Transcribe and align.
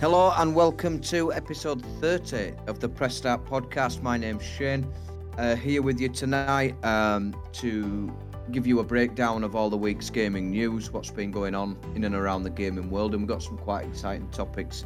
Hello 0.00 0.32
and 0.36 0.54
welcome 0.54 1.00
to 1.00 1.32
episode 1.32 1.84
30 2.00 2.52
of 2.68 2.78
the 2.78 2.88
Press 2.88 3.16
Start 3.16 3.44
podcast. 3.44 4.00
My 4.00 4.16
name's 4.16 4.44
Shane, 4.44 4.86
uh, 5.36 5.56
here 5.56 5.82
with 5.82 6.00
you 6.00 6.08
tonight 6.08 6.76
um, 6.84 7.34
to 7.54 8.16
give 8.52 8.64
you 8.64 8.78
a 8.78 8.84
breakdown 8.84 9.42
of 9.42 9.56
all 9.56 9.68
the 9.68 9.76
week's 9.76 10.08
gaming 10.08 10.52
news, 10.52 10.92
what's 10.92 11.10
been 11.10 11.32
going 11.32 11.56
on 11.56 11.76
in 11.96 12.04
and 12.04 12.14
around 12.14 12.44
the 12.44 12.50
gaming 12.50 12.90
world, 12.90 13.12
and 13.12 13.22
we've 13.22 13.28
got 13.28 13.42
some 13.42 13.58
quite 13.58 13.86
exciting 13.86 14.28
topics 14.30 14.84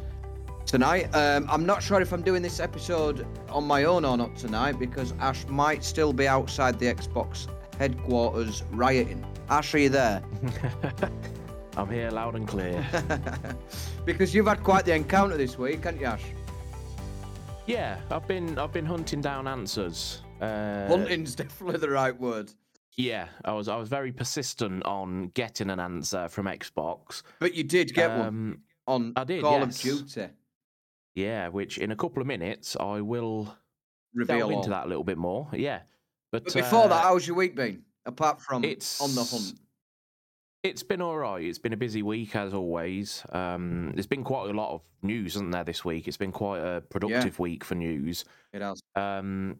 tonight. 0.65 1.13
Um, 1.13 1.47
I'm 1.47 1.63
not 1.63 1.83
sure 1.83 2.01
if 2.01 2.11
I'm 2.11 2.23
doing 2.23 2.41
this 2.41 2.59
episode 2.59 3.27
on 3.49 3.65
my 3.65 3.83
own 3.83 4.05
or 4.05 4.17
not 4.17 4.35
tonight 4.35 4.79
because 4.79 5.13
Ash 5.19 5.45
might 5.45 5.83
still 5.83 6.11
be 6.11 6.27
outside 6.27 6.79
the 6.79 6.87
Xbox 6.87 7.47
headquarters 7.77 8.63
rioting. 8.71 9.23
Ash, 9.47 9.75
are 9.75 9.77
you 9.77 9.89
there? 9.89 10.23
I'm 11.75 11.89
here 11.89 12.09
loud 12.11 12.35
and 12.35 12.47
clear. 12.47 12.85
because 14.05 14.33
you've 14.35 14.47
had 14.47 14.63
quite 14.63 14.85
the 14.85 14.93
encounter 14.93 15.37
this 15.37 15.57
week, 15.57 15.83
haven't 15.83 15.99
you, 15.99 16.05
Ash? 16.07 16.23
yeah, 17.65 17.97
I've 18.11 18.27
been 18.27 18.59
I've 18.59 18.73
been 18.73 18.85
hunting 18.85 19.21
down 19.21 19.47
answers. 19.47 20.21
Uh, 20.41 20.87
Hunting's 20.87 21.33
definitely 21.43 21.79
the 21.79 21.89
right 21.89 22.17
word. 22.19 22.51
Yeah, 22.95 23.27
I 23.43 23.53
was 23.53 23.67
I 23.67 23.75
was 23.77 23.89
very 23.89 24.11
persistent 24.11 24.85
on 24.85 25.29
getting 25.33 25.69
an 25.71 25.79
answer 25.79 26.27
from 26.29 26.45
Xbox. 26.45 27.23
But 27.39 27.55
you 27.55 27.63
did 27.63 27.93
get 27.93 28.09
one 28.11 28.27
Um, 28.27 28.57
on 28.85 29.13
I 29.15 29.23
did, 29.23 29.41
Call 29.41 29.59
yes. 29.59 29.77
of 29.77 29.81
Duty. 29.81 30.27
Yeah, 31.15 31.47
which 31.47 31.77
in 31.79 31.91
a 31.91 31.95
couple 31.95 32.21
of 32.21 32.27
minutes 32.27 32.75
I 32.79 33.01
will 33.01 33.55
Reveal 34.13 34.43
all. 34.47 34.57
into 34.57 34.69
that 34.69 34.85
a 34.85 34.87
little 34.89 35.03
bit 35.03 35.17
more. 35.17 35.47
Yeah, 35.53 35.79
but, 36.31 36.43
But 36.43 36.53
before 36.53 36.83
uh, 36.83 36.87
that, 36.89 37.03
how's 37.03 37.25
your 37.25 37.35
week 37.35 37.55
been? 37.55 37.81
Apart 38.05 38.41
from 38.41 38.63
it's 38.63 38.99
on 39.01 39.15
the 39.15 39.23
hunt. 39.23 39.53
It's 40.63 40.81
been 40.81 41.01
all 41.01 41.17
right. 41.17 41.43
It's 41.43 41.59
been 41.59 41.73
a 41.73 41.77
busy 41.77 42.01
week 42.01 42.37
as 42.37 42.53
always. 42.53 43.21
Um, 43.33 43.91
there's 43.93 44.07
been 44.07 44.23
quite 44.23 44.49
a 44.49 44.53
lot 44.53 44.73
of 44.73 44.81
news, 45.01 45.35
isn't 45.35 45.51
there, 45.51 45.65
this 45.65 45.83
week? 45.83 46.07
It's 46.07 46.15
been 46.15 46.31
quite 46.31 46.59
a 46.59 46.79
productive 46.79 47.37
week 47.37 47.65
for 47.65 47.75
news. 47.75 48.23
It 48.53 48.61
has. 48.61 48.81
Um, 48.95 49.57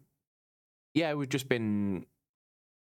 yeah, 0.94 1.12
we've 1.12 1.28
just 1.28 1.46
been 1.46 2.06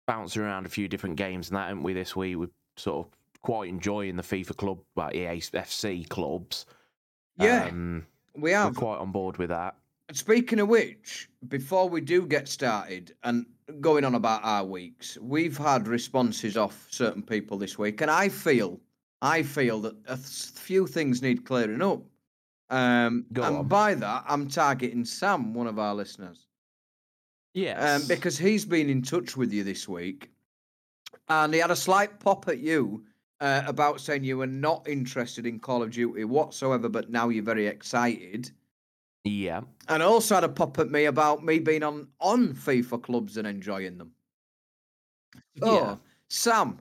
bouncing 0.07 0.43
around 0.43 0.67
a 0.67 0.69
few 0.69 0.87
different 0.87 1.17
games 1.17 1.49
and 1.49 1.57
that, 1.57 1.69
haven't 1.69 1.83
we? 1.83 1.95
This 1.95 2.15
week, 2.15 2.37
we're 2.37 2.51
sort 2.77 3.07
of 3.07 3.13
quite 3.41 3.71
enjoying 3.71 4.17
the 4.17 4.23
FIFA 4.23 4.57
club, 4.57 4.81
well, 4.95 5.11
EA 5.11 5.41
FC 5.41 6.07
clubs. 6.07 6.67
Yeah, 7.39 7.69
um, 7.69 8.07
we 8.35 8.51
we're 8.51 8.57
have. 8.57 8.77
quite 8.77 8.99
on 8.99 9.13
board 9.13 9.39
with 9.39 9.49
that. 9.49 9.77
Speaking 10.13 10.61
of 10.61 10.69
which, 10.69 11.31
before 11.49 11.89
we 11.89 12.03
do 12.03 12.27
get 12.27 12.49
started 12.49 13.15
and 13.23 13.47
going 13.81 14.05
on 14.05 14.15
about 14.15 14.45
our 14.45 14.65
weeks, 14.65 15.19
we've 15.21 15.57
had 15.57 15.89
responses 15.89 16.57
off 16.57 16.87
certain 16.91 17.23
people 17.23 17.57
this 17.59 17.79
week, 17.79 18.01
and 18.01 18.11
I 18.11 18.29
feel, 18.29 18.81
I 19.23 19.43
feel 19.43 19.81
that 19.83 19.97
a 20.07 20.17
few 20.17 20.87
things 20.87 21.23
need 21.23 21.45
clearing 21.45 21.83
up. 21.83 22.03
Um, 22.71 23.27
Go 23.33 23.43
and 23.43 23.57
on. 23.59 23.69
by 23.69 23.95
that, 23.95 24.25
I'm 24.27 24.49
targeting 24.49 25.05
Sam, 25.05 25.55
one 25.55 25.67
of 25.67 25.79
our 25.79 25.95
listeners. 25.95 26.47
Yes, 27.55 28.03
um, 28.03 28.09
because 28.09 28.37
he's 28.37 28.65
been 28.65 28.91
in 28.91 29.03
touch 29.03 29.37
with 29.37 29.53
you 29.53 29.63
this 29.63 29.89
week, 29.89 30.31
and 31.29 31.55
he 31.55 31.61
had 31.61 31.71
a 31.71 31.77
slight 31.77 32.19
pop 32.19 32.49
at 32.49 32.59
you 32.59 33.05
uh, 33.41 33.63
about 33.67 34.01
saying 34.01 34.25
you 34.25 34.39
were 34.39 34.47
not 34.47 34.89
interested 34.89 35.47
in 35.47 35.61
Call 35.61 35.83
of 35.83 35.93
Duty 35.93 36.25
whatsoever, 36.25 36.89
but 36.89 37.11
now 37.11 37.29
you're 37.29 37.45
very 37.45 37.67
excited, 37.67 38.51
yeah, 39.25 39.63
and 39.89 40.03
also 40.03 40.35
had 40.37 40.45
a 40.45 40.49
pop 40.49 40.79
at 40.79 40.91
me 40.91 41.07
about 41.07 41.45
me 41.45 41.59
being 41.59 41.83
on 41.83 42.09
on 42.21 42.55
FIFA 42.55 43.03
clubs 43.03 43.37
and 43.37 43.47
enjoying 43.47 43.99
them. 43.99 44.13
So, 45.59 45.75
Yeah. 45.75 45.97
Sam, 46.29 46.79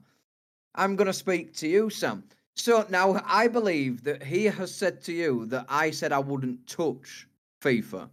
I'm 0.76 0.96
going 0.96 1.08
to 1.08 1.14
speak 1.14 1.54
to 1.56 1.68
you, 1.68 1.90
Sam. 1.90 2.24
So 2.56 2.86
now 2.90 3.22
I 3.26 3.48
believe 3.48 4.04
that 4.04 4.24
he 4.24 4.46
has 4.46 4.74
said 4.74 5.02
to 5.04 5.14
you 5.14 5.46
that 5.48 5.66
I 5.70 5.92
said 5.92 6.12
I 6.12 6.20
wouldn't 6.20 6.68
touch 6.68 7.28
FIFA. 7.62 8.10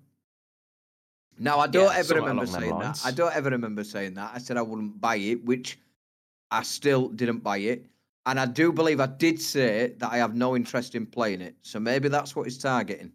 Now 1.39 1.59
I 1.59 1.67
don't 1.67 1.93
Yeah, 1.93 1.99
ever 1.99 2.15
remember 2.15 2.47
saying 2.47 2.79
that. 2.79 3.01
I 3.05 3.11
don't 3.11 3.35
ever 3.35 3.51
remember 3.51 3.85
saying 3.85 4.15
that. 4.15 4.33
I 4.35 4.39
said 4.39 4.57
I 4.57 4.63
wouldn't 4.63 5.01
buy 5.01 5.17
it, 5.17 5.45
which 5.45 5.79
I 6.51 6.63
still 6.63 7.09
didn't 7.09 7.39
buy 7.39 7.59
it. 7.59 7.87
And 8.27 8.39
I 8.39 8.47
do 8.47 8.73
believe 8.73 9.01
I 9.01 9.07
did 9.07 9.41
say 9.41 9.95
that 9.99 10.13
I 10.13 10.19
have 10.19 10.35
no 10.35 10.55
interest 10.55 10.95
in 10.95 11.07
playing 11.07 11.41
it. 11.41 11.57
So 11.63 11.81
maybe 11.81 12.09
that's 12.09 12.37
what 12.37 12.45
he's 12.45 12.59
targeting. 12.59 13.13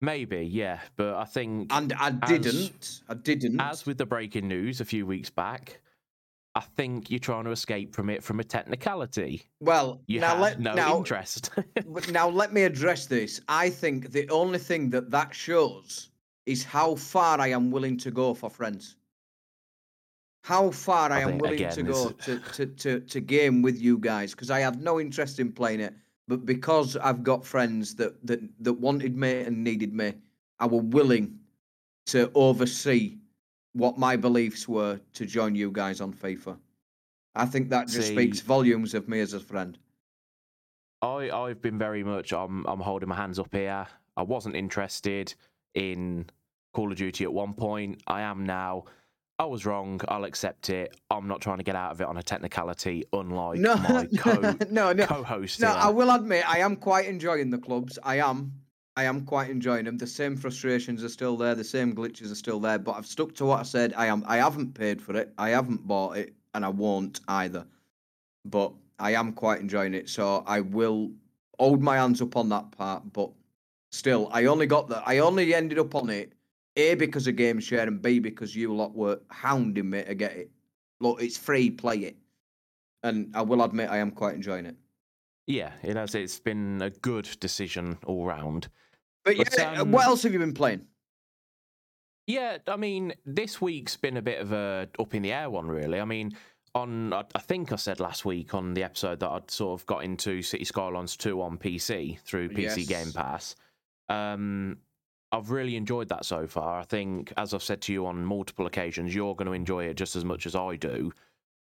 Maybe, 0.00 0.46
yeah, 0.46 0.80
but 0.96 1.14
I 1.14 1.24
think 1.24 1.72
And 1.72 1.92
I 1.94 2.08
As- 2.22 2.28
didn't. 2.30 3.00
I 3.08 3.14
didn't. 3.14 3.60
as 3.60 3.86
with 3.86 3.98
the 3.98 4.06
breaking 4.06 4.48
news 4.48 4.80
a 4.80 4.84
few 4.84 5.06
weeks 5.06 5.30
back, 5.30 5.80
I 6.54 6.60
think 6.60 7.10
you're 7.10 7.20
trying 7.20 7.44
to 7.44 7.50
escape 7.50 7.94
from 7.94 8.10
it 8.10 8.22
from 8.24 8.40
a 8.40 8.44
technicality. 8.44 9.42
well, 9.60 10.00
You 10.06 10.20
now 10.20 10.40
let 10.40 10.58
no 10.60 10.74
now, 10.74 10.96
interest. 10.98 11.50
Now 12.10 12.28
let 12.28 12.52
me 12.52 12.62
address 12.64 13.06
this. 13.06 13.40
I 13.48 13.70
think 13.70 14.10
the 14.10 14.28
only 14.30 14.58
thing 14.58 14.90
that 14.90 15.10
that 15.10 15.34
shows 15.34 16.10
is 16.46 16.64
how 16.64 16.94
far 16.96 17.40
I 17.40 17.48
am 17.48 17.70
willing 17.70 17.96
to 17.98 18.10
go 18.10 18.34
for 18.34 18.50
friends. 18.50 18.96
How 20.42 20.70
far 20.70 21.12
I, 21.12 21.18
I 21.18 21.20
am 21.20 21.38
willing 21.38 21.56
again, 21.56 21.72
to 21.74 21.82
go 21.82 22.08
to, 22.10 22.38
to, 22.54 22.66
to, 22.66 23.00
to 23.00 23.20
game 23.20 23.60
with 23.60 23.80
you 23.80 23.98
guys 23.98 24.30
because 24.32 24.50
I 24.50 24.60
have 24.60 24.80
no 24.80 24.98
interest 24.98 25.38
in 25.40 25.52
playing 25.52 25.80
it. 25.80 25.94
But 26.28 26.44
because 26.44 26.96
I've 26.96 27.22
got 27.22 27.44
friends 27.44 27.94
that, 27.96 28.14
that, 28.26 28.40
that 28.60 28.74
wanted 28.74 29.16
me 29.16 29.40
and 29.40 29.64
needed 29.64 29.94
me, 29.94 30.12
I 30.60 30.66
were 30.66 30.82
willing 30.82 31.38
to 32.06 32.30
oversee 32.34 33.16
what 33.72 33.98
my 33.98 34.14
beliefs 34.16 34.68
were 34.68 35.00
to 35.14 35.26
join 35.26 35.54
you 35.54 35.70
guys 35.70 36.00
on 36.00 36.12
FIFA. 36.12 36.58
I 37.34 37.46
think 37.46 37.70
that 37.70 37.88
just 37.88 38.08
speaks 38.08 38.40
volumes 38.40 38.94
of 38.94 39.08
me 39.08 39.20
as 39.20 39.32
a 39.32 39.40
friend. 39.40 39.78
I 41.00 41.30
I've 41.30 41.62
been 41.62 41.78
very 41.78 42.02
much 42.02 42.32
I'm 42.32 42.66
I'm 42.66 42.80
holding 42.80 43.08
my 43.08 43.14
hands 43.14 43.38
up 43.38 43.52
here. 43.52 43.86
I 44.16 44.22
wasn't 44.22 44.56
interested 44.56 45.32
in 45.74 46.26
Call 46.74 46.90
of 46.90 46.98
Duty 46.98 47.24
at 47.24 47.32
one 47.32 47.54
point. 47.54 48.02
I 48.06 48.22
am 48.22 48.44
now. 48.44 48.84
I 49.40 49.44
was 49.44 49.64
wrong. 49.64 50.00
I'll 50.08 50.24
accept 50.24 50.68
it. 50.68 50.96
I'm 51.10 51.28
not 51.28 51.40
trying 51.40 51.58
to 51.58 51.62
get 51.64 51.76
out 51.76 51.92
of 51.92 52.00
it 52.00 52.06
on 52.08 52.16
a 52.16 52.22
technicality, 52.22 53.04
unlike 53.12 53.60
No, 53.60 53.76
my 53.76 54.06
co 54.18 54.56
no, 54.68 54.92
no. 54.92 55.06
co-host. 55.06 55.60
No, 55.60 55.68
here. 55.68 55.76
I 55.78 55.88
will 55.90 56.10
admit 56.10 56.48
I 56.48 56.58
am 56.58 56.74
quite 56.74 57.06
enjoying 57.06 57.50
the 57.50 57.58
clubs. 57.58 57.98
I 58.02 58.16
am. 58.18 58.52
I 58.96 59.04
am 59.04 59.24
quite 59.24 59.48
enjoying 59.48 59.84
them. 59.84 59.96
The 59.96 60.08
same 60.08 60.36
frustrations 60.36 61.04
are 61.04 61.08
still 61.08 61.36
there. 61.36 61.54
The 61.54 61.62
same 61.62 61.94
glitches 61.94 62.32
are 62.32 62.34
still 62.34 62.58
there. 62.58 62.80
But 62.80 62.96
I've 62.96 63.06
stuck 63.06 63.32
to 63.36 63.44
what 63.44 63.60
I 63.60 63.62
said. 63.62 63.94
I 63.96 64.06
am. 64.06 64.24
I 64.26 64.38
haven't 64.38 64.74
paid 64.74 65.00
for 65.00 65.16
it. 65.16 65.32
I 65.38 65.50
haven't 65.50 65.86
bought 65.86 66.16
it, 66.16 66.34
and 66.54 66.64
I 66.64 66.68
won't 66.68 67.20
either. 67.28 67.64
But 68.44 68.72
I 68.98 69.14
am 69.14 69.32
quite 69.34 69.60
enjoying 69.60 69.94
it. 69.94 70.08
So 70.08 70.42
I 70.48 70.62
will 70.62 71.12
hold 71.60 71.80
my 71.80 71.96
hands 71.96 72.20
up 72.20 72.36
on 72.36 72.48
that 72.48 72.72
part. 72.72 73.04
But 73.12 73.30
still, 73.92 74.28
I 74.32 74.46
only 74.46 74.66
got 74.66 74.88
that. 74.88 75.04
I 75.06 75.18
only 75.18 75.54
ended 75.54 75.78
up 75.78 75.94
on 75.94 76.10
it 76.10 76.32
a 76.78 76.94
because 76.94 77.26
of 77.26 77.36
game 77.36 77.60
share 77.60 77.86
and 77.86 78.00
b 78.00 78.18
because 78.18 78.54
you 78.54 78.74
lot 78.74 78.94
were 78.94 79.20
hounding 79.28 79.90
me 79.90 80.02
to 80.02 80.14
get 80.14 80.32
it. 80.32 80.50
Look, 81.00 81.22
it's 81.22 81.36
free. 81.36 81.70
Play 81.70 81.98
it. 81.98 82.16
And 83.02 83.30
I 83.34 83.42
will 83.42 83.62
admit 83.62 83.90
I 83.90 83.98
am 83.98 84.10
quite 84.10 84.34
enjoying 84.34 84.66
it. 84.66 84.76
Yeah, 85.46 85.72
it 85.82 85.96
has. 85.96 86.14
It's 86.14 86.40
been 86.40 86.82
a 86.82 86.90
good 86.90 87.28
decision 87.40 87.98
all 88.06 88.26
round. 88.26 88.68
But 89.24 89.36
But, 89.36 89.58
yeah, 89.58 89.80
um, 89.80 89.92
what 89.92 90.04
else 90.04 90.22
have 90.22 90.32
you 90.32 90.38
been 90.38 90.54
playing? 90.54 90.82
Yeah, 92.26 92.58
I 92.66 92.76
mean, 92.76 93.14
this 93.24 93.60
week's 93.60 93.96
been 93.96 94.18
a 94.18 94.22
bit 94.22 94.40
of 94.40 94.52
a 94.52 94.88
up 94.98 95.14
in 95.14 95.22
the 95.22 95.32
air 95.32 95.48
one, 95.48 95.66
really. 95.66 96.00
I 96.00 96.04
mean, 96.04 96.34
on 96.74 97.12
I, 97.12 97.24
I 97.34 97.40
think 97.40 97.72
I 97.72 97.76
said 97.76 98.00
last 98.00 98.24
week 98.24 98.54
on 98.54 98.74
the 98.74 98.84
episode 98.84 99.20
that 99.20 99.30
I'd 99.30 99.50
sort 99.50 99.80
of 99.80 99.86
got 99.86 100.04
into 100.04 100.42
City 100.42 100.64
Skylines 100.64 101.16
2 101.16 101.40
on 101.40 101.56
PC 101.56 102.20
through 102.20 102.50
PC 102.50 102.86
Game 102.86 103.12
Pass. 103.12 103.56
Um, 104.10 104.78
I've 105.30 105.50
really 105.50 105.76
enjoyed 105.76 106.08
that 106.08 106.24
so 106.24 106.46
far. 106.46 106.80
I 106.80 106.84
think, 106.84 107.32
as 107.36 107.52
I've 107.52 107.62
said 107.62 107.80
to 107.82 107.92
you 107.92 108.06
on 108.06 108.24
multiple 108.24 108.66
occasions, 108.66 109.14
you're 109.14 109.34
going 109.34 109.46
to 109.46 109.52
enjoy 109.52 109.84
it 109.84 109.94
just 109.94 110.16
as 110.16 110.24
much 110.24 110.46
as 110.46 110.54
I 110.56 110.76
do. 110.76 111.12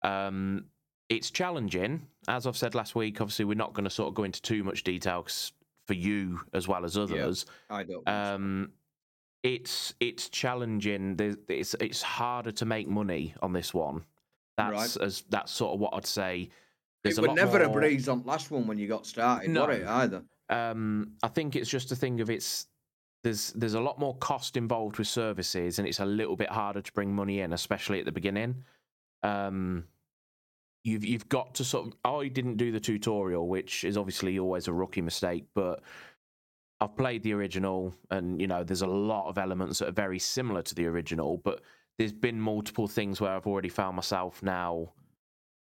Um, 0.02 0.66
it's 1.08 1.30
challenging, 1.30 2.06
as 2.28 2.47
I've 2.47 2.56
said 2.56 2.74
last 2.74 2.94
week. 2.94 3.20
Obviously, 3.20 3.44
we're 3.47 3.54
not 3.54 3.72
going 3.72 3.84
to 3.84 3.91
sort 3.91 4.08
of 4.08 4.14
go 4.14 4.24
into 4.24 4.42
too 4.42 4.64
much 4.64 4.84
detail 4.84 5.22
'cause 5.22 5.53
for 5.86 5.94
you 5.94 6.41
as 6.54 6.66
well 6.66 6.84
as 6.84 6.97
others 6.97 7.44
I 7.68 7.83
don't. 7.83 8.09
um, 8.09 8.72
it's 9.42 9.92
it's 10.00 10.30
challenging. 10.30 11.16
There's, 11.16 11.36
it's 11.48 11.74
it's 11.80 12.00
harder 12.03 12.53
to 12.53 12.65
make 12.65 12.89
money 12.89 13.34
on 13.42 13.53
this 13.53 13.74
one. 13.74 14.04
That's 14.56 14.97
as 14.97 15.24
that's 15.28 15.53
sort 15.53 15.74
of 15.74 15.80
what 15.80 15.92
I'd 15.94 16.06
say. 16.06 16.48
There's 17.03 17.18
it 17.18 17.24
a 17.24 17.28
was 17.28 17.36
never 17.36 17.62
a 17.62 17.68
breeze 17.68 18.09
on 18.09 18.22
last 18.24 18.50
one 18.50 18.66
when 18.66 18.78
you 18.78 18.89
got 18.89 19.04
started, 19.06 19.50
No. 19.50 19.68
it 19.68 19.86
either? 19.86 20.22
Um, 20.48 21.12
I 21.22 21.28
think 21.28 21.54
it's 21.56 21.68
just 21.68 21.92
a 21.92 21.97
thing 21.97 22.21
of 22.22 22.30
it's 22.30 22.66
there's 23.24 23.53
there's 23.54 23.74
a 23.74 23.80
lot 23.80 23.98
more 23.98 24.16
cost 24.18 24.56
involved 24.56 24.98
with 24.98 25.09
services, 25.09 25.78
and 25.78 25.88
it's 25.88 25.98
a 25.98 26.04
little 26.04 26.36
bit 26.36 26.50
harder 26.50 26.82
to 26.82 26.92
bring 26.92 27.12
money 27.12 27.41
in, 27.41 27.53
especially 27.54 27.98
at 27.98 28.04
the 28.04 28.12
beginning. 28.12 28.65
Um, 29.22 29.84
you've 30.84 31.04
you've 31.04 31.28
got 31.28 31.54
to 31.56 31.65
sort 31.65 31.88
of. 31.88 31.94
I 32.04 32.28
didn't 32.28 32.59
do 32.59 32.71
the 32.71 32.78
tutorial, 32.78 33.48
which 33.48 33.82
is 33.82 33.97
obviously 33.97 34.38
always 34.38 34.68
a 34.68 34.74
rookie 34.74 35.00
mistake, 35.00 35.47
but 35.54 35.82
I've 36.80 36.97
played 36.97 37.22
the 37.22 37.32
original, 37.32 37.94
and 38.10 38.38
you 38.41 38.47
know 38.47 38.62
there's 38.62 38.82
a 38.82 38.86
lot 38.86 39.28
of 39.28 39.38
elements 39.38 39.78
that 39.78 39.88
are 39.88 39.92
very 39.92 40.18
similar 40.18 40.60
to 40.60 40.74
the 40.74 40.86
original, 40.86 41.38
but 41.38 41.62
there's 41.98 42.12
been 42.12 42.38
multiple 42.38 42.86
things 42.86 43.22
where 43.22 43.32
I've 43.32 43.47
already 43.47 43.70
found 43.70 43.97
myself 43.97 44.42
now 44.42 44.92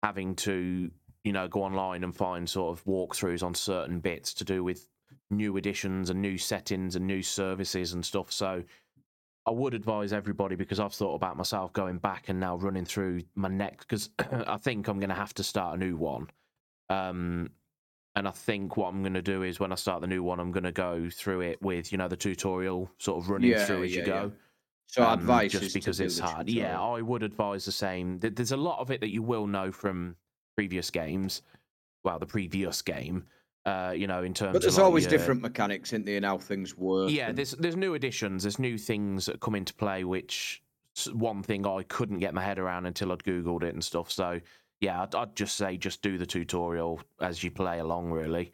having 0.04 0.36
to 0.36 0.92
you 1.24 1.32
know 1.32 1.48
go 1.48 1.64
online 1.64 2.04
and 2.04 2.14
find 2.14 2.48
sort 2.48 2.78
of 2.78 2.84
walkthroughs 2.84 3.42
on 3.42 3.52
certain 3.52 3.98
bits 3.98 4.32
to 4.34 4.44
do 4.44 4.62
with 4.62 4.86
new 5.30 5.56
additions 5.56 6.10
and 6.10 6.20
new 6.22 6.38
settings 6.38 6.96
and 6.96 7.06
new 7.06 7.22
services 7.22 7.92
and 7.92 8.04
stuff. 8.04 8.32
So 8.32 8.64
I 9.46 9.50
would 9.50 9.74
advise 9.74 10.12
everybody 10.12 10.56
because 10.56 10.80
I've 10.80 10.92
thought 10.94 11.14
about 11.14 11.36
myself 11.36 11.72
going 11.72 11.98
back 11.98 12.28
and 12.28 12.38
now 12.38 12.56
running 12.56 12.84
through 12.84 13.22
my 13.34 13.48
next 13.48 13.86
because 13.86 14.10
I 14.18 14.56
think 14.56 14.88
I'm 14.88 14.98
going 14.98 15.08
to 15.10 15.14
have 15.14 15.34
to 15.34 15.42
start 15.44 15.76
a 15.76 15.78
new 15.78 15.96
one. 15.96 16.28
Um, 16.90 17.50
and 18.16 18.26
I 18.26 18.30
think 18.32 18.76
what 18.76 18.88
I'm 18.88 19.02
going 19.02 19.14
to 19.14 19.22
do 19.22 19.42
is 19.42 19.60
when 19.60 19.70
I 19.70 19.76
start 19.76 20.00
the 20.00 20.06
new 20.06 20.22
one, 20.22 20.40
I'm 20.40 20.50
going 20.50 20.64
to 20.64 20.72
go 20.72 21.08
through 21.08 21.42
it 21.42 21.62
with 21.62 21.92
you 21.92 21.98
know 21.98 22.08
the 22.08 22.16
tutorial 22.16 22.90
sort 22.98 23.22
of 23.22 23.30
running 23.30 23.50
Yeah, 23.50 23.64
through 23.64 23.84
as 23.84 23.94
you 23.94 24.02
go. 24.02 24.24
yeah. 24.24 24.30
So 24.86 25.04
Um, 25.04 25.18
advice 25.20 25.52
just 25.52 25.74
because 25.74 26.00
it's 26.00 26.18
hard. 26.18 26.48
Yeah. 26.48 26.80
I 26.80 27.02
would 27.02 27.22
advise 27.22 27.64
the 27.64 27.72
same. 27.72 28.18
There's 28.18 28.52
a 28.52 28.56
lot 28.56 28.80
of 28.80 28.90
it 28.90 29.00
that 29.02 29.10
you 29.12 29.22
will 29.22 29.46
know 29.46 29.70
from 29.70 30.16
previous 30.56 30.90
games. 30.90 31.42
Well, 32.04 32.18
the 32.18 32.26
previous 32.26 32.80
game, 32.82 33.26
uh, 33.66 33.92
you 33.94 34.06
know, 34.06 34.22
in 34.22 34.34
terms. 34.34 34.52
But 34.54 34.62
there's 34.62 34.78
of 34.78 34.84
always 34.84 35.06
different 35.06 35.42
mechanics 35.42 35.92
in 35.92 36.04
there 36.04 36.16
and 36.16 36.24
how 36.24 36.38
things 36.38 36.76
work. 36.76 37.10
Yeah, 37.10 37.28
and- 37.28 37.38
there's 37.38 37.52
there's 37.52 37.76
new 37.76 37.94
additions. 37.94 38.44
There's 38.44 38.58
new 38.58 38.78
things 38.78 39.26
that 39.26 39.40
come 39.40 39.54
into 39.54 39.74
play. 39.74 40.04
Which 40.04 40.62
one 41.12 41.42
thing 41.42 41.66
I 41.66 41.82
couldn't 41.84 42.18
get 42.18 42.34
my 42.34 42.42
head 42.42 42.58
around 42.58 42.86
until 42.86 43.12
I'd 43.12 43.22
googled 43.22 43.62
it 43.62 43.74
and 43.74 43.84
stuff. 43.84 44.10
So 44.10 44.40
yeah, 44.80 45.02
I'd, 45.02 45.14
I'd 45.14 45.36
just 45.36 45.56
say 45.56 45.76
just 45.76 46.02
do 46.02 46.18
the 46.18 46.26
tutorial 46.26 47.00
as 47.20 47.42
you 47.42 47.50
play 47.50 47.78
along, 47.78 48.10
really. 48.10 48.52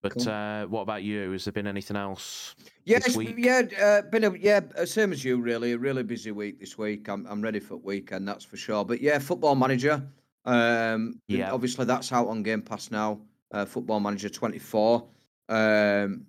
But 0.00 0.12
Cool. 0.14 0.28
uh, 0.28 0.64
what 0.66 0.82
about 0.82 1.02
you? 1.02 1.32
Has 1.32 1.44
there 1.44 1.52
been 1.52 1.66
anything 1.66 1.96
else? 1.96 2.54
Yeah, 2.84 3.00
week? 3.16 3.34
yeah, 3.36 3.62
uh, 3.82 4.02
been 4.02 4.22
a 4.24 4.36
yeah, 4.36 4.60
uh, 4.76 4.86
same 4.86 5.12
as 5.12 5.24
you. 5.24 5.40
Really, 5.40 5.72
a 5.72 5.78
really 5.78 6.04
busy 6.04 6.30
week 6.30 6.60
this 6.60 6.78
week. 6.78 7.08
I'm 7.08 7.26
I'm 7.26 7.42
ready 7.42 7.58
for 7.58 7.76
weekend, 7.76 8.28
that's 8.28 8.44
for 8.44 8.56
sure. 8.56 8.84
But 8.84 9.00
yeah, 9.00 9.18
Football 9.18 9.56
Manager. 9.56 10.02
Um, 10.44 11.20
Yeah. 11.28 11.52
obviously 11.52 11.84
that's 11.84 12.12
out 12.12 12.28
on 12.28 12.42
Game 12.42 12.62
Pass 12.62 12.90
now. 12.90 13.20
Uh, 13.50 13.64
Football 13.64 14.00
Manager 14.00 14.28
24. 14.28 15.06
Um, 15.48 16.26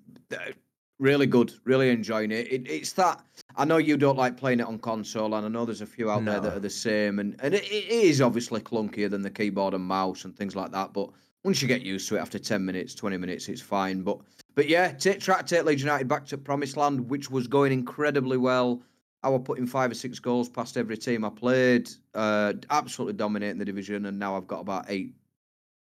really 0.99 1.25
good. 1.25 1.53
Really 1.63 1.89
enjoying 1.89 2.31
it. 2.31 2.51
it. 2.51 2.69
It's 2.69 2.93
that. 2.93 3.21
I 3.55 3.65
know 3.65 3.77
you 3.77 3.97
don't 3.97 4.17
like 4.17 4.37
playing 4.37 4.59
it 4.59 4.67
on 4.67 4.77
console, 4.79 5.33
and 5.35 5.45
I 5.45 5.49
know 5.49 5.65
there's 5.65 5.81
a 5.81 5.85
few 5.85 6.09
out 6.11 6.23
there 6.25 6.39
that 6.39 6.53
are 6.53 6.59
the 6.59 6.69
same, 6.69 7.19
and 7.19 7.35
and 7.41 7.53
it, 7.53 7.63
it 7.65 7.89
is 7.89 8.21
obviously 8.21 8.61
clunkier 8.61 9.09
than 9.09 9.21
the 9.21 9.29
keyboard 9.29 9.73
and 9.73 9.83
mouse 9.83 10.25
and 10.25 10.35
things 10.35 10.55
like 10.55 10.71
that. 10.71 10.93
But 10.93 11.09
once 11.43 11.61
you 11.61 11.67
get 11.67 11.81
used 11.81 12.07
to 12.09 12.17
it, 12.17 12.19
after 12.19 12.37
10 12.37 12.63
minutes, 12.65 12.93
20 12.93 13.17
minutes, 13.17 13.47
it's 13.49 13.61
fine. 13.61 14.01
But 14.03 14.19
but 14.55 14.67
yeah, 14.67 14.91
take, 14.91 15.19
try 15.19 15.41
to 15.41 15.43
take 15.43 15.65
Leeds 15.65 15.81
United 15.81 16.07
back 16.07 16.25
to 16.27 16.37
promised 16.37 16.77
land, 16.77 17.09
which 17.09 17.31
was 17.31 17.47
going 17.47 17.71
incredibly 17.71 18.37
well. 18.37 18.81
I 19.21 19.29
was 19.29 19.41
putting 19.43 19.67
five 19.67 19.91
or 19.91 19.95
six 19.95 20.17
goals 20.19 20.47
past 20.47 20.77
every 20.77 20.97
team 20.97 21.25
I 21.25 21.29
played, 21.29 21.89
uh, 22.13 22.53
absolutely 22.69 23.13
dominating 23.15 23.57
the 23.57 23.65
division, 23.65 24.05
and 24.05 24.17
now 24.17 24.37
I've 24.37 24.47
got 24.47 24.61
about 24.61 24.85
eight 24.87 25.13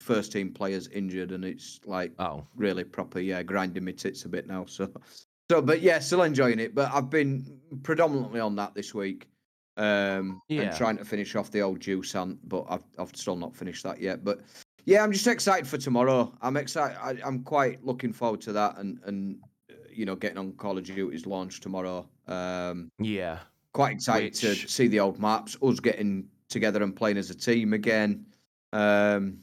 first 0.00 0.32
team 0.32 0.52
players 0.52 0.88
injured, 0.88 1.32
and 1.32 1.44
it's 1.44 1.80
like 1.84 2.12
Oh, 2.18 2.46
really 2.56 2.84
proper, 2.84 3.20
yeah, 3.20 3.42
grinding 3.42 3.84
my 3.84 3.92
tits 3.92 4.24
a 4.24 4.28
bit 4.28 4.46
now. 4.46 4.64
So, 4.66 4.90
so, 5.50 5.60
but 5.62 5.80
yeah, 5.80 5.98
still 5.98 6.22
enjoying 6.22 6.58
it. 6.58 6.74
But 6.74 6.90
I've 6.92 7.10
been 7.10 7.58
predominantly 7.82 8.40
on 8.40 8.56
that 8.56 8.74
this 8.74 8.94
week, 8.94 9.28
um, 9.76 10.40
Yeah. 10.48 10.62
and 10.62 10.76
trying 10.76 10.96
to 10.98 11.04
finish 11.04 11.34
off 11.36 11.50
the 11.50 11.60
old 11.62 11.80
juice 11.80 12.12
hunt, 12.12 12.38
but 12.48 12.64
I've 12.68 12.84
I've 12.98 13.14
still 13.16 13.36
not 13.36 13.54
finished 13.54 13.82
that 13.84 14.00
yet. 14.00 14.24
But 14.24 14.40
yeah, 14.84 15.02
I'm 15.02 15.12
just 15.12 15.26
excited 15.26 15.66
for 15.66 15.78
tomorrow. 15.78 16.32
I'm 16.42 16.56
excited. 16.56 16.96
I, 17.00 17.16
I'm 17.26 17.42
quite 17.42 17.84
looking 17.84 18.12
forward 18.12 18.40
to 18.42 18.52
that, 18.52 18.78
and 18.78 18.98
and 19.04 19.38
uh, 19.70 19.74
you 19.92 20.04
know, 20.06 20.14
getting 20.16 20.38
on 20.38 20.52
Call 20.52 20.78
of 20.78 20.84
Duty's 20.84 21.26
launch 21.26 21.60
tomorrow. 21.60 22.08
Um, 22.26 22.90
yeah. 22.98 23.38
quite 23.72 23.92
excited 23.92 24.34
to 24.34 24.54
see 24.54 24.86
the 24.86 25.00
old 25.00 25.18
maps, 25.18 25.56
us 25.62 25.80
getting 25.80 26.28
together 26.48 26.82
and 26.82 26.94
playing 26.94 27.16
as 27.16 27.30
a 27.30 27.34
team 27.34 27.72
again. 27.72 28.24
Um, 28.72 29.38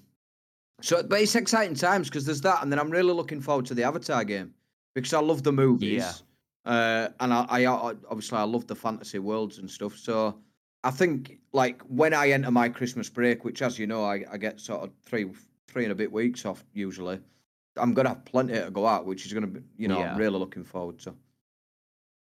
so, 0.81 1.03
but 1.03 1.21
it's 1.21 1.35
exciting 1.35 1.75
times 1.75 2.09
because 2.09 2.25
there's 2.25 2.41
that, 2.41 2.61
and 2.61 2.71
then 2.71 2.79
I'm 2.79 2.89
really 2.89 3.13
looking 3.13 3.41
forward 3.41 3.65
to 3.67 3.73
the 3.73 3.83
Avatar 3.83 4.23
game 4.23 4.53
because 4.93 5.13
I 5.13 5.19
love 5.19 5.43
the 5.43 5.51
movies. 5.51 6.23
Uh, 6.65 7.09
and 7.19 7.31
I, 7.31 7.45
I, 7.49 7.65
I 7.65 7.93
obviously 8.09 8.37
I 8.39 8.43
love 8.43 8.65
the 8.67 8.75
fantasy 8.75 9.19
worlds 9.19 9.59
and 9.59 9.69
stuff. 9.69 9.95
So 9.95 10.39
I 10.83 10.91
think 10.91 11.39
like 11.53 11.81
when 11.83 12.13
I 12.13 12.31
enter 12.31 12.51
my 12.51 12.69
Christmas 12.69 13.09
break, 13.09 13.45
which 13.45 13.61
as 13.61 13.77
you 13.77 13.87
know 13.87 14.03
I, 14.03 14.23
I 14.31 14.37
get 14.37 14.59
sort 14.59 14.83
of 14.83 14.91
three 15.03 15.29
three 15.67 15.83
and 15.83 15.91
a 15.91 15.95
bit 15.95 16.11
weeks 16.11 16.45
off 16.45 16.63
usually, 16.73 17.19
I'm 17.77 17.93
gonna 17.93 18.09
have 18.09 18.25
plenty 18.25 18.53
to 18.53 18.71
go 18.71 18.87
out, 18.87 19.05
which 19.05 19.25
is 19.25 19.33
gonna 19.33 19.47
be 19.47 19.61
you 19.77 19.87
know 19.87 19.99
Yeah. 19.99 20.13
I'm 20.13 20.17
really 20.17 20.39
looking 20.39 20.63
forward 20.63 20.99
to. 20.99 21.13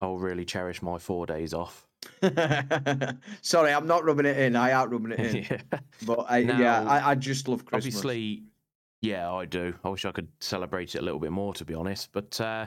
I'll 0.03 0.19
really 0.19 0.45
cherish 0.45 0.83
my 0.83 0.99
four 0.99 1.25
days 1.25 1.55
off. 1.55 1.87
Sorry, 3.43 3.73
I'm 3.73 3.87
not 3.87 4.05
rubbing 4.05 4.27
it 4.27 4.39
in. 4.39 4.56
I 4.56 4.73
out 4.73 4.91
rubbing 4.91 5.12
it 5.12 5.21
in. 5.21 5.37
yeah. 5.51 5.79
But 6.06 6.27
I, 6.29 6.39
yeah, 6.39 6.83
I, 6.83 7.11
I 7.11 7.15
just 7.15 7.49
love 7.49 7.65
Christmas. 7.65 7.95
Obviously, 7.95 8.45
yeah, 9.03 9.33
I 9.33 9.45
do. 9.45 9.75
I 9.85 9.89
wish 9.89 10.05
I 10.05 10.12
could 10.12 10.29
celebrate 10.41 10.95
it 10.95 10.99
a 10.99 11.03
little 11.03 11.21
bit 11.21 11.33
more, 11.33 11.55
to 11.55 11.65
be 11.65 11.75
honest. 11.75 12.11
But 12.12 12.41
uh, 12.41 12.67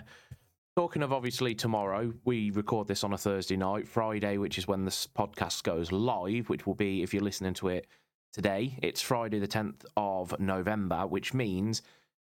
talking 0.75 1.01
of 1.01 1.11
obviously 1.11 1.55
tomorrow, 1.55 2.13
we 2.25 2.51
record 2.51 2.87
this 2.87 3.03
on 3.03 3.13
a 3.13 3.17
Thursday 3.17 3.57
night. 3.57 3.87
Friday, 3.87 4.37
which 4.37 4.57
is 4.57 4.67
when 4.67 4.85
this 4.85 5.07
podcast 5.07 5.63
goes 5.63 5.91
live, 5.91 6.49
which 6.49 6.67
will 6.67 6.75
be 6.75 7.03
if 7.03 7.13
you're 7.13 7.23
listening 7.23 7.53
to 7.55 7.69
it 7.69 7.87
today. 8.33 8.77
It's 8.83 9.01
Friday 9.01 9.39
the 9.39 9.47
10th 9.47 9.85
of 9.95 10.39
November, 10.39 11.07
which 11.07 11.33
means 11.33 11.81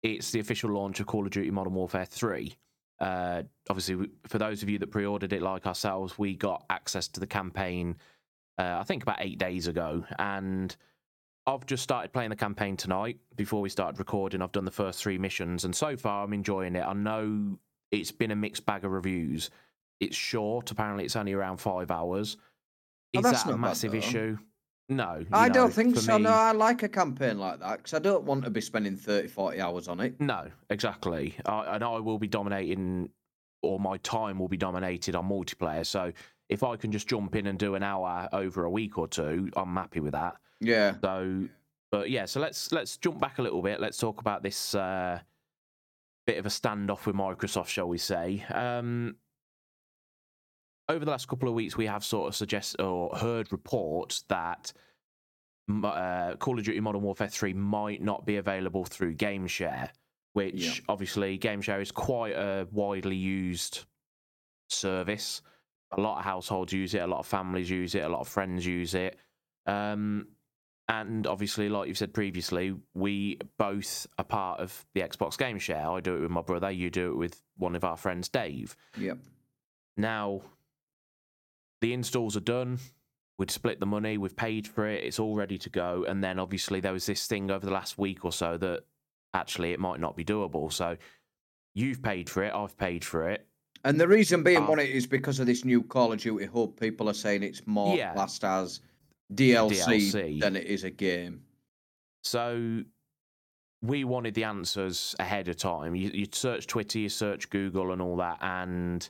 it's 0.02 0.30
the 0.30 0.40
official 0.40 0.70
launch 0.70 1.00
of 1.00 1.06
Call 1.06 1.24
of 1.24 1.30
Duty 1.30 1.50
Modern 1.50 1.72
Warfare 1.72 2.04
3. 2.04 2.54
Uh, 3.00 3.42
obviously, 3.68 4.08
for 4.26 4.38
those 4.38 4.62
of 4.62 4.68
you 4.68 4.78
that 4.78 4.90
pre-ordered 4.90 5.32
it 5.32 5.42
like 5.42 5.66
ourselves, 5.66 6.18
we 6.18 6.34
got 6.34 6.64
access 6.70 7.08
to 7.08 7.20
the 7.20 7.26
campaign. 7.26 7.96
Uh, 8.58 8.76
I 8.80 8.84
think 8.84 9.02
about 9.02 9.18
eight 9.20 9.38
days 9.38 9.66
ago, 9.66 10.04
and 10.18 10.74
I've 11.46 11.66
just 11.66 11.82
started 11.82 12.12
playing 12.12 12.30
the 12.30 12.36
campaign 12.36 12.76
tonight. 12.76 13.18
Before 13.36 13.60
we 13.60 13.68
started 13.68 13.98
recording, 13.98 14.40
I've 14.40 14.52
done 14.52 14.64
the 14.64 14.70
first 14.70 15.02
three 15.02 15.18
missions, 15.18 15.64
and 15.64 15.74
so 15.74 15.96
far 15.96 16.24
I'm 16.24 16.32
enjoying 16.32 16.76
it. 16.76 16.84
I 16.86 16.92
know 16.92 17.58
it's 17.90 18.12
been 18.12 18.30
a 18.30 18.36
mixed 18.36 18.64
bag 18.64 18.84
of 18.84 18.92
reviews. 18.92 19.50
It's 20.00 20.16
short. 20.16 20.70
Apparently, 20.70 21.04
it's 21.04 21.16
only 21.16 21.32
around 21.32 21.58
five 21.58 21.90
hours. 21.90 22.36
Oh, 23.14 23.18
Is 23.18 23.24
that's 23.24 23.42
that 23.44 23.54
a 23.54 23.58
massive 23.58 23.94
issue? 23.94 24.38
No, 24.88 25.24
I 25.32 25.48
don't 25.48 25.72
think 25.72 25.96
so. 25.96 26.18
me- 26.18 26.24
No, 26.24 26.30
I 26.30 26.52
like 26.52 26.82
a 26.82 26.88
campaign 26.88 27.38
like 27.38 27.58
that 27.60 27.78
because 27.78 27.94
I 27.94 27.98
don't 28.00 28.24
want 28.24 28.44
to 28.44 28.50
be 28.50 28.60
spending 28.60 28.96
30, 28.96 29.28
40 29.28 29.60
hours 29.60 29.88
on 29.88 30.00
it. 30.00 30.20
No, 30.20 30.50
exactly. 30.68 31.34
I, 31.46 31.76
and 31.76 31.82
I 31.84 31.98
will 32.00 32.18
be 32.18 32.28
dominating, 32.28 33.08
or 33.62 33.80
my 33.80 33.96
time 33.98 34.38
will 34.38 34.48
be 34.48 34.58
dominated 34.58 35.14
on 35.14 35.26
multiplayer. 35.28 35.86
So 35.86 36.12
if 36.50 36.62
I 36.62 36.76
can 36.76 36.92
just 36.92 37.08
jump 37.08 37.34
in 37.34 37.46
and 37.46 37.58
do 37.58 37.74
an 37.76 37.82
hour 37.82 38.28
over 38.32 38.64
a 38.64 38.70
week 38.70 38.98
or 38.98 39.08
two, 39.08 39.50
I'm 39.56 39.74
happy 39.74 40.00
with 40.00 40.12
that. 40.12 40.36
Yeah. 40.60 40.96
So, 41.02 41.48
but 41.90 42.10
yeah, 42.10 42.26
so 42.26 42.40
let's 42.40 42.70
let's 42.70 42.98
jump 42.98 43.18
back 43.20 43.38
a 43.38 43.42
little 43.42 43.62
bit. 43.62 43.80
Let's 43.80 43.96
talk 43.96 44.20
about 44.20 44.42
this 44.42 44.74
uh, 44.74 45.18
bit 46.26 46.36
of 46.36 46.44
a 46.44 46.50
standoff 46.50 47.06
with 47.06 47.16
Microsoft, 47.16 47.68
shall 47.68 47.88
we 47.88 47.98
say? 47.98 48.44
Um, 48.52 49.16
over 50.88 51.04
the 51.04 51.10
last 51.10 51.28
couple 51.28 51.48
of 51.48 51.54
weeks, 51.54 51.76
we 51.76 51.86
have 51.86 52.04
sort 52.04 52.28
of 52.28 52.36
suggest 52.36 52.76
or 52.80 53.14
heard 53.16 53.50
reports 53.52 54.24
that 54.28 54.72
uh, 55.82 56.34
Call 56.36 56.58
of 56.58 56.64
Duty 56.64 56.80
Modern 56.80 57.02
Warfare 57.02 57.28
3 57.28 57.54
might 57.54 58.02
not 58.02 58.26
be 58.26 58.36
available 58.36 58.84
through 58.84 59.14
GameShare, 59.14 59.88
which 60.34 60.54
Yeah. 60.54 60.84
obviously 60.88 61.38
GameShare 61.38 61.80
is 61.80 61.90
quite 61.90 62.34
a 62.34 62.68
widely 62.70 63.16
used 63.16 63.84
service. 64.68 65.42
A 65.96 66.00
lot 66.00 66.18
of 66.18 66.24
households 66.24 66.72
use 66.72 66.94
it, 66.94 66.98
a 66.98 67.06
lot 67.06 67.20
of 67.20 67.26
families 67.26 67.70
use 67.70 67.94
it, 67.94 68.00
a 68.04 68.08
lot 68.08 68.20
of 68.20 68.28
friends 68.28 68.66
use 68.66 68.94
it. 68.94 69.16
Um, 69.66 70.26
and 70.88 71.26
obviously, 71.26 71.70
like 71.70 71.88
you've 71.88 71.96
said 71.96 72.12
previously, 72.12 72.74
we 72.92 73.38
both 73.56 74.06
are 74.18 74.24
part 74.24 74.60
of 74.60 74.84
the 74.92 75.00
Xbox 75.00 75.38
Game 75.38 75.58
Share. 75.58 75.88
I 75.88 76.00
do 76.00 76.16
it 76.16 76.20
with 76.20 76.30
my 76.30 76.42
brother, 76.42 76.70
you 76.70 76.90
do 76.90 77.12
it 77.12 77.16
with 77.16 77.40
one 77.56 77.74
of 77.74 77.84
our 77.84 77.96
friends, 77.96 78.28
Dave. 78.28 78.76
Yep. 78.98 79.16
Now, 79.96 80.42
the 81.80 81.92
installs 81.92 82.36
are 82.36 82.40
done. 82.40 82.78
We'd 83.38 83.50
split 83.50 83.80
the 83.80 83.86
money, 83.86 84.16
we've 84.16 84.36
paid 84.36 84.66
for 84.68 84.86
it, 84.86 85.02
it's 85.02 85.18
all 85.18 85.34
ready 85.34 85.58
to 85.58 85.68
go. 85.70 86.04
And 86.08 86.22
then 86.22 86.38
obviously, 86.38 86.78
there 86.80 86.92
was 86.92 87.06
this 87.06 87.26
thing 87.26 87.50
over 87.50 87.66
the 87.66 87.72
last 87.72 87.98
week 87.98 88.24
or 88.24 88.30
so 88.32 88.56
that 88.58 88.84
actually 89.34 89.72
it 89.72 89.80
might 89.80 89.98
not 89.98 90.14
be 90.16 90.24
doable. 90.24 90.72
So 90.72 90.96
you've 91.74 92.00
paid 92.02 92.30
for 92.30 92.44
it, 92.44 92.54
I've 92.54 92.76
paid 92.78 93.04
for 93.04 93.28
it. 93.28 93.46
And 93.84 94.00
the 94.00 94.06
reason 94.08 94.42
being 94.44 94.62
Uh, 94.62 94.70
on 94.70 94.78
it 94.78 94.88
is 94.88 95.06
because 95.06 95.40
of 95.40 95.46
this 95.46 95.64
new 95.64 95.82
Call 95.82 96.12
of 96.12 96.20
Duty 96.20 96.46
hub. 96.46 96.78
People 96.78 97.08
are 97.10 97.12
saying 97.14 97.42
it's 97.42 97.66
more 97.66 97.96
Yeah. 97.96 98.12
classed 98.14 98.44
as 98.44 98.80
DLC, 99.34 100.10
DLC. 100.12 100.40
than 100.40 100.54
it 100.56 100.66
is 100.66 100.84
a 100.84 100.90
game. 100.90 101.42
So 102.22 102.84
we 103.82 104.04
wanted 104.04 104.34
the 104.34 104.44
answers 104.44 105.14
ahead 105.18 105.48
of 105.48 105.56
time. 105.56 105.94
You, 105.94 106.10
you 106.14 106.26
search 106.32 106.66
Twitter, 106.66 106.98
you 107.00 107.08
search 107.08 107.50
Google, 107.50 107.92
and 107.92 108.00
all 108.00 108.16
that, 108.18 108.38
and 108.40 109.06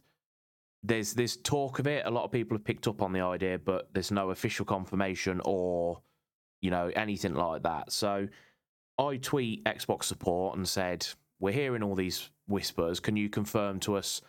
there's 0.84 1.14
this 1.14 1.36
talk 1.38 1.78
of 1.78 1.86
it. 1.86 2.04
A 2.04 2.10
lot 2.10 2.24
of 2.24 2.30
people 2.30 2.56
have 2.56 2.64
picked 2.64 2.86
up 2.86 3.00
on 3.00 3.12
the 3.12 3.20
idea, 3.20 3.58
but 3.58 3.88
there's 3.94 4.10
no 4.10 4.30
official 4.30 4.66
confirmation 4.66 5.40
or 5.44 6.02
you 6.60 6.70
know 6.70 6.90
anything 6.94 7.34
like 7.34 7.62
that. 7.62 7.90
So 7.90 8.28
I 8.98 9.16
tweet 9.16 9.64
Xbox 9.64 10.04
support 10.04 10.56
and 10.56 10.68
said, 10.68 11.06
"We're 11.40 11.52
hearing 11.52 11.82
all 11.82 11.94
these 11.94 12.30
whispers. 12.46 13.00
Can 13.00 13.16
you 13.16 13.30
confirm 13.30 13.80
to 13.80 13.96
us 13.96 14.20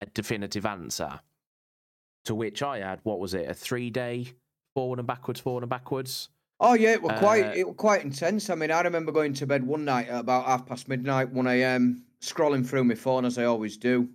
a 0.00 0.06
definitive 0.06 0.64
answer?" 0.64 1.20
To 2.24 2.34
which 2.34 2.62
I 2.62 2.78
had, 2.80 3.00
what 3.04 3.20
was 3.20 3.34
it, 3.34 3.48
a 3.48 3.54
three 3.54 3.90
day 3.90 4.32
forward 4.74 4.98
and 4.98 5.06
backwards, 5.06 5.40
forward 5.40 5.62
and 5.62 5.70
backwards. 5.70 6.30
Oh 6.60 6.74
yeah, 6.74 6.92
it 6.92 7.02
was 7.02 7.18
quite 7.18 7.44
Uh, 7.44 7.52
it 7.54 7.66
was 7.66 7.76
quite 7.76 8.02
intense. 8.02 8.50
I 8.50 8.54
mean, 8.54 8.70
I 8.70 8.80
remember 8.80 9.12
going 9.12 9.34
to 9.34 9.46
bed 9.46 9.64
one 9.64 9.84
night 9.84 10.08
at 10.08 10.20
about 10.20 10.46
half 10.46 10.66
past 10.66 10.88
midnight, 10.88 11.30
one 11.30 11.46
a.m. 11.46 12.04
scrolling 12.20 12.66
through 12.66 12.84
my 12.84 12.94
phone 12.94 13.24
as 13.24 13.38
I 13.38 13.44
always 13.44 13.76
do, 13.76 14.08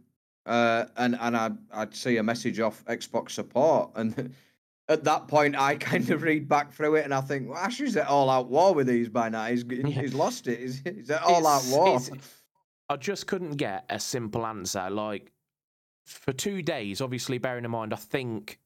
uh, 0.45 0.85
and 0.97 1.17
and 1.19 1.37
I 1.37 1.51
I'd 1.73 1.95
see 1.95 2.17
a 2.17 2.23
message 2.23 2.59
off 2.59 2.83
Xbox 2.85 3.31
support, 3.31 3.91
and 3.95 4.33
at 4.89 5.03
that 5.03 5.27
point 5.27 5.55
I 5.55 5.75
kind 5.91 6.09
of 6.09 6.23
read 6.23 6.47
back 6.47 6.71
through 6.71 6.95
it, 6.95 7.05
and 7.05 7.13
I 7.13 7.21
think, 7.21 7.49
well, 7.49 7.57
Ashley's 7.57 7.95
at 7.97 8.07
all 8.07 8.29
out 8.29 8.49
war 8.49 8.73
with 8.73 8.87
these 8.87 9.09
by 9.09 9.29
now. 9.29 9.45
He's 9.45 9.63
he's 9.85 10.13
lost 10.13 10.47
it. 10.47 10.59
Is 10.59 10.81
it. 10.85 10.95
He's, 10.95 10.95
he's 10.95 11.09
at 11.11 11.23
all 11.23 11.45
out 11.47 11.63
war. 11.67 11.99
I 12.89 12.97
just 12.97 13.27
couldn't 13.27 13.55
get 13.55 13.85
a 13.89 13.99
simple 13.99 14.45
answer. 14.45 14.89
Like 14.89 15.31
for 16.05 16.33
two 16.33 16.61
days, 16.61 17.01
obviously, 17.01 17.37
bearing 17.37 17.65
in 17.65 17.71
mind, 17.71 17.93
I 17.93 17.97
think 17.97 18.59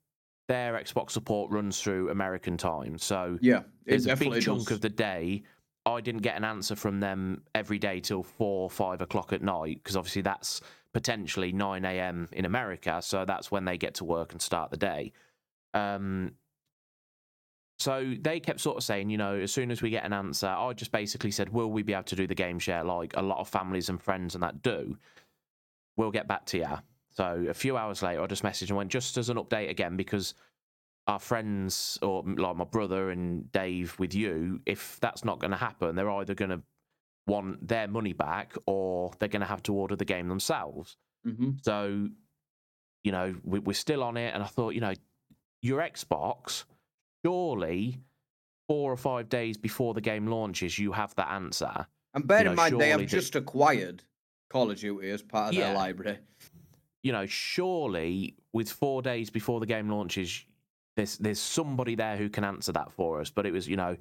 their 0.48 0.74
Xbox 0.74 1.12
support 1.12 1.52
runs 1.52 1.82
through 1.82 2.10
American 2.10 2.58
time, 2.58 2.98
so 2.98 3.38
Yeah, 3.42 3.64
there's 3.86 4.08
a 4.08 4.16
big 4.16 4.42
chunk 4.42 4.64
does. 4.64 4.72
of 4.72 4.82
the 4.82 4.90
day. 4.90 5.44
I 5.88 6.02
didn't 6.02 6.22
get 6.22 6.36
an 6.36 6.44
answer 6.44 6.76
from 6.76 7.00
them 7.00 7.44
every 7.56 7.80
day 7.80 8.02
till 8.02 8.22
four, 8.22 8.64
or 8.64 8.70
five 8.70 9.00
o'clock 9.02 9.32
at 9.32 9.42
night 9.42 9.80
because 9.82 9.96
obviously 9.96 10.22
that's 10.22 10.62
potentially 10.94 11.54
nine 11.54 11.86
a.m. 11.86 12.28
in 12.34 12.44
America, 12.44 13.02
so 13.02 13.24
that's 13.24 13.52
when 13.52 13.64
they 13.64 13.78
get 13.78 13.96
to 13.96 14.04
work 14.04 14.34
and 14.34 14.42
start 14.42 14.70
the 14.70 14.78
day. 14.78 15.14
Um, 15.74 16.34
so 17.80 18.14
they 18.20 18.40
kept 18.40 18.60
sort 18.60 18.76
of 18.76 18.84
saying, 18.84 19.10
you 19.10 19.18
know, 19.18 19.36
as 19.36 19.54
soon 19.54 19.72
as 19.72 19.82
we 19.82 19.90
get 19.90 20.04
an 20.04 20.12
answer, 20.12 20.48
I 20.48 20.74
just 20.74 20.92
basically 20.92 21.32
said, 21.32 21.54
will 21.54 21.72
we 21.72 21.84
be 21.84 21.94
able 21.94 22.04
to 22.04 22.16
do 22.16 22.28
the 22.28 22.36
game 22.36 22.60
share 22.60 22.84
like 22.84 23.16
a 23.16 23.22
lot 23.22 23.38
of 23.38 23.48
families 23.48 23.90
and 23.90 24.02
friends 24.02 24.34
and 24.34 24.44
that 24.44 24.62
do? 24.62 24.98
We'll 25.96 26.12
get 26.12 26.28
back 26.28 26.46
to 26.48 26.58
you. 26.58 26.80
So 27.12 27.46
a 27.48 27.54
few 27.54 27.78
hours 27.78 28.02
later, 28.02 28.22
I 28.22 28.28
just 28.28 28.44
messaged 28.44 28.70
and 28.70 28.78
went, 28.78 28.92
just 28.92 29.18
as 29.18 29.30
an 29.30 29.38
update 29.38 29.70
again, 29.70 29.96
because 29.96 30.34
our 31.08 31.20
friends 31.20 31.98
or 32.02 32.24
like 32.26 32.56
my 32.58 32.66
brother 32.66 33.10
and 33.12 33.52
Dave 33.52 33.98
with 33.98 34.14
you, 34.14 34.62
if 34.66 35.00
that's 35.00 35.24
not 35.24 35.40
going 35.40 35.52
to 35.52 35.58
happen, 35.58 35.96
they're 35.96 36.10
either 36.12 36.34
going 36.36 36.52
to 36.52 36.62
want 37.28 37.66
their 37.68 37.88
money 37.88 38.14
back 38.14 38.54
or 38.66 39.12
they're 39.20 39.30
going 39.30 39.42
to 39.42 39.48
have 39.48 39.64
to 39.64 39.74
order 39.74 39.96
the 39.96 40.06
game 40.06 40.28
themselves. 40.28 40.98
hmm 41.24 41.52
So, 41.62 42.10
you 43.04 43.12
know, 43.12 43.36
we, 43.44 43.60
we're 43.60 43.74
still 43.74 44.04
on 44.04 44.18
it. 44.18 44.34
And 44.34 44.44
I 44.44 44.48
thought, 44.48 44.74
you 44.74 44.82
know, 44.82 44.94
your 45.62 45.80
Xbox, 45.82 46.66
surely 47.26 47.98
four 48.68 48.92
or 48.92 48.98
five 48.98 49.30
days 49.30 49.58
before 49.58 49.94
the 49.94 50.02
game 50.02 50.28
launches, 50.28 50.78
you 50.78 50.92
have 50.92 51.16
that 51.16 51.30
answer. 51.32 51.88
And 52.14 52.28
bear 52.28 52.44
know, 52.44 52.52
in 52.52 52.56
mind, 52.58 52.80
they 52.82 52.90
have 52.90 53.00
the- 53.00 53.06
just 53.06 53.36
acquired 53.36 54.04
Call 54.50 54.72
of 54.72 54.78
Duty 54.78 55.10
as 55.10 55.22
part 55.22 55.50
of 55.50 55.54
Yeah. 55.56 55.68
their 55.68 55.76
library. 55.76 56.20
You 57.04 57.12
know, 57.14 57.26
surely 57.26 58.36
with 58.54 58.70
four 58.70 59.02
days 59.02 59.30
before 59.30 59.60
the 59.60 59.66
game 59.66 59.90
launches, 59.90 60.44
there's 60.98 61.18
there's 61.20 61.40
somebody 61.40 61.96
there 61.96 62.18
who 62.18 62.28
can 62.28 62.44
answer 62.44 62.74
that 62.74 62.92
for 62.92 63.22
us. 63.22 63.30
But 63.30 63.46
it 63.46 63.54
was, 63.54 63.68
you 63.68 63.78
know, 63.78 63.96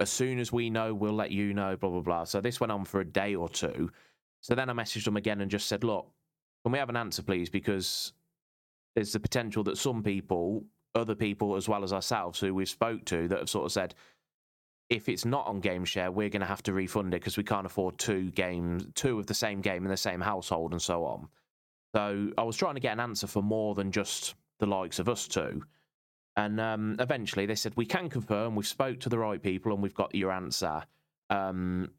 as 0.00 0.10
soon 0.10 0.40
as 0.40 0.50
we 0.50 0.70
know, 0.70 0.92
we'll 0.92 1.12
let 1.12 1.30
you 1.30 1.54
know, 1.54 1.76
blah 1.76 1.90
blah 1.90 2.00
blah. 2.00 2.24
So 2.24 2.40
this 2.40 2.58
went 2.58 2.72
on 2.72 2.84
for 2.84 3.00
a 3.00 3.04
day 3.04 3.36
or 3.36 3.48
two. 3.48 3.92
So 4.40 4.54
then 4.56 4.70
I 4.70 4.72
messaged 4.72 5.04
them 5.04 5.18
again 5.18 5.42
and 5.42 5.50
just 5.50 5.68
said, 5.68 5.84
look, 5.84 6.10
can 6.64 6.72
we 6.72 6.78
have 6.78 6.88
an 6.88 6.96
answer, 6.96 7.22
please? 7.22 7.50
Because 7.50 8.12
there's 8.96 9.12
the 9.12 9.20
potential 9.20 9.62
that 9.64 9.76
some 9.76 10.02
people, 10.02 10.64
other 10.94 11.14
people 11.14 11.54
as 11.56 11.68
well 11.68 11.84
as 11.84 11.92
ourselves, 11.92 12.40
who 12.40 12.54
we've 12.54 12.68
spoke 12.68 13.04
to, 13.04 13.28
that 13.28 13.38
have 13.38 13.50
sort 13.50 13.66
of 13.66 13.72
said, 13.72 13.94
if 14.88 15.10
it's 15.10 15.26
not 15.26 15.46
on 15.46 15.60
game 15.60 15.84
share, 15.84 16.10
we're 16.10 16.30
going 16.30 16.40
to 16.40 16.46
have 16.46 16.62
to 16.64 16.72
refund 16.72 17.12
it 17.12 17.20
because 17.20 17.36
we 17.36 17.44
can't 17.44 17.66
afford 17.66 17.98
two 17.98 18.30
games, 18.30 18.86
two 18.94 19.18
of 19.18 19.26
the 19.26 19.34
same 19.34 19.60
game 19.60 19.84
in 19.84 19.90
the 19.90 19.96
same 19.96 20.22
household, 20.22 20.72
and 20.72 20.80
so 20.80 21.04
on. 21.04 21.28
So 21.94 22.32
I 22.38 22.42
was 22.42 22.56
trying 22.56 22.74
to 22.74 22.80
get 22.80 22.94
an 22.94 23.00
answer 23.00 23.26
for 23.26 23.42
more 23.42 23.74
than 23.74 23.92
just 23.92 24.34
the 24.58 24.66
likes 24.66 24.98
of 24.98 25.08
us 25.08 25.28
two. 25.28 25.62
And 26.36 26.60
um, 26.60 26.96
eventually 26.98 27.46
they 27.46 27.54
said, 27.54 27.72
we 27.76 27.86
can 27.86 28.08
confirm 28.08 28.54
we've 28.54 28.66
spoke 28.66 29.00
to 29.00 29.08
the 29.08 29.18
right 29.18 29.42
people 29.42 29.72
and 29.72 29.82
we've 29.82 29.94
got 29.94 30.14
your 30.14 30.30
answer. 30.30 30.82
Um, 31.28 31.90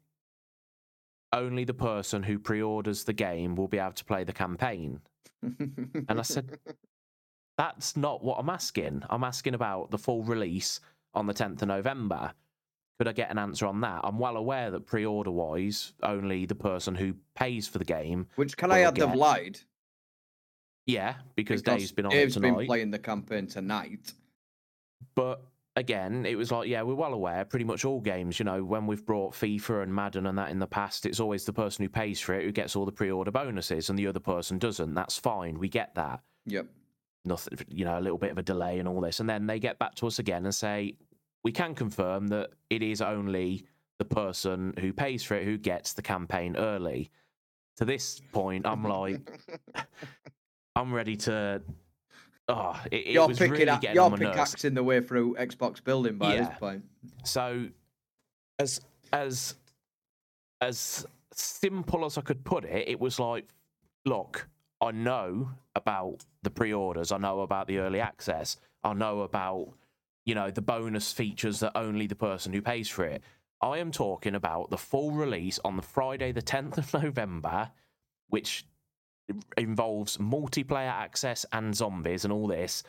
only 1.32 1.64
the 1.64 1.74
person 1.74 2.22
who 2.22 2.38
pre-orders 2.38 3.04
the 3.04 3.12
game 3.12 3.54
will 3.54 3.68
be 3.68 3.78
able 3.78 3.92
to 3.92 4.04
play 4.04 4.24
the 4.24 4.32
campaign. 4.32 5.00
And 5.42 6.18
I 6.18 6.22
said, 6.22 6.58
That's 7.58 7.96
not 7.96 8.24
what 8.24 8.38
I'm 8.38 8.48
asking. 8.48 9.02
I'm 9.10 9.24
asking 9.24 9.54
about 9.54 9.90
the 9.90 9.98
full 9.98 10.22
release 10.22 10.80
on 11.14 11.26
the 11.26 11.34
10th 11.34 11.62
of 11.62 11.68
November. 11.68 12.32
Could 12.98 13.08
I 13.08 13.12
get 13.12 13.30
an 13.30 13.38
answer 13.38 13.66
on 13.66 13.80
that? 13.82 14.00
I'm 14.04 14.18
well 14.18 14.36
aware 14.36 14.70
that 14.70 14.86
pre 14.86 15.04
order 15.04 15.30
wise, 15.30 15.92
only 16.02 16.46
the 16.46 16.54
person 16.54 16.94
who 16.94 17.14
pays 17.34 17.68
for 17.68 17.78
the 17.78 17.84
game. 17.84 18.26
Which 18.36 18.56
can 18.56 18.70
I 18.70 18.80
add? 18.80 18.94
They've 18.94 19.14
lied. 19.14 19.58
Yeah, 20.86 21.14
because, 21.36 21.62
because 21.62 21.80
Dave's 21.80 21.92
been 21.92 22.06
on 22.06 22.10
Dave's 22.10 22.36
been 22.36 22.66
playing 22.66 22.90
the 22.90 22.98
campaign 22.98 23.46
tonight. 23.46 24.12
But 25.14 25.42
again, 25.76 26.26
it 26.26 26.36
was 26.36 26.50
like, 26.50 26.68
yeah, 26.68 26.82
we're 26.82 26.94
well 26.94 27.14
aware. 27.14 27.44
Pretty 27.44 27.64
much 27.64 27.84
all 27.84 28.00
games, 28.00 28.38
you 28.38 28.44
know, 28.44 28.64
when 28.64 28.86
we've 28.86 29.04
brought 29.04 29.34
FIFA 29.34 29.84
and 29.84 29.94
Madden 29.94 30.26
and 30.26 30.38
that 30.38 30.50
in 30.50 30.58
the 30.58 30.66
past, 30.66 31.06
it's 31.06 31.20
always 31.20 31.44
the 31.44 31.52
person 31.52 31.84
who 31.84 31.88
pays 31.88 32.20
for 32.20 32.34
it 32.34 32.44
who 32.44 32.52
gets 32.52 32.76
all 32.76 32.84
the 32.84 32.92
pre-order 32.92 33.30
bonuses, 33.30 33.90
and 33.90 33.98
the 33.98 34.06
other 34.06 34.20
person 34.20 34.58
doesn't. 34.58 34.94
That's 34.94 35.18
fine. 35.18 35.58
We 35.58 35.68
get 35.68 35.94
that. 35.94 36.20
Yep. 36.46 36.66
Nothing, 37.24 37.58
you 37.68 37.84
know, 37.84 37.98
a 37.98 38.00
little 38.00 38.18
bit 38.18 38.32
of 38.32 38.38
a 38.38 38.42
delay 38.42 38.78
and 38.78 38.88
all 38.88 39.00
this, 39.00 39.20
and 39.20 39.28
then 39.28 39.46
they 39.46 39.58
get 39.58 39.78
back 39.78 39.94
to 39.96 40.06
us 40.06 40.18
again 40.18 40.44
and 40.44 40.54
say, 40.54 40.96
we 41.44 41.52
can 41.52 41.74
confirm 41.74 42.28
that 42.28 42.50
it 42.70 42.82
is 42.82 43.00
only 43.00 43.64
the 43.98 44.04
person 44.04 44.74
who 44.80 44.92
pays 44.92 45.22
for 45.22 45.34
it 45.34 45.44
who 45.44 45.56
gets 45.58 45.92
the 45.92 46.02
campaign 46.02 46.56
early. 46.56 47.10
To 47.76 47.84
this 47.84 48.20
point, 48.32 48.66
I'm 48.66 48.84
like, 48.84 49.20
I'm 50.76 50.92
ready 50.92 51.16
to. 51.16 51.62
Oh, 52.48 52.78
it, 52.90 52.96
it 52.96 53.06
you're 53.12 53.28
was 53.28 53.38
picking 53.38 53.52
really 53.52 53.68
up, 53.68 53.80
getting 53.80 53.94
you're 53.96 54.04
on 54.04 54.10
my 54.12 54.18
nerves. 54.18 54.30
pickaxing 54.30 54.74
the 54.74 54.82
way 54.82 55.00
through 55.00 55.34
Xbox 55.36 55.82
building 55.82 56.16
by 56.18 56.34
Yeah. 56.34 56.48
this 56.48 56.58
point. 56.58 56.84
So, 57.24 57.68
as 58.58 58.80
as 59.12 59.54
as 60.60 61.06
simple 61.32 62.04
as 62.04 62.18
I 62.18 62.20
could 62.22 62.44
put 62.44 62.64
it, 62.64 62.88
it 62.88 63.00
was 63.00 63.18
like, 63.18 63.46
look, 64.04 64.48
I 64.80 64.90
know 64.90 65.50
about 65.74 66.24
the 66.42 66.50
pre-orders, 66.50 67.12
I 67.12 67.18
know 67.18 67.40
about 67.40 67.66
the 67.68 67.78
early 67.78 68.00
access, 68.00 68.56
I 68.84 68.92
know 68.92 69.20
about 69.20 69.72
you 70.24 70.34
know 70.34 70.50
the 70.50 70.62
bonus 70.62 71.12
features 71.12 71.60
that 71.60 71.72
only 71.76 72.06
the 72.06 72.14
person 72.16 72.52
who 72.52 72.60
pays 72.62 72.88
for 72.88 73.04
it. 73.04 73.22
I 73.60 73.78
am 73.78 73.92
talking 73.92 74.34
about 74.34 74.70
the 74.70 74.76
full 74.78 75.12
release 75.12 75.60
on 75.64 75.76
the 75.76 75.82
Friday, 75.82 76.32
the 76.32 76.42
10th 76.42 76.78
of 76.78 76.92
November, 77.02 77.70
which 78.28 78.66
involves 79.56 80.16
multiplayer 80.18 80.90
access 80.90 81.44
and 81.52 81.74
zombies 81.74 82.24
and 82.24 82.32
all 82.32 82.46
this. 82.46 82.82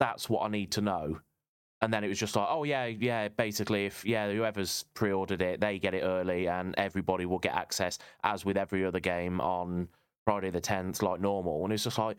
That's 0.00 0.28
what 0.28 0.44
I 0.44 0.48
need 0.48 0.70
to 0.72 0.80
know. 0.80 1.20
And 1.80 1.92
then 1.92 2.02
it 2.02 2.08
was 2.08 2.18
just 2.18 2.34
like, 2.34 2.48
oh 2.50 2.64
yeah, 2.64 2.86
yeah. 2.86 3.28
Basically, 3.28 3.86
if 3.86 4.04
yeah, 4.04 4.30
whoever's 4.30 4.84
pre-ordered 4.94 5.42
it, 5.42 5.60
they 5.60 5.78
get 5.78 5.94
it 5.94 6.02
early, 6.02 6.48
and 6.48 6.74
everybody 6.76 7.24
will 7.24 7.38
get 7.38 7.54
access, 7.54 7.98
as 8.24 8.44
with 8.44 8.56
every 8.56 8.84
other 8.84 8.98
game 8.98 9.40
on 9.40 9.88
Friday 10.26 10.50
the 10.50 10.60
tenth, 10.60 11.02
like 11.02 11.20
normal. 11.20 11.62
And 11.64 11.72
it's 11.72 11.84
just 11.84 11.98
like, 11.98 12.16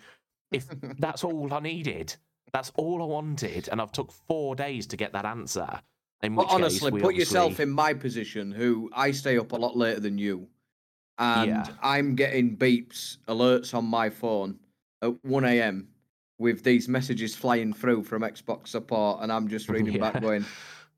if 0.52 0.68
that's 1.00 1.26
all 1.26 1.54
I 1.54 1.60
needed, 1.60 2.16
that's 2.54 2.72
all 2.78 3.04
I 3.04 3.06
wanted, 3.06 3.68
and 3.70 3.82
I've 3.82 3.92
took 3.92 4.12
four 4.12 4.56
days 4.56 4.88
to 4.88 4.98
get 4.98 5.12
that 5.14 5.26
answer. 5.26 5.82
In 6.22 6.36
But 6.36 6.44
which 6.44 6.50
case, 6.50 6.56
honestly, 6.56 6.92
we 6.92 7.02
put 7.02 7.16
yourself 7.16 7.60
in 7.60 7.70
my 7.70 7.94
position, 7.94 8.52
who 8.52 8.90
I 8.94 9.12
stay 9.12 9.38
up 9.38 9.52
a 9.52 9.58
lot 9.58 9.76
later 9.76 10.00
than 10.00 10.18
you, 10.18 10.48
and 11.20 11.50
Yeah. 11.50 11.66
I'm 11.84 12.16
getting 12.16 12.56
beeps, 12.58 13.18
alerts 13.28 13.74
on 13.74 13.86
my 13.86 14.10
phone 14.10 14.58
at 15.02 15.24
1 15.24 15.46
a.m. 15.46 15.88
with 16.40 16.64
these 16.64 16.88
messages 16.88 17.36
flying 17.36 17.74
through 17.74 18.04
from 18.04 18.22
Xbox 18.24 18.70
support, 18.70 19.22
and 19.22 19.32
I'm 19.32 19.48
just 19.48 19.70
reading 19.70 19.94
Yeah. 19.94 20.12
back 20.12 20.22
going, 20.22 20.46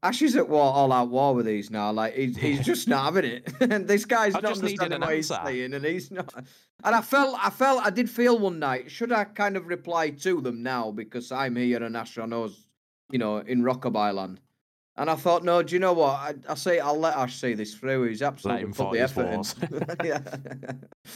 Ash 0.03 0.21
is 0.23 0.35
at 0.35 0.49
war, 0.49 0.63
all 0.73 0.91
out 0.91 1.09
war 1.09 1.35
with 1.35 1.45
these 1.45 1.69
now. 1.69 1.91
Like 1.91 2.15
he's, 2.15 2.35
he's 2.35 2.65
just 2.65 2.87
not 2.87 3.03
having 3.05 3.25
it. 3.25 3.53
and 3.61 3.87
this 3.87 4.03
guy's 4.05 4.33
I 4.35 4.39
not 4.41 4.53
understanding 4.57 4.93
an 4.95 5.01
what 5.01 5.15
he's 5.15 5.27
saying, 5.27 5.73
and 5.73 5.85
he's 5.85 6.09
not. 6.09 6.33
And 6.83 6.95
I 6.95 7.01
felt, 7.01 7.37
I 7.39 7.51
felt, 7.51 7.85
I 7.85 7.91
did 7.91 8.09
feel 8.09 8.39
one 8.39 8.57
night. 8.57 8.89
Should 8.89 9.11
I 9.11 9.25
kind 9.25 9.55
of 9.55 9.67
reply 9.67 10.09
to 10.09 10.41
them 10.41 10.63
now 10.63 10.89
because 10.89 11.31
I'm 11.31 11.55
here 11.55 11.83
and 11.83 11.95
Ash 11.95 12.17
knows, 12.17 12.65
you 13.11 13.19
know, 13.19 13.37
in 13.37 13.61
Rockabye 13.61 14.15
land? 14.15 14.39
And 14.97 15.09
I 15.09 15.15
thought, 15.15 15.43
no, 15.43 15.63
do 15.63 15.73
you 15.73 15.79
know 15.79 15.93
what? 15.93 16.11
I, 16.19 16.33
I 16.49 16.53
say 16.55 16.79
I'll 16.79 16.99
let 16.99 17.15
Ash 17.15 17.35
see 17.39 17.53
this 17.53 17.73
through. 17.75 18.09
He's 18.09 18.21
absolutely 18.21 18.71
put 18.73 18.91
the 18.91 18.99
effort 18.99 19.27
in. 19.27 19.35
wars. 19.35 19.55
yeah. 20.03 20.19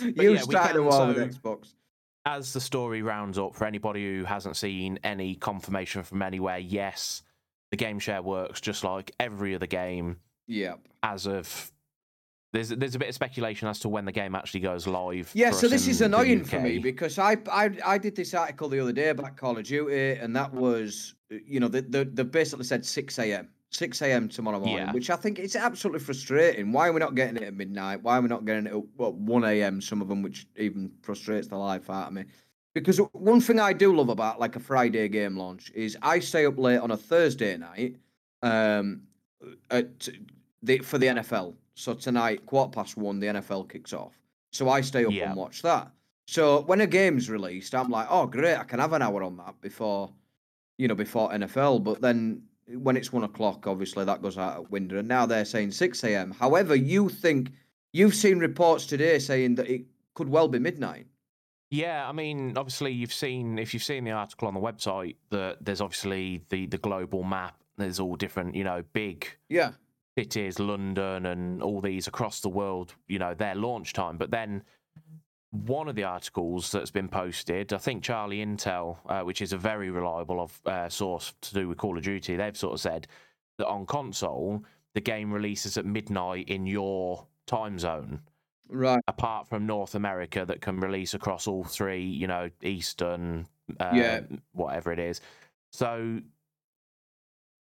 You 0.02 0.34
yeah, 0.34 0.42
started 0.42 0.78
a 0.78 0.84
war 0.84 1.08
with 1.08 1.18
Xbox. 1.18 1.74
as 2.26 2.54
the 2.54 2.62
story 2.62 3.02
rounds 3.02 3.38
up, 3.38 3.54
for 3.54 3.66
anybody 3.66 4.18
who 4.18 4.24
hasn't 4.24 4.56
seen 4.56 4.98
any 5.04 5.36
confirmation 5.36 6.04
from 6.04 6.22
anywhere, 6.22 6.58
yes, 6.58 7.22
the 7.72 7.78
game 7.78 8.00
share 8.00 8.22
works 8.22 8.62
just 8.62 8.84
like 8.84 9.12
every 9.20 9.54
other 9.56 9.68
game 9.68 10.18
Yeah. 10.48 10.76
as 11.04 11.28
of. 11.28 11.72
There's 12.54 12.70
there's 12.70 12.96
a 12.96 13.00
bit 13.00 13.10
of 13.10 13.16
speculation 13.16 13.68
as 13.68 13.80
to 13.80 13.90
when 13.90 14.06
the 14.06 14.14
game 14.14 14.34
actually 14.34 14.62
goes 14.62 14.88
live. 14.88 15.30
Yeah, 15.34 15.52
so 15.52 15.68
this 15.68 15.88
is 15.90 16.00
annoying 16.00 16.46
for 16.46 16.62
me 16.62 16.80
because 16.80 17.20
I, 17.20 17.36
I 17.52 17.70
I 17.86 17.98
did 17.98 18.16
this 18.16 18.34
article 18.34 18.70
the 18.70 18.80
other 18.80 18.94
day 18.94 19.10
about 19.10 19.36
Call 19.36 19.58
of 19.58 19.66
Duty, 19.66 20.18
and 20.22 20.34
that 20.38 20.54
was 20.54 21.16
uh, 21.34 21.36
you 21.46 21.60
know 21.60 21.68
they 21.68 21.82
they, 21.82 22.06
they 22.06 22.24
basically 22.24 22.64
said 22.64 22.86
six 22.86 23.20
a.m. 23.20 23.50
six 23.76 24.02
a.m. 24.02 24.28
tomorrow 24.30 24.60
morning, 24.60 24.78
Yeah. 24.78 24.92
which 24.94 25.10
I 25.10 25.16
think 25.16 25.40
it's 25.40 25.56
absolutely 25.56 26.00
frustrating. 26.00 26.72
Why 26.72 26.88
are 26.88 26.94
we 26.94 27.00
not 27.00 27.16
getting 27.16 27.38
it 27.38 27.44
at 27.44 27.54
midnight? 27.54 28.02
Why 28.04 28.18
are 28.18 28.22
we 28.22 28.28
not 28.28 28.46
getting 28.46 28.68
it 28.68 28.74
at 28.74 28.84
what, 28.96 29.14
one 29.16 29.44
a.m. 29.44 29.82
Some 29.82 30.02
of 30.02 30.08
them, 30.08 30.22
which 30.22 30.48
even 30.58 30.92
frustrates 31.02 31.48
the 31.48 31.58
life 31.58 31.90
out 31.90 32.08
of 32.08 32.14
me. 32.14 32.26
Because 32.74 32.98
one 33.14 33.40
thing 33.40 33.60
I 33.60 33.72
do 33.74 33.96
love 33.96 34.10
about 34.10 34.40
like 34.40 34.56
a 34.56 34.60
Friday 34.60 35.08
game 35.08 35.38
launch 35.38 35.72
is 35.74 35.98
I 36.02 36.20
stay 36.20 36.46
up 36.46 36.58
late 36.58 36.80
on 36.80 36.92
a 36.92 36.98
Thursday 36.98 37.56
night, 37.58 37.96
um, 38.42 39.02
at 39.72 40.08
the 40.64 40.80
for 40.80 40.98
the 40.98 41.08
NFL. 41.08 41.56
So 41.76 41.94
tonight, 41.94 42.46
quarter 42.46 42.72
past 42.72 42.98
one, 42.98 43.20
the 43.20 43.28
NFL 43.28 43.70
kicks 43.70 43.94
off. 43.94 44.14
So 44.52 44.70
I 44.70 44.82
stay 44.82 45.06
up 45.06 45.12
Yeah. 45.12 45.28
and 45.30 45.36
watch 45.38 45.62
that. 45.62 45.92
So 46.28 46.62
when 46.62 46.82
a 46.82 46.88
game's 46.88 47.30
released, 47.30 47.76
I'm 47.76 47.90
like, 47.90 48.08
oh 48.10 48.26
great, 48.26 48.56
I 48.58 48.64
can 48.64 48.80
have 48.80 48.94
an 48.94 49.02
hour 49.02 49.22
on 49.24 49.38
that 49.38 49.60
before, 49.62 50.12
you 50.78 50.88
know, 50.88 50.96
before 50.96 51.30
NFL. 51.32 51.84
But 51.84 52.02
then 52.02 52.42
when 52.68 52.98
it's 52.98 53.14
one 53.14 53.24
o'clock, 53.24 53.68
obviously 53.68 54.06
that 54.06 54.22
goes 54.22 54.38
out 54.38 54.58
of 54.58 54.72
window. 54.72 54.98
And 54.98 55.08
now 55.08 55.26
they're 55.26 55.46
saying 55.46 55.72
six 55.72 56.04
a.m. 56.04 56.32
However, 56.32 56.76
you 56.76 57.10
think 57.10 57.52
you've 57.94 58.16
seen 58.16 58.40
reports 58.40 58.86
today 58.86 59.20
saying 59.20 59.56
that 59.56 59.70
it 59.70 59.86
could 60.14 60.30
well 60.30 60.48
be 60.48 60.60
midnight. 60.60 61.08
Yeah, 61.72 62.08
I 62.08 62.12
mean, 62.12 62.58
obviously 62.58 62.92
you've 62.92 63.14
seen 63.14 63.60
if 63.60 63.74
you've 63.74 63.84
seen 63.84 64.04
the 64.04 64.12
article 64.12 64.48
on 64.48 64.54
the 64.54 64.60
website 64.60 65.16
that 65.32 65.58
there's 65.62 65.82
obviously 65.82 66.42
the 66.50 66.66
the 66.68 66.78
global 66.78 67.24
map. 67.24 67.56
There's 67.78 68.00
all 68.00 68.16
different, 68.16 68.56
you 68.56 68.64
know, 68.64 68.84
big 68.94 69.28
Yeah. 69.50 69.72
cities, 70.18 70.60
London, 70.60 71.26
and 71.26 71.62
all 71.62 71.82
these 71.82 72.08
across 72.08 72.40
the 72.40 72.50
world. 72.50 72.96
You 73.08 73.20
know, 73.20 73.34
their 73.34 73.56
launch 73.56 73.92
time. 73.94 74.18
But 74.18 74.32
then 74.32 74.64
one 75.56 75.88
of 75.88 75.96
the 75.96 76.04
articles 76.04 76.72
that's 76.72 76.92
been 76.92 77.08
posted, 77.10 77.72
I 77.74 77.78
think 77.78 78.04
Charlie 78.04 78.46
Intel, 78.46 78.98
uh, 79.08 79.22
which 79.24 79.42
is 79.42 79.54
a 79.54 79.58
very 79.58 79.90
reliable 79.90 80.42
of, 80.42 80.60
uh, 80.66 80.90
source 80.90 81.34
to 81.42 81.54
do 81.54 81.68
with 81.70 81.78
Call 81.78 81.98
of 81.98 82.04
Duty, 82.04 82.36
they've 82.36 82.58
sort 82.58 82.74
of 82.74 82.82
said 82.82 83.08
that 83.58 83.68
on 83.68 83.86
console 83.86 84.64
the 84.94 85.02
game 85.02 85.32
releases 85.32 85.78
at 85.78 85.86
midnight 85.86 86.48
in 86.50 86.66
your 86.66 87.28
time 87.48 87.78
zone 87.80 88.22
Right. 88.70 89.02
apart 89.08 89.48
from 89.48 89.66
North 89.66 89.94
America 89.96 90.46
that 90.46 90.62
can 90.62 90.80
release 90.80 91.14
across 91.14 91.48
all 91.48 91.64
three, 91.64 92.04
you 92.04 92.28
know, 92.28 92.50
Eastern, 92.64 93.48
uh, 93.80 93.92
Yeah. 93.94 94.22
whatever 94.54 94.92
it 94.92 95.00
is. 95.00 95.22
So 95.72 96.22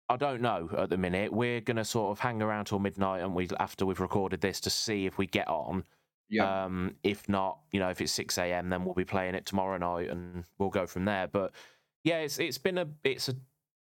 I 0.09 0.17
don't 0.17 0.41
know 0.41 0.69
at 0.77 0.89
the 0.89 0.97
minute. 0.97 1.31
We're 1.31 1.61
gonna 1.61 1.85
sort 1.85 2.11
of 2.11 2.19
hang 2.19 2.41
around 2.41 2.65
till 2.65 2.79
midnight, 2.79 3.21
and 3.21 3.35
we 3.35 3.47
after 3.59 3.85
we've 3.85 3.99
recorded 3.99 4.41
this 4.41 4.59
to 4.61 4.69
see 4.69 5.05
if 5.05 5.17
we 5.17 5.27
get 5.27 5.47
on. 5.47 5.83
Yeah. 6.29 6.65
Um, 6.65 6.95
if 7.03 7.27
not, 7.27 7.59
you 7.71 7.79
know, 7.79 7.89
if 7.89 8.01
it's 8.01 8.11
six 8.11 8.37
a.m., 8.37 8.69
then 8.69 8.85
we'll 8.85 8.93
be 8.93 9.05
playing 9.05 9.35
it 9.35 9.45
tomorrow 9.45 9.77
night, 9.77 10.09
and 10.09 10.43
we'll 10.57 10.69
go 10.69 10.85
from 10.85 11.05
there. 11.05 11.27
But 11.27 11.51
yeah, 12.03 12.19
it's 12.19 12.39
it's 12.39 12.57
been 12.57 12.77
a 12.77 12.87
it's 13.03 13.29
a 13.29 13.35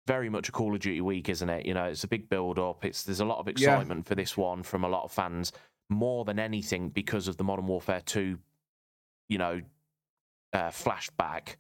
very 0.08 0.30
much 0.30 0.50
a 0.50 0.52
Call 0.52 0.74
of 0.76 0.80
Duty 0.82 1.02
week, 1.02 1.30
isn't 1.30 1.50
it? 1.50 1.66
You 1.66 1.74
know, 1.74 1.86
it's 1.86 2.04
a 2.04 2.08
big 2.08 2.30
build 2.30 2.60
up. 2.60 2.86
It's 2.86 3.04
there's 3.04 3.20
a 3.22 3.26
lot 3.26 3.40
of 3.40 3.48
Yeah. 3.48 3.52
excitement 3.52 4.06
for 4.06 4.14
this 4.16 4.38
one 4.38 4.62
from 4.62 4.84
a 4.84 4.88
lot 4.90 5.04
of 5.04 5.12
fans, 5.12 5.52
more 5.90 6.24
than 6.26 6.38
anything 6.40 6.90
because 6.90 7.28
of 7.28 7.38
the 7.38 7.44
Modern 7.44 7.66
Warfare 7.66 8.02
Two, 8.02 8.38
you 9.28 9.40
know, 9.40 9.62
uh, 10.54 10.70
flashback. 10.70 11.56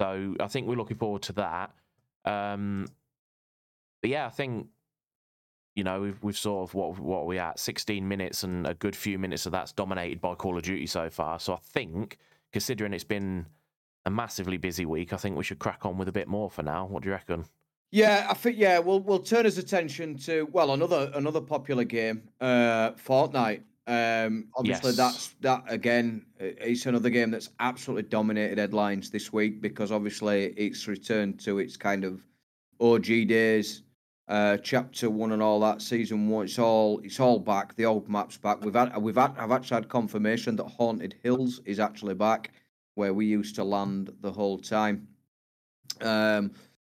So 0.00 0.34
I 0.40 0.48
think 0.48 0.66
we're 0.66 0.76
looking 0.76 0.96
forward 0.96 1.22
to 1.22 1.32
that. 1.34 1.70
Um, 2.24 2.86
but 4.00 4.10
yeah, 4.10 4.26
I 4.26 4.30
think 4.30 4.68
you 5.74 5.84
know 5.84 6.00
we've 6.00 6.22
we've 6.22 6.38
sort 6.38 6.68
of 6.68 6.74
what 6.74 6.98
what 6.98 7.20
are 7.20 7.24
we 7.24 7.38
at 7.38 7.58
16 7.58 8.06
minutes 8.06 8.42
and 8.42 8.66
a 8.66 8.74
good 8.74 8.94
few 8.96 9.18
minutes 9.18 9.46
of 9.46 9.52
that's 9.52 9.72
dominated 9.72 10.20
by 10.20 10.34
Call 10.34 10.56
of 10.56 10.62
Duty 10.62 10.86
so 10.86 11.10
far. 11.10 11.38
So 11.40 11.54
I 11.54 11.58
think 11.62 12.18
considering 12.52 12.92
it's 12.92 13.04
been 13.04 13.46
a 14.06 14.10
massively 14.10 14.56
busy 14.58 14.86
week, 14.86 15.12
I 15.12 15.16
think 15.16 15.36
we 15.36 15.44
should 15.44 15.58
crack 15.58 15.84
on 15.86 15.96
with 15.98 16.08
a 16.08 16.12
bit 16.12 16.28
more 16.28 16.50
for 16.50 16.62
now. 16.62 16.86
What 16.86 17.02
do 17.02 17.08
you 17.08 17.12
reckon? 17.14 17.46
Yeah, 17.90 18.26
I 18.28 18.34
think 18.34 18.56
yeah, 18.58 18.78
we'll 18.80 19.00
we'll 19.00 19.20
turn 19.20 19.44
his 19.44 19.56
attention 19.58 20.16
to 20.18 20.48
well 20.52 20.72
another 20.72 21.10
another 21.14 21.40
popular 21.40 21.84
game, 21.84 22.28
uh, 22.40 22.92
Fortnite. 22.92 23.62
Um, 23.86 24.48
obviously 24.56 24.90
Yes. 24.90 24.96
that's 24.96 25.28
that 25.42 25.62
again. 25.68 26.26
It's 26.40 26.86
another 26.86 27.10
game 27.10 27.30
that's 27.30 27.50
absolutely 27.60 28.04
dominated 28.04 28.58
headlines 28.58 29.10
this 29.10 29.32
week 29.32 29.60
because 29.60 29.92
obviously 29.92 30.46
it's 30.56 30.88
returned 30.88 31.38
to 31.40 31.58
its 31.58 31.76
kind 31.76 32.02
of 32.04 32.26
OG 32.80 33.04
days, 33.28 33.83
uh, 34.28 34.56
chapter 34.58 35.10
one 35.10 35.32
and 35.32 35.42
all 35.42 35.60
that 35.60 35.82
season 35.82 36.28
one. 36.28 36.44
It's 36.46 36.58
all 36.58 37.00
it's 37.04 37.20
all 37.20 37.38
back. 37.38 37.74
The 37.76 37.84
old 37.84 38.08
map's 38.08 38.36
back. 38.38 38.64
We've 38.64 38.74
had 38.74 38.96
we've 38.96 39.16
had 39.16 39.34
I've 39.38 39.52
actually 39.52 39.76
had 39.76 39.88
confirmation 39.88 40.56
that 40.56 40.64
Haunted 40.64 41.14
Hills 41.22 41.60
is 41.64 41.78
actually 41.78 42.14
back, 42.14 42.52
where 42.94 43.12
we 43.12 43.26
used 43.26 43.54
to 43.56 43.64
land 43.64 44.10
the 44.20 44.32
whole 44.32 44.58
time. 44.58 45.08
Um, 46.00 46.52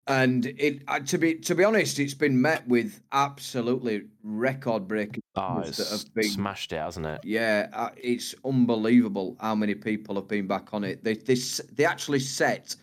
and 0.08 0.46
it 0.46 0.82
uh, 0.86 1.00
to 1.00 1.18
be 1.18 1.34
to 1.34 1.54
be 1.56 1.64
honest, 1.64 1.98
it's 1.98 2.14
been 2.14 2.40
met 2.40 2.66
with 2.68 3.00
absolutely 3.10 4.04
record 4.22 4.86
breaking. 4.86 5.20
Oh, 5.34 5.62
that 5.62 5.68
it's 5.68 5.90
have 5.90 6.14
been- 6.14 6.30
smashed 6.30 6.72
it, 6.72 6.76
hasn't 6.78 7.06
it? 7.06 7.20
Yeah, 7.24 7.66
uh, 7.72 7.90
it's 7.96 8.32
unbelievable 8.44 9.36
how 9.40 9.56
many 9.56 9.74
people 9.74 10.14
have 10.14 10.28
been 10.28 10.46
back 10.46 10.72
on 10.72 10.84
it. 10.84 11.02
They—they—they 11.02 11.84
actually 11.84 12.20
set 12.20 12.76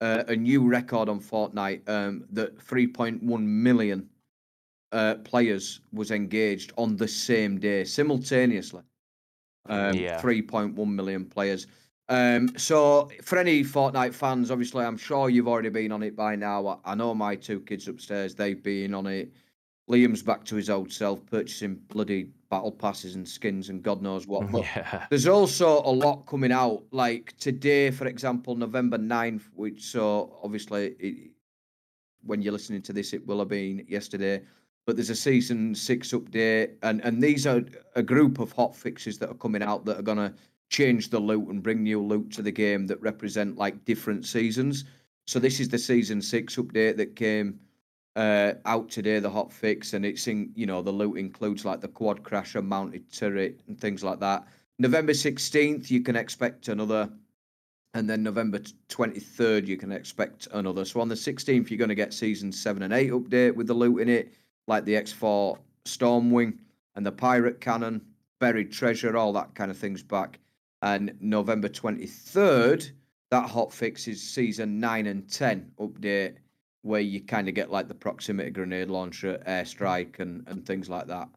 uh, 0.00 0.24
a 0.28 0.36
new 0.36 0.66
record 0.66 1.08
on 1.08 1.20
Fortnite 1.20 1.88
um, 1.88 2.24
that 2.30 2.58
3.1 2.58 3.22
million 3.42 4.08
uh, 4.92 5.16
players 5.16 5.80
was 5.92 6.10
engaged 6.10 6.72
on 6.76 6.96
the 6.96 7.06
same 7.08 7.58
day 7.58 7.84
simultaneously. 7.84 8.82
Um, 9.68 9.94
Yeah. 9.94 10.20
3.1 10.20 10.74
million 10.88 11.24
players. 11.26 11.66
Um, 12.08 12.56
so 12.58 13.08
for 13.22 13.38
any 13.38 13.62
Fortnite 13.62 14.14
fans, 14.14 14.50
obviously, 14.50 14.84
I'm 14.84 14.96
sure 14.96 15.30
you've 15.30 15.46
already 15.46 15.68
been 15.68 15.92
on 15.92 16.02
it 16.02 16.16
by 16.16 16.34
now. 16.34 16.66
I, 16.66 16.76
I 16.84 16.94
know 16.96 17.14
my 17.14 17.36
two 17.36 17.60
kids 17.60 17.86
upstairs; 17.86 18.34
they've 18.34 18.60
been 18.60 18.94
on 18.94 19.06
it. 19.06 19.32
Liam's 19.90 20.22
back 20.22 20.44
to 20.44 20.56
his 20.56 20.70
old 20.70 20.92
self, 20.92 21.24
purchasing 21.26 21.74
bloody 21.88 22.30
battle 22.48 22.72
passes 22.72 23.14
and 23.16 23.28
skins 23.28 23.68
and 23.68 23.82
God 23.82 24.02
knows 24.02 24.26
what. 24.26 24.42
Mm-hmm. 24.42 24.52
But 24.52 24.60
Yeah. 24.76 25.06
there's 25.10 25.26
also 25.26 25.82
a 25.84 25.90
lot 25.90 26.26
coming 26.26 26.52
out. 26.52 26.84
Like 26.92 27.36
today, 27.38 27.90
for 27.90 28.06
example, 28.06 28.54
November 28.54 28.98
9th, 28.98 29.42
which 29.54 29.82
so 29.82 30.38
obviously 30.42 30.94
it, 30.98 31.30
when 32.24 32.40
you're 32.42 32.52
listening 32.52 32.82
to 32.82 32.92
this, 32.92 33.12
it 33.12 33.26
will 33.26 33.38
have 33.40 33.48
been 33.48 33.84
yesterday. 33.88 34.42
But 34.86 34.96
there's 34.96 35.10
a 35.10 35.14
season 35.16 35.74
six 35.74 36.12
update, 36.12 36.74
and 36.82 37.00
and 37.04 37.22
these 37.22 37.46
are 37.46 37.62
a 37.94 38.02
group 38.02 38.38
of 38.38 38.50
hot 38.52 38.74
fixes 38.74 39.18
that 39.18 39.30
are 39.30 39.34
coming 39.34 39.62
out 39.62 39.84
that 39.84 39.98
are 39.98 40.02
gonna 40.02 40.34
change 40.70 41.10
the 41.10 41.18
loot 41.20 41.48
and 41.48 41.62
bring 41.62 41.82
new 41.82 42.00
loot 42.02 42.30
to 42.32 42.42
the 42.42 42.50
game 42.50 42.86
that 42.86 43.00
represent 43.02 43.56
like 43.58 43.84
different 43.84 44.24
seasons. 44.24 44.84
So 45.26 45.38
this 45.38 45.60
is 45.60 45.68
the 45.68 45.78
season 45.78 46.20
six 46.22 46.56
update 46.56 46.96
that 46.96 47.14
came 47.14 47.60
uh, 48.16 48.54
out 48.64 48.90
today, 48.90 49.20
the 49.20 49.30
hot 49.30 49.52
fix, 49.52 49.92
and 49.92 50.04
it's 50.04 50.26
in 50.26 50.50
you 50.54 50.66
know 50.66 50.82
the 50.82 50.90
loot 50.90 51.18
includes 51.18 51.64
like 51.64 51.80
the 51.80 51.88
quad 51.88 52.22
crasher, 52.22 52.64
mounted 52.64 53.10
turret, 53.12 53.60
and 53.68 53.80
things 53.80 54.02
like 54.02 54.20
that. 54.20 54.46
November 54.78 55.14
sixteenth, 55.14 55.90
you 55.90 56.02
can 56.02 56.16
expect 56.16 56.68
another, 56.68 57.08
and 57.94 58.10
then 58.10 58.22
November 58.22 58.60
twenty 58.88 59.20
third, 59.20 59.68
you 59.68 59.76
can 59.76 59.92
expect 59.92 60.48
another. 60.52 60.84
So 60.84 61.00
on 61.00 61.08
the 61.08 61.16
sixteenth, 61.16 61.70
you're 61.70 61.78
going 61.78 61.88
to 61.88 61.94
get 61.94 62.12
season 62.12 62.50
seven 62.50 62.82
and 62.82 62.92
eight 62.92 63.12
update 63.12 63.54
with 63.54 63.68
the 63.68 63.74
loot 63.74 64.00
in 64.00 64.08
it, 64.08 64.34
like 64.66 64.84
the 64.84 64.94
X4 64.94 65.58
Stormwing 65.84 66.58
and 66.96 67.06
the 67.06 67.12
pirate 67.12 67.60
cannon, 67.60 68.00
buried 68.40 68.72
treasure, 68.72 69.16
all 69.16 69.32
that 69.34 69.54
kind 69.54 69.70
of 69.70 69.78
things 69.78 70.02
back. 70.02 70.40
And 70.82 71.14
November 71.20 71.68
twenty 71.68 72.06
third, 72.06 72.90
that 73.30 73.48
hot 73.48 73.72
fix 73.72 74.08
is 74.08 74.20
season 74.20 74.80
nine 74.80 75.06
and 75.06 75.30
ten 75.30 75.70
update 75.78 76.38
where 76.82 77.00
you 77.00 77.20
kind 77.20 77.48
of 77.48 77.54
get 77.54 77.70
like 77.70 77.88
the 77.88 77.94
proximity 77.94 78.50
grenade 78.50 78.88
launcher, 78.88 79.42
airstrike, 79.46 80.18
and 80.20 80.44
and 80.48 80.64
things 80.66 80.88
like 80.88 81.06
that. 81.08 81.28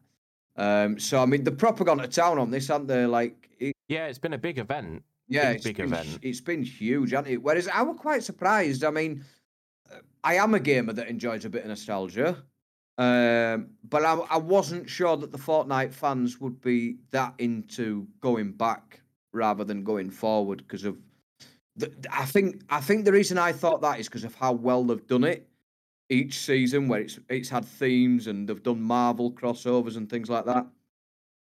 Um, 0.56 0.98
so 0.98 1.20
I 1.22 1.26
mean, 1.26 1.44
the 1.44 1.52
proper 1.52 1.84
gone 1.84 1.98
to 1.98 2.08
town 2.08 2.38
on 2.38 2.50
this, 2.50 2.70
aren't 2.70 2.88
they? 2.88 3.06
Like, 3.06 3.50
it, 3.58 3.74
yeah, 3.88 4.06
it's 4.06 4.18
been 4.18 4.34
a 4.34 4.38
big 4.38 4.58
event. 4.58 5.02
yeah, 5.28 5.48
Big, 5.48 5.56
it's 5.56 5.64
big 5.64 5.76
been, 5.76 5.86
event. 5.86 6.18
It's 6.22 6.40
been 6.40 6.62
huge, 6.62 7.10
hasn't 7.10 7.28
it? 7.28 7.42
Whereas 7.42 7.68
I 7.68 7.82
was 7.82 7.96
quite 7.98 8.22
surprised. 8.22 8.84
I 8.84 8.90
mean, 8.90 9.24
uh, 9.92 9.98
I 10.22 10.34
am 10.36 10.54
a 10.54 10.60
gamer 10.60 10.92
that 10.92 11.08
enjoys 11.08 11.44
a 11.44 11.50
bit 11.50 11.62
of 11.62 11.68
nostalgia, 11.68 12.42
um, 12.98 13.70
but 13.88 14.04
I, 14.04 14.14
I 14.30 14.36
wasn't 14.38 14.88
sure 14.88 15.16
that 15.16 15.32
the 15.32 15.38
Fortnite 15.38 15.92
fans 15.92 16.40
would 16.40 16.60
be 16.60 16.98
that 17.10 17.34
into 17.38 18.06
going 18.20 18.52
back 18.52 19.00
rather 19.32 19.64
than 19.64 19.82
going 19.84 20.10
forward 20.10 20.58
because 20.58 20.84
of. 20.84 20.96
I 22.10 22.24
think 22.24 22.62
I 22.70 22.80
think 22.80 23.04
the 23.04 23.12
reason 23.12 23.38
I 23.38 23.52
thought 23.52 23.80
that 23.82 23.98
is 23.98 24.08
because 24.08 24.24
of 24.24 24.34
how 24.34 24.52
well 24.52 24.84
they've 24.84 25.06
done 25.06 25.24
it 25.24 25.48
each 26.08 26.38
season, 26.38 26.88
where 26.88 27.00
it's 27.00 27.18
it's 27.28 27.48
had 27.48 27.64
themes 27.64 28.26
and 28.26 28.48
they've 28.48 28.62
done 28.62 28.80
Marvel 28.80 29.32
crossovers 29.32 29.96
and 29.96 30.08
things 30.08 30.30
like 30.30 30.44
that. 30.44 30.66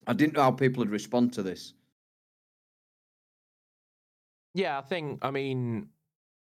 I 0.07 0.15
didn't 0.15 0.35
know 0.35 0.43
how 0.43 0.51
people 0.51 0.81
would 0.81 0.91
respond 0.91 1.33
to 1.35 1.43
this. 1.43 1.75
Yeah, 4.55 4.79
I 4.79 4.83
think. 4.83 5.19
I 5.23 5.31
mean, 5.31 5.89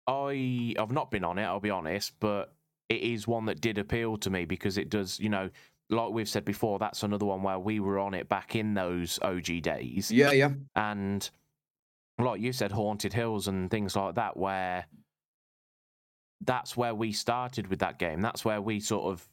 I 0.06 0.74
I've 0.78 0.92
not 0.92 1.10
been 1.10 1.24
on 1.24 1.38
it. 1.38 1.44
I'll 1.44 1.60
be 1.60 1.70
honest, 1.70 2.12
but 2.20 2.52
it 2.88 3.00
is 3.00 3.26
one 3.26 3.46
that 3.46 3.60
did 3.60 3.78
appeal 3.78 4.16
to 4.18 4.30
me 4.30 4.44
because 4.44 4.76
it 4.78 4.90
does. 4.90 5.18
You 5.18 5.30
know, 5.30 5.50
like 5.88 6.10
we've 6.10 6.28
said 6.28 6.44
before, 6.44 6.78
that's 6.78 7.02
another 7.02 7.26
one 7.26 7.42
where 7.42 7.58
we 7.58 7.80
were 7.80 7.98
on 7.98 8.14
it 8.14 8.28
back 8.28 8.54
in 8.54 8.74
those 8.74 9.18
OG 9.22 9.62
days, 9.62 10.10
Yeah, 10.10 10.32
yeah, 10.32 10.50
and 10.76 11.28
like 12.24 12.40
you 12.40 12.52
said, 12.52 12.72
haunted 12.72 13.12
hills 13.12 13.48
and 13.48 13.70
things 13.70 13.96
like 13.96 14.14
that, 14.16 14.36
where 14.36 14.86
that's 16.42 16.76
where 16.76 16.94
we 16.94 17.12
started 17.12 17.66
with 17.66 17.80
that 17.80 17.98
game. 17.98 18.20
That's 18.20 18.44
where 18.44 18.60
we 18.60 18.80
sort 18.80 19.12
of 19.12 19.28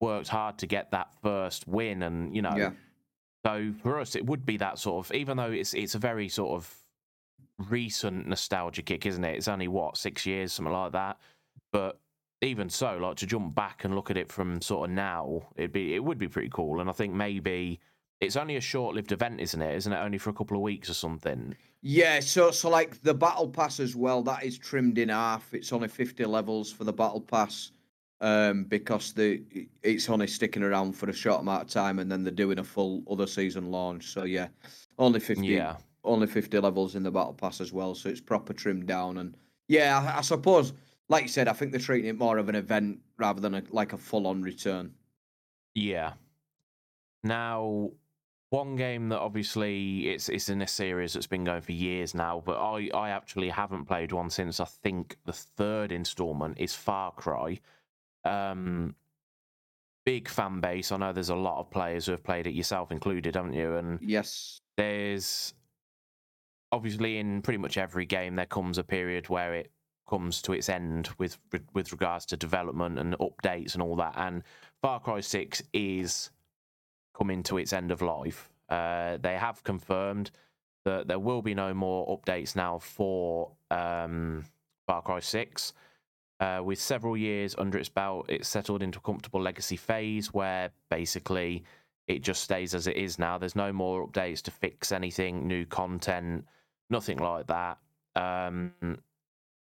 worked 0.00 0.28
hard 0.28 0.58
to 0.58 0.66
get 0.66 0.90
that 0.90 1.12
first 1.22 1.66
win, 1.68 2.02
and 2.02 2.34
you 2.34 2.42
know, 2.42 2.56
yeah. 2.56 2.70
so 3.44 3.72
for 3.82 4.00
us, 4.00 4.16
it 4.16 4.26
would 4.26 4.46
be 4.46 4.56
that 4.58 4.78
sort 4.78 5.06
of, 5.06 5.14
even 5.14 5.36
though 5.36 5.50
it's 5.50 5.74
it's 5.74 5.94
a 5.94 5.98
very 5.98 6.28
sort 6.28 6.52
of 6.56 6.74
recent 7.70 8.26
nostalgia 8.26 8.82
kick, 8.82 9.06
isn't 9.06 9.24
it? 9.24 9.36
It's 9.36 9.48
only 9.48 9.68
what 9.68 9.96
six 9.96 10.26
years, 10.26 10.52
something 10.52 10.72
like 10.72 10.92
that. 10.92 11.18
But 11.72 11.98
even 12.42 12.68
so, 12.68 12.98
like 12.98 13.16
to 13.16 13.26
jump 13.26 13.54
back 13.54 13.84
and 13.84 13.94
look 13.94 14.10
at 14.10 14.16
it 14.16 14.30
from 14.30 14.60
sort 14.60 14.90
of 14.90 14.94
now, 14.94 15.42
it'd 15.56 15.72
be 15.72 15.94
it 15.94 16.04
would 16.04 16.18
be 16.18 16.28
pretty 16.28 16.50
cool. 16.50 16.80
And 16.80 16.88
I 16.88 16.92
think 16.92 17.14
maybe 17.14 17.80
it's 18.20 18.36
only 18.36 18.56
a 18.56 18.60
short-lived 18.60 19.12
event, 19.12 19.40
isn't 19.40 19.60
it? 19.60 19.74
Isn't 19.76 19.92
it 19.92 19.96
only 19.98 20.18
for 20.18 20.30
a 20.30 20.34
couple 20.34 20.56
of 20.56 20.62
weeks 20.62 20.88
or 20.88 20.94
something? 20.94 21.54
Yeah, 21.82 22.20
so 22.20 22.50
so 22.50 22.68
like 22.70 23.00
the 23.02 23.14
battle 23.14 23.48
pass 23.48 23.78
as 23.80 23.94
well, 23.94 24.22
that 24.22 24.42
is 24.44 24.58
trimmed 24.58 24.98
in 24.98 25.08
half. 25.10 25.52
It's 25.54 25.72
only 25.72 25.88
50 25.88 26.24
levels 26.24 26.72
for 26.72 26.84
the 26.84 26.92
battle 26.92 27.20
pass. 27.20 27.72
Um, 28.22 28.64
because 28.64 29.12
the 29.12 29.42
it's 29.82 30.08
only 30.08 30.26
sticking 30.26 30.62
around 30.62 30.92
for 30.94 31.10
a 31.10 31.12
short 31.12 31.42
amount 31.42 31.64
of 31.64 31.68
time 31.68 31.98
and 31.98 32.10
then 32.10 32.24
they're 32.24 32.32
doing 32.32 32.58
a 32.58 32.64
full 32.64 33.02
other 33.10 33.26
season 33.26 33.70
launch. 33.70 34.06
So 34.06 34.24
yeah, 34.24 34.48
only 34.98 35.20
50 35.20 35.46
Yeah. 35.46 35.76
only 36.02 36.26
50 36.26 36.58
levels 36.60 36.94
in 36.96 37.02
the 37.02 37.10
battle 37.10 37.34
pass 37.34 37.60
as 37.60 37.74
well, 37.74 37.94
so 37.94 38.08
it's 38.08 38.22
proper 38.22 38.54
trimmed 38.54 38.86
down 38.86 39.18
and 39.18 39.36
yeah, 39.68 39.98
I, 40.14 40.18
I 40.18 40.20
suppose 40.22 40.72
like 41.10 41.24
you 41.24 41.28
said, 41.28 41.46
I 41.46 41.52
think 41.52 41.72
they're 41.72 41.80
treating 41.80 42.08
it 42.08 42.16
more 42.18 42.38
of 42.38 42.48
an 42.48 42.54
event 42.54 43.00
rather 43.18 43.40
than 43.42 43.54
a, 43.54 43.62
like 43.68 43.92
a 43.92 43.98
full 43.98 44.26
on 44.26 44.40
return. 44.40 44.94
Yeah. 45.74 46.14
Now, 47.22 47.90
one 48.50 48.76
game 48.76 49.08
that 49.08 49.18
obviously 49.18 50.08
it's 50.10 50.28
it's 50.28 50.48
in 50.48 50.62
a 50.62 50.66
series 50.66 51.12
that's 51.12 51.26
been 51.26 51.44
going 51.44 51.62
for 51.62 51.72
years 51.72 52.14
now, 52.14 52.42
but 52.44 52.56
I 52.58 52.88
I 52.94 53.10
actually 53.10 53.48
haven't 53.48 53.86
played 53.86 54.12
one 54.12 54.30
since 54.30 54.60
I 54.60 54.64
think 54.64 55.16
the 55.24 55.32
third 55.32 55.92
installment 55.92 56.58
is 56.58 56.74
Far 56.74 57.12
Cry. 57.12 57.58
Um, 58.24 58.94
big 60.04 60.28
fan 60.28 60.60
base. 60.60 60.92
I 60.92 60.96
know 60.96 61.12
there's 61.12 61.28
a 61.30 61.34
lot 61.36 61.58
of 61.58 61.70
players 61.70 62.06
who 62.06 62.12
have 62.12 62.22
played 62.24 62.46
it, 62.46 62.54
yourself 62.54 62.92
included, 62.92 63.34
haven't 63.34 63.54
you? 63.54 63.74
And 63.76 63.98
Yes. 64.00 64.60
there's 64.76 65.52
obviously 66.72 67.18
in 67.18 67.42
pretty 67.42 67.58
much 67.58 67.76
every 67.76 68.06
game 68.06 68.36
there 68.36 68.46
comes 68.46 68.78
a 68.78 68.84
period 68.84 69.28
where 69.28 69.54
it 69.54 69.70
comes 70.08 70.40
to 70.42 70.52
its 70.52 70.68
end 70.68 71.08
with 71.18 71.38
with 71.72 71.90
regards 71.92 72.26
to 72.26 72.36
development 72.36 72.98
and 72.98 73.14
updates 73.18 73.74
and 73.74 73.82
all 73.82 73.96
that 73.96 74.14
and 74.16 74.42
Far 74.82 75.00
Cry 75.00 75.20
6 75.20 75.62
is 75.72 76.30
coming 77.16 77.42
to 77.42 77.58
its 77.58 77.72
end 77.72 77.90
of 77.90 78.02
life 78.02 78.50
uh, 78.68 79.16
they 79.20 79.36
have 79.36 79.62
confirmed 79.64 80.30
that 80.84 81.08
there 81.08 81.18
will 81.18 81.42
be 81.42 81.54
no 81.54 81.72
more 81.74 82.06
updates 82.16 82.54
now 82.54 82.78
for 82.78 83.50
um, 83.70 84.44
Far 84.86 85.02
Cry 85.02 85.20
6 85.20 85.72
uh, 86.40 86.60
with 86.64 86.80
several 86.80 87.16
years 87.16 87.54
under 87.58 87.78
its 87.78 87.88
belt 87.88 88.26
it's 88.28 88.48
settled 88.48 88.82
into 88.82 88.98
a 88.98 89.02
comfortable 89.02 89.40
legacy 89.40 89.76
phase 89.76 90.34
where 90.34 90.70
basically 90.90 91.64
it 92.06 92.22
just 92.22 92.42
stays 92.42 92.74
as 92.74 92.86
it 92.86 92.96
is 92.96 93.18
now. 93.18 93.36
There's 93.38 93.56
no 93.56 93.72
more 93.72 94.06
updates 94.06 94.42
to 94.42 94.50
fix 94.50 94.92
anything, 94.92 95.46
new 95.46 95.64
content, 95.64 96.44
nothing 96.88 97.18
like 97.18 97.48
that. 97.48 97.78
Um, 98.14 98.72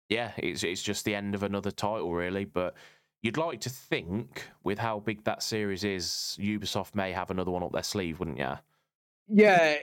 yeah, 0.08 0.32
it's 0.36 0.62
it's 0.62 0.82
just 0.82 1.04
the 1.04 1.14
end 1.14 1.34
of 1.34 1.42
another 1.42 1.70
title, 1.70 2.12
really. 2.12 2.44
But 2.44 2.74
you'd 3.22 3.36
like 3.36 3.60
to 3.60 3.70
think, 3.70 4.48
with 4.64 4.78
how 4.78 4.98
big 5.00 5.24
that 5.24 5.42
series 5.42 5.84
is, 5.84 6.36
Ubisoft 6.40 6.94
may 6.94 7.12
have 7.12 7.30
another 7.30 7.50
one 7.50 7.62
up 7.62 7.72
their 7.72 7.82
sleeve, 7.82 8.18
wouldn't 8.18 8.38
you? 8.38 8.52
Yeah, 9.28 9.76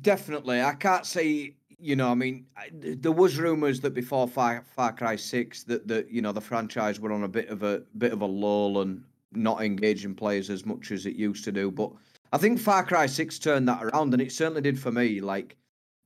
definitely. 0.00 0.62
I 0.62 0.72
can't 0.74 1.04
say, 1.06 1.54
you 1.78 1.94
know, 1.94 2.10
I 2.10 2.14
mean, 2.14 2.46
I- 2.56 2.70
there 2.72 3.12
was 3.12 3.38
rumors 3.38 3.80
that 3.80 3.94
before 3.94 4.26
Far, 4.26 4.64
Far 4.74 4.92
Cry 4.94 5.16
6 5.16 5.64
that 5.64 5.86
the, 5.86 6.06
you 6.10 6.22
know, 6.22 6.32
the 6.32 6.40
franchise 6.40 6.98
were 6.98 7.12
on 7.12 7.22
a 7.24 7.28
bit 7.28 7.48
of 7.48 7.62
a 7.62 7.82
bit 7.98 8.12
of 8.12 8.22
a 8.22 8.26
lull 8.26 8.80
and 8.80 9.04
not 9.32 9.62
engaging 9.62 10.14
players 10.14 10.50
as 10.50 10.66
much 10.66 10.90
as 10.90 11.06
it 11.06 11.14
used 11.14 11.44
to 11.44 11.52
do, 11.52 11.70
but 11.70 11.92
I 12.32 12.38
think 12.38 12.58
Far 12.58 12.84
Cry 12.84 13.06
6 13.06 13.38
turned 13.38 13.68
that 13.68 13.84
around 13.84 14.12
and 14.12 14.22
it 14.22 14.32
certainly 14.32 14.60
did 14.62 14.78
for 14.78 14.90
me. 14.90 15.20
Like 15.20 15.56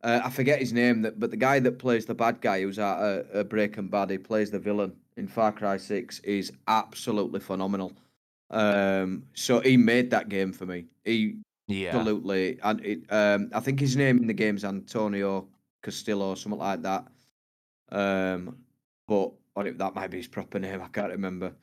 uh, 0.03 0.21
I 0.25 0.31
forget 0.31 0.59
his 0.59 0.73
name, 0.73 1.03
that 1.03 1.19
but 1.21 1.31
the 1.31 1.37
guy 1.37 1.61
that 1.61 1.79
plays 1.79 2.05
the 2.05 2.15
bad 2.15 2.41
guy 2.41 2.61
who's 2.63 2.79
at 2.79 2.99
uh, 2.99 3.23
uh, 3.33 3.45
Breaking 3.45 3.89
Bad, 3.89 4.11
he 4.11 4.19
plays 4.19 4.51
the 4.51 4.59
villain 4.59 4.93
in 5.17 5.29
Far 5.29 5.53
Cry 5.53 5.77
6 5.77 6.21
is 6.21 6.53
absolutely 6.67 7.41
phenomenal. 7.41 7.93
Um, 8.51 9.25
so 9.35 9.61
he 9.61 9.77
made 9.77 10.11
that 10.11 10.29
game 10.29 10.53
for 10.53 10.67
me. 10.67 10.87
He 11.05 11.39
Yeah, 11.67 11.97
Absolutely, 11.97 12.59
and 12.63 12.85
it, 12.85 13.01
um, 13.11 13.51
I 13.55 13.61
think 13.61 13.81
his 13.81 13.97
name 13.97 14.19
in 14.19 14.27
the 14.27 14.35
game's 14.35 14.65
Antonio 14.65 15.49
Castillo 15.83 16.31
or 16.31 16.37
something 16.37 16.61
like 16.61 16.83
that. 16.83 17.07
Um, 17.91 18.57
but 19.09 19.33
or 19.57 19.67
it, 19.67 19.79
that 19.79 19.95
might 19.95 20.11
be 20.11 20.19
his 20.19 20.29
proper 20.29 20.59
name. 20.59 20.83
I 20.83 20.89
can't 20.89 21.13
remember. 21.13 21.55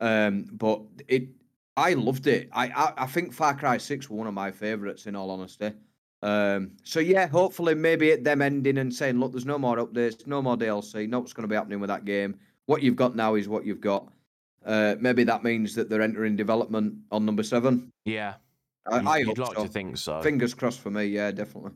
Um, 0.00 0.46
but 0.52 0.82
it, 1.08 1.28
I 1.76 1.94
loved 1.94 2.26
it. 2.26 2.48
I, 2.52 2.68
I, 2.68 2.92
I 3.04 3.06
think 3.06 3.32
Far 3.32 3.54
Cry 3.54 3.76
Six 3.78 4.08
was 4.08 4.16
one 4.16 4.26
of 4.26 4.34
my 4.34 4.50
favourites. 4.50 5.06
In 5.06 5.16
all 5.16 5.30
honesty. 5.30 5.72
Um, 6.22 6.72
so 6.82 7.00
yeah, 7.00 7.26
hopefully 7.26 7.74
maybe 7.74 8.12
at 8.12 8.24
them 8.24 8.42
ending 8.42 8.78
and 8.78 8.92
saying, 8.92 9.18
look, 9.18 9.32
there's 9.32 9.46
no 9.46 9.58
more 9.58 9.76
updates, 9.76 10.26
no 10.26 10.42
more 10.42 10.56
DLC, 10.56 11.08
no 11.08 11.20
what's 11.20 11.32
going 11.32 11.44
to 11.44 11.48
be 11.48 11.56
happening 11.56 11.80
with 11.80 11.88
that 11.88 12.04
game. 12.04 12.38
What 12.66 12.82
you've 12.82 12.96
got 12.96 13.16
now 13.16 13.34
is 13.34 13.48
what 13.48 13.64
you've 13.64 13.80
got. 13.80 14.12
Uh, 14.64 14.94
maybe 15.00 15.24
that 15.24 15.42
means 15.42 15.74
that 15.74 15.88
they're 15.88 16.02
entering 16.02 16.36
development 16.36 16.94
on 17.10 17.24
number 17.24 17.42
seven. 17.42 17.90
yeah. 18.04 18.34
I, 18.90 18.96
I 18.96 19.22
hope 19.22 19.38
like 19.38 19.56
so. 19.56 19.62
to 19.64 19.68
think 19.68 19.98
so. 19.98 20.22
Fingers 20.22 20.54
crossed 20.54 20.80
for 20.80 20.90
me, 20.90 21.04
yeah, 21.04 21.30
definitely. 21.30 21.72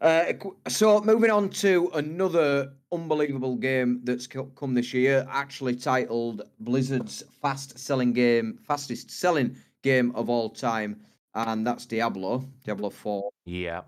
Uh, 0.00 0.32
so 0.68 1.00
moving 1.00 1.30
on 1.30 1.48
to 1.48 1.90
another 1.94 2.72
unbelievable 2.92 3.56
game 3.56 4.00
that's 4.04 4.26
come 4.26 4.74
this 4.74 4.92
year, 4.92 5.26
actually 5.30 5.76
titled 5.76 6.42
Blizzard's 6.60 7.22
fast 7.40 7.78
selling 7.78 8.12
game, 8.12 8.58
fastest 8.66 9.10
selling 9.10 9.56
game 9.82 10.12
of 10.14 10.28
all 10.28 10.48
time, 10.50 11.00
and 11.34 11.66
that's 11.66 11.86
Diablo, 11.86 12.44
Diablo 12.64 12.90
Four. 12.90 13.30
Yeah, 13.44 13.82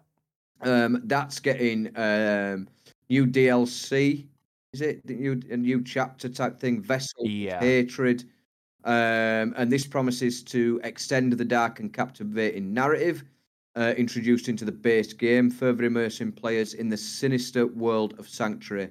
Um, 0.60 1.00
that's 1.04 1.40
getting 1.40 1.90
um 1.96 2.68
new 3.08 3.26
DLC. 3.26 4.26
Is 4.74 4.80
it 4.80 5.06
the 5.06 5.14
new 5.14 5.40
a 5.50 5.56
new 5.56 5.84
chapter 5.84 6.28
type 6.28 6.58
thing? 6.58 6.82
Vessel 6.82 7.26
Yeah. 7.28 7.60
hatred. 7.60 8.24
Um, 8.82 9.54
and 9.56 9.70
this 9.70 9.86
promises 9.86 10.42
to 10.44 10.80
extend 10.82 11.32
the 11.34 11.44
dark 11.44 11.78
and 11.78 11.92
captivating 11.92 12.74
narrative 12.74 13.22
uh, 13.76 13.94
introduced 13.96 14.48
into 14.48 14.64
the 14.64 14.72
base 14.72 15.12
game, 15.12 15.48
further 15.48 15.84
immersing 15.84 16.32
players 16.32 16.74
in 16.74 16.88
the 16.88 16.96
sinister 16.96 17.68
world 17.68 18.18
of 18.18 18.28
Sanctuary. 18.28 18.90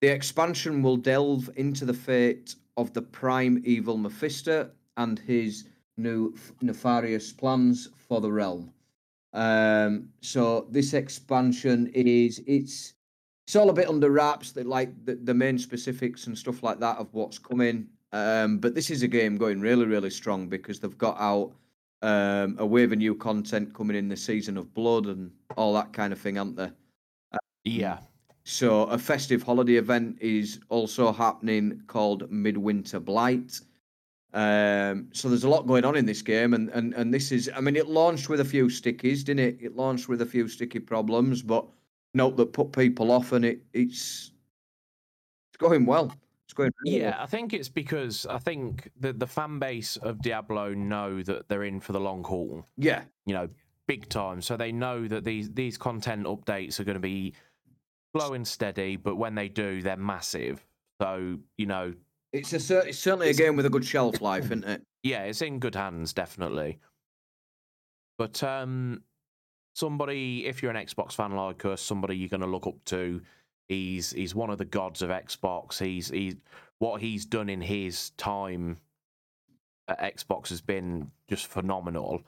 The 0.00 0.08
expansion 0.08 0.82
will 0.82 0.96
delve 0.96 1.48
into 1.54 1.84
the 1.84 1.94
fate 1.94 2.56
of 2.76 2.92
the 2.92 3.02
prime 3.02 3.62
evil 3.64 3.96
Mephisto 3.96 4.72
and 4.96 5.20
his 5.20 5.68
new 5.96 6.34
nefarious 6.60 7.32
plans 7.32 7.88
for 7.96 8.20
the 8.20 8.32
realm. 8.32 8.72
Um, 9.32 10.08
so 10.22 10.66
this 10.70 10.92
expansion 10.92 11.86
is 11.94 12.42
it's 12.48 12.93
it's 13.46 13.56
all 13.56 13.70
a 13.70 13.74
bit 13.74 13.88
under 13.88 14.10
wraps 14.10 14.52
that 14.52 14.66
like 14.66 14.90
the, 15.04 15.16
the 15.16 15.34
main 15.34 15.58
specifics 15.58 16.26
and 16.26 16.36
stuff 16.36 16.62
like 16.62 16.80
that 16.80 16.98
of 16.98 17.12
what's 17.12 17.38
coming. 17.38 17.88
Um, 18.12 18.58
but 18.58 18.74
this 18.74 18.90
is 18.90 19.02
a 19.02 19.08
game 19.08 19.36
going 19.36 19.60
really, 19.60 19.86
really 19.86 20.10
strong 20.10 20.48
because 20.48 20.80
they've 20.80 20.98
got 20.98 21.16
out 21.18 21.52
um, 22.02 22.56
a 22.58 22.66
wave 22.66 22.92
of 22.92 22.98
new 22.98 23.14
content 23.14 23.74
coming 23.74 23.96
in 23.96 24.08
the 24.08 24.16
season 24.16 24.56
of 24.56 24.72
blood 24.72 25.06
and 25.06 25.30
all 25.56 25.74
that 25.74 25.92
kind 25.92 26.12
of 26.12 26.18
thing, 26.20 26.38
aren't 26.38 26.56
there? 26.56 26.72
yeah, 27.64 27.98
So 28.44 28.84
a 28.84 28.98
festive 28.98 29.42
holiday 29.42 29.76
event 29.76 30.18
is 30.20 30.60
also 30.68 31.12
happening 31.12 31.82
called 31.86 32.30
Midwinter 32.30 33.00
Blight. 33.00 33.60
Um, 34.34 35.08
so 35.12 35.28
there's 35.28 35.44
a 35.44 35.48
lot 35.48 35.66
going 35.66 35.84
on 35.84 35.96
in 35.96 36.06
this 36.06 36.20
game, 36.20 36.54
and, 36.54 36.68
and 36.70 36.92
and 36.94 37.14
this 37.14 37.30
is, 37.32 37.48
I 37.54 37.60
mean, 37.60 37.76
it 37.76 37.88
launched 37.88 38.28
with 38.28 38.40
a 38.40 38.44
few 38.44 38.66
stickies, 38.66 39.24
didn't 39.24 39.40
it? 39.46 39.58
It 39.60 39.76
launched 39.76 40.08
with 40.08 40.22
a 40.22 40.26
few 40.26 40.48
sticky 40.48 40.80
problems, 40.80 41.40
but 41.40 41.66
note 42.14 42.36
that 42.36 42.52
put 42.52 42.72
people 42.72 43.10
off, 43.10 43.32
and 43.32 43.44
it 43.44 43.60
it's 43.72 44.32
it's 45.50 45.58
going 45.58 45.86
well. 45.86 46.12
It's 46.46 46.54
going 46.54 46.70
really 46.84 47.00
yeah. 47.00 47.10
well. 47.10 47.20
I 47.20 47.26
think 47.26 47.52
it's 47.52 47.68
because 47.68 48.26
I 48.26 48.38
think 48.38 48.90
the 48.98 49.12
the 49.12 49.26
fan 49.26 49.58
base 49.58 49.96
of 49.96 50.22
Diablo 50.22 50.74
know 50.74 51.22
that 51.22 51.48
they're 51.48 51.64
in 51.64 51.80
for 51.80 51.92
the 51.92 52.00
long 52.00 52.24
haul. 52.24 52.64
Yeah, 52.76 53.02
you 53.26 53.34
know, 53.34 53.48
big 53.86 54.08
time. 54.08 54.40
So 54.40 54.56
they 54.56 54.72
know 54.72 55.06
that 55.08 55.24
these 55.24 55.50
these 55.52 55.76
content 55.76 56.26
updates 56.26 56.80
are 56.80 56.84
going 56.84 56.94
to 56.94 57.00
be 57.00 57.34
slow 58.16 58.34
and 58.34 58.46
steady, 58.46 58.96
but 58.96 59.16
when 59.16 59.34
they 59.34 59.48
do, 59.48 59.82
they're 59.82 59.96
massive. 59.96 60.64
So 61.00 61.38
you 61.58 61.66
know, 61.66 61.92
it's 62.32 62.52
a 62.52 62.60
cer- 62.60 62.86
it's 62.86 62.98
certainly 62.98 63.30
a 63.30 63.34
game 63.34 63.56
with 63.56 63.66
a 63.66 63.70
good 63.70 63.84
shelf 63.84 64.20
life, 64.20 64.44
isn't 64.46 64.64
it? 64.64 64.82
yeah, 65.04 65.24
it's 65.24 65.42
in 65.42 65.60
good 65.60 65.74
hands, 65.74 66.12
definitely. 66.12 66.78
But 68.18 68.42
um, 68.42 69.02
somebody, 69.74 70.46
if 70.46 70.62
you're 70.62 70.72
an 70.72 70.86
Xbox 70.86 71.12
fan 71.12 71.32
like 71.32 71.64
us, 71.66 71.82
somebody 71.82 72.16
you're 72.16 72.30
going 72.30 72.40
to 72.40 72.46
look 72.46 72.66
up 72.66 72.82
to. 72.86 73.20
He's 73.68 74.12
he's 74.12 74.34
one 74.34 74.50
of 74.50 74.58
the 74.58 74.64
gods 74.64 75.02
of 75.02 75.10
Xbox. 75.10 75.78
He's 75.78 76.08
he's 76.08 76.36
what 76.78 77.00
he's 77.00 77.24
done 77.24 77.48
in 77.48 77.60
his 77.60 78.10
time 78.10 78.78
at 79.88 80.16
Xbox 80.16 80.48
has 80.48 80.60
been 80.60 81.10
just 81.28 81.46
phenomenal. 81.46 82.22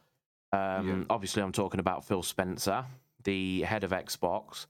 Um, 0.52 1.06
Obviously, 1.10 1.42
I'm 1.42 1.50
talking 1.52 1.80
about 1.80 2.04
Phil 2.04 2.22
Spencer, 2.22 2.84
the 3.24 3.62
head 3.62 3.82
of 3.84 3.90
Xbox. 3.90 4.66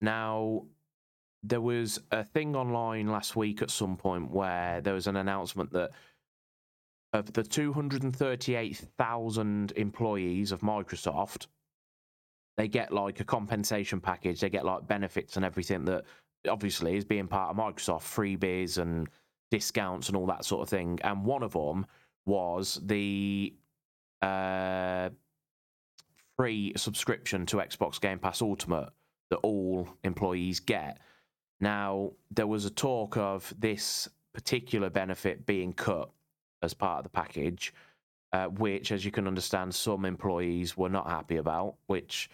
Now, 0.00 0.64
there 1.42 1.60
was 1.60 2.00
a 2.10 2.24
thing 2.24 2.56
online 2.56 3.08
last 3.08 3.36
week 3.36 3.60
at 3.62 3.70
some 3.70 3.96
point 3.96 4.30
where 4.30 4.80
there 4.80 4.94
was 4.94 5.06
an 5.06 5.16
announcement 5.16 5.72
that 5.72 5.90
of 7.12 7.32
the 7.32 7.42
238,000 7.42 9.72
employees 9.76 10.52
of 10.52 10.60
Microsoft, 10.60 11.46
they 12.56 12.68
get 12.68 12.92
like 12.92 13.20
a 13.20 13.24
compensation 13.24 14.00
package. 14.00 14.40
They 14.40 14.50
get 14.50 14.64
like 14.64 14.86
benefits 14.86 15.36
and 15.36 15.44
everything 15.44 15.84
that 15.86 16.04
obviously 16.48 16.96
is 16.96 17.04
being 17.04 17.28
part 17.28 17.50
of 17.50 17.56
Microsoft, 17.56 18.02
freebies 18.02 18.78
and 18.78 19.08
discounts 19.50 20.08
and 20.08 20.16
all 20.16 20.26
that 20.26 20.44
sort 20.44 20.62
of 20.62 20.68
thing. 20.68 20.98
And 21.02 21.24
one 21.24 21.42
of 21.42 21.52
them 21.52 21.86
was 22.24 22.80
the 22.84 23.54
uh, 24.22 25.10
free 26.36 26.72
subscription 26.76 27.46
to 27.46 27.58
Xbox 27.58 28.00
Game 28.00 28.18
Pass 28.18 28.42
Ultimate 28.42 28.90
that 29.30 29.36
all 29.38 29.88
employees 30.04 30.60
get. 30.60 30.98
Now, 31.60 32.12
there 32.30 32.46
was 32.46 32.64
a 32.64 32.70
talk 32.70 33.16
of 33.16 33.52
this 33.58 34.08
particular 34.32 34.90
benefit 34.90 35.46
being 35.46 35.72
cut 35.72 36.10
as 36.62 36.74
part 36.74 36.98
of 36.98 37.04
the 37.04 37.10
package, 37.10 37.72
uh, 38.32 38.46
which, 38.46 38.92
as 38.92 39.04
you 39.04 39.10
can 39.10 39.26
understand, 39.26 39.74
some 39.74 40.04
employees 40.04 40.76
were 40.76 40.88
not 40.88 41.08
happy 41.08 41.36
about. 41.36 41.76
Which 41.86 42.28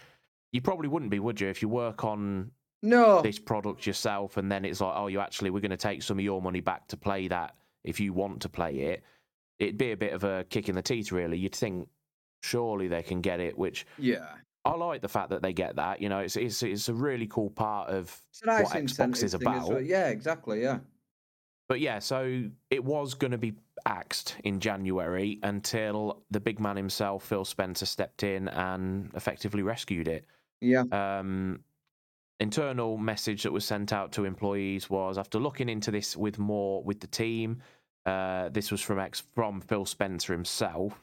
you 0.53 0.61
probably 0.61 0.89
wouldn't 0.89 1.11
be, 1.11 1.19
would 1.19 1.41
you, 1.41 1.49
if 1.49 1.63
you 1.63 1.69
work 1.69 2.05
on 2.05 2.51
no 2.85 3.23
this 3.23 3.39
product 3.39 3.87
yourself 3.87 4.37
and 4.37 4.51
then 4.51 4.65
it's 4.65 4.81
like, 4.81 4.93
oh, 4.97 5.07
you 5.07 5.21
actually 5.21 5.51
we're 5.51 5.61
going 5.61 5.71
to 5.71 5.77
take 5.77 6.03
some 6.03 6.19
of 6.19 6.25
your 6.25 6.43
money 6.43 6.61
back 6.61 6.89
to 6.89 6.97
play 6.97 7.29
that 7.29 7.55
if 7.85 8.01
you 8.01 8.13
want 8.13 8.43
to 8.43 8.49
play 8.49 8.75
it. 8.81 9.03
It'd 9.59 9.79
be 9.79 9.93
a 9.93 9.97
bit 9.97 10.13
of 10.13 10.25
a 10.25 10.45
kick 10.45 10.69
in 10.69 10.75
the 10.75 10.83
teeth, 10.83 11.13
really. 11.13 11.39
You'd 11.39 11.55
think 11.55 11.89
surely 12.43 12.89
they 12.89 13.03
can 13.03 13.21
get 13.21 13.39
it, 13.39 13.57
which 13.57 13.87
yeah. 13.99 14.27
I 14.65 14.73
like 14.73 15.03
the 15.03 15.09
fact 15.09 15.31
that 15.31 15.43
they 15.43 15.53
get 15.53 15.77
that. 15.77 16.01
You 16.01 16.09
know, 16.09 16.19
it's 16.19 16.37
it's 16.37 16.63
it's 16.63 16.89
a 16.89 16.95
really 16.95 17.27
cool 17.27 17.51
part 17.51 17.89
of 17.89 18.17
nice 18.45 18.65
what 18.65 18.75
Xbox 18.75 19.23
is 19.23 19.35
about. 19.35 19.69
well. 19.69 19.81
Yeah, 19.81 20.09
exactly. 20.09 20.63
Yeah. 20.63 20.79
But 21.69 21.81
yeah, 21.81 22.01
so 22.01 22.45
it 22.71 22.85
was 22.85 23.15
going 23.15 23.31
to 23.31 23.39
be 23.39 23.55
axed 23.87 24.37
in 24.45 24.61
January 24.61 25.39
until 25.43 26.23
the 26.31 26.41
big 26.41 26.61
man 26.61 26.77
himself, 26.77 27.25
Phil 27.25 27.45
Spencer, 27.45 27.87
stepped 27.87 28.25
in 28.25 28.49
and 28.49 29.11
effectively 29.15 29.63
rescued 29.63 30.09
it. 30.09 30.27
Yeah. 30.63 30.85
Um, 30.93 31.61
internal 32.41 32.97
message 32.97 33.43
that 33.43 33.53
was 33.53 33.65
sent 33.65 33.93
out 33.93 34.13
to 34.13 34.25
employees 34.25 34.89
was 34.89 35.19
after 35.19 35.39
looking 35.39 35.69
into 35.69 35.91
this 35.91 36.17
with 36.17 36.39
more 36.39 36.83
with 36.83 37.01
the 37.01 37.07
team. 37.07 37.63
Uh, 38.07 38.49
this 38.49 38.71
was 38.71 38.81
from 38.81 38.99
ex 38.99 39.23
from 39.35 39.61
Phil 39.61 39.85
Spencer 39.85 40.33
himself. 40.33 41.03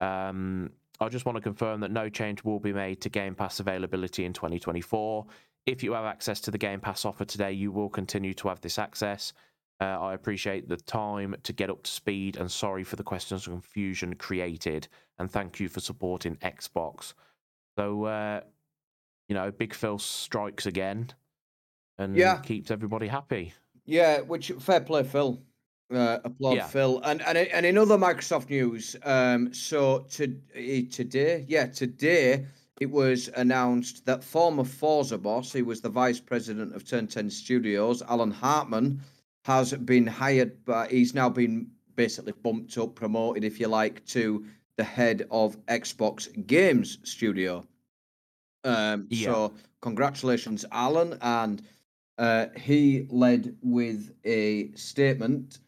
Um, 0.00 0.70
I 1.00 1.08
just 1.08 1.26
want 1.26 1.36
to 1.36 1.42
confirm 1.42 1.80
that 1.80 1.90
no 1.90 2.08
change 2.08 2.42
will 2.42 2.58
be 2.58 2.72
made 2.72 3.00
to 3.02 3.08
Game 3.08 3.34
Pass 3.34 3.60
availability 3.60 4.24
in 4.24 4.32
2024. 4.32 5.26
If 5.66 5.82
you 5.82 5.92
have 5.92 6.04
access 6.04 6.40
to 6.40 6.50
the 6.50 6.58
Game 6.58 6.80
Pass 6.80 7.04
offer 7.04 7.24
today, 7.24 7.52
you 7.52 7.70
will 7.70 7.88
continue 7.88 8.34
to 8.34 8.48
have 8.48 8.60
this 8.60 8.78
access. 8.78 9.32
Uh, 9.80 9.84
I 9.84 10.14
appreciate 10.14 10.68
the 10.68 10.76
time 10.76 11.36
to 11.44 11.52
get 11.52 11.70
up 11.70 11.84
to 11.84 11.90
speed 11.90 12.36
and 12.36 12.50
sorry 12.50 12.82
for 12.82 12.96
the 12.96 13.04
questions 13.04 13.46
and 13.46 13.54
confusion 13.54 14.14
created. 14.16 14.88
And 15.18 15.30
thank 15.30 15.60
you 15.60 15.68
for 15.68 15.80
supporting 15.80 16.36
Xbox. 16.36 17.14
So, 17.78 18.04
uh, 18.04 18.40
you 19.28 19.34
know, 19.34 19.50
Big 19.50 19.74
Phil 19.74 19.98
strikes 19.98 20.66
again 20.66 21.10
and 21.98 22.16
Yeah. 22.16 22.40
keeps 22.40 22.70
everybody 22.70 23.06
happy. 23.06 23.52
Yeah, 23.84 24.20
which 24.20 24.50
fair 24.58 24.80
play, 24.80 25.02
Phil. 25.04 25.42
Uh, 25.90 26.18
applaud 26.24 26.54
Yeah. 26.56 26.66
Phil. 26.66 27.00
And 27.04 27.22
and 27.22 27.38
and 27.38 27.64
in 27.64 27.78
other 27.78 27.96
Microsoft 27.96 28.50
news, 28.50 28.94
um, 29.04 29.52
so 29.54 30.00
to, 30.10 30.38
eh, 30.54 30.82
today, 30.90 31.44
yeah, 31.48 31.66
today 31.66 32.46
it 32.80 32.90
was 32.90 33.28
announced 33.36 34.04
that 34.04 34.22
former 34.22 34.64
Forza 34.64 35.16
boss, 35.18 35.52
who 35.52 35.64
was 35.64 35.80
the 35.80 35.88
vice 35.88 36.20
president 36.20 36.74
of 36.76 36.84
Turn 36.84 37.06
10 37.06 37.30
Studios, 37.30 38.02
Alan 38.02 38.30
Hartman, 38.30 39.00
has 39.44 39.72
been 39.72 40.06
hired. 40.06 40.62
By, 40.64 40.88
he's 40.88 41.14
now 41.14 41.28
been 41.30 41.70
basically 41.96 42.32
bumped 42.42 42.76
up, 42.78 42.94
promoted, 42.94 43.42
if 43.42 43.58
you 43.58 43.66
like, 43.68 44.04
to 44.06 44.46
the 44.76 44.84
head 44.84 45.26
of 45.30 45.56
Xbox 45.66 46.28
Games 46.46 46.98
Studio. 47.02 47.64
Um, 48.64 49.06
Yeah. 49.10 49.32
So 49.32 49.54
congratulations, 49.80 50.64
Alan, 50.72 51.18
and 51.20 51.62
uh, 52.18 52.46
he 52.56 53.06
led 53.10 53.56
with 53.62 54.12
a 54.24 54.72
statement 54.72 55.58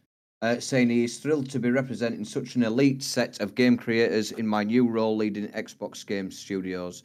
uh, 0.43 0.59
saying 0.59 0.89
he 0.91 1.05
is 1.05 1.19
thrilled 1.19 1.51
to 1.51 1.59
be 1.59 1.71
representing 1.71 2.25
such 2.25 2.57
an 2.57 2.63
elite 2.63 3.03
set 3.03 3.41
of 3.41 3.55
game 3.55 3.77
creators 3.77 4.33
in 4.33 4.47
my 4.47 4.65
new 4.65 4.89
role 4.89 5.17
leading 5.17 5.49
Xbox 5.49 6.05
Game 6.05 6.31
Studios. 6.31 7.05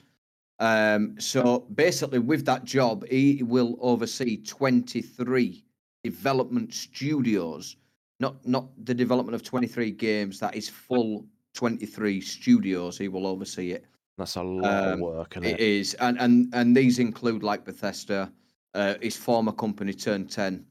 Um, 0.60 1.20
so 1.20 1.66
basically, 1.76 2.20
with 2.20 2.46
that 2.46 2.64
job, 2.64 3.06
he 3.10 3.44
will 3.44 3.78
oversee 3.82 4.38
23 4.38 5.66
development 6.04 6.74
studios, 6.74 7.76
not 8.20 8.46
not 8.48 8.70
the 8.86 8.94
development 8.94 9.36
of 9.36 9.44
23 9.44 9.92
games. 9.92 10.40
That 10.40 10.56
is 10.56 10.70
full 10.70 11.26
23 11.56 12.22
studios. 12.22 12.98
He 12.98 13.10
will 13.10 13.28
oversee 13.28 13.72
it. 13.72 13.86
That's 14.18 14.36
a 14.36 14.44
lot 14.44 14.84
Um, 14.84 14.94
of 14.94 15.00
work, 15.00 15.38
isn't 15.38 15.46
It 15.46 15.60
it? 15.60 15.60
is, 15.60 15.94
and 15.96 16.18
and 16.20 16.54
and 16.54 16.76
these 16.76 17.00
include 17.00 17.44
like 17.44 17.66
Bethesda, 17.66 18.32
uh, 18.74 18.96
his 19.02 19.18
former 19.18 19.52
company 19.52 19.94
Turn 19.94 20.28
Ten. 20.28 20.66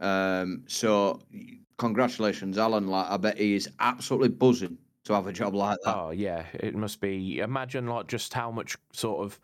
Um, 0.00 0.64
so 0.68 1.20
congratulations, 1.78 2.58
Alan. 2.58 2.88
Like 2.88 3.08
I 3.10 3.16
bet 3.18 3.38
he 3.38 3.54
is 3.54 3.68
absolutely 3.80 4.30
buzzing 4.30 4.78
to 5.04 5.12
have 5.14 5.26
a 5.26 5.32
job 5.32 5.54
like 5.54 5.78
that. 5.84 5.96
Oh 5.96 6.10
yeah, 6.10 6.46
it 6.54 6.74
must 6.74 7.00
be. 7.00 7.40
Imagine 7.40 7.86
like 7.86 8.06
just 8.08 8.34
how 8.34 8.50
much 8.50 8.76
sort 8.92 9.24
of 9.24 9.40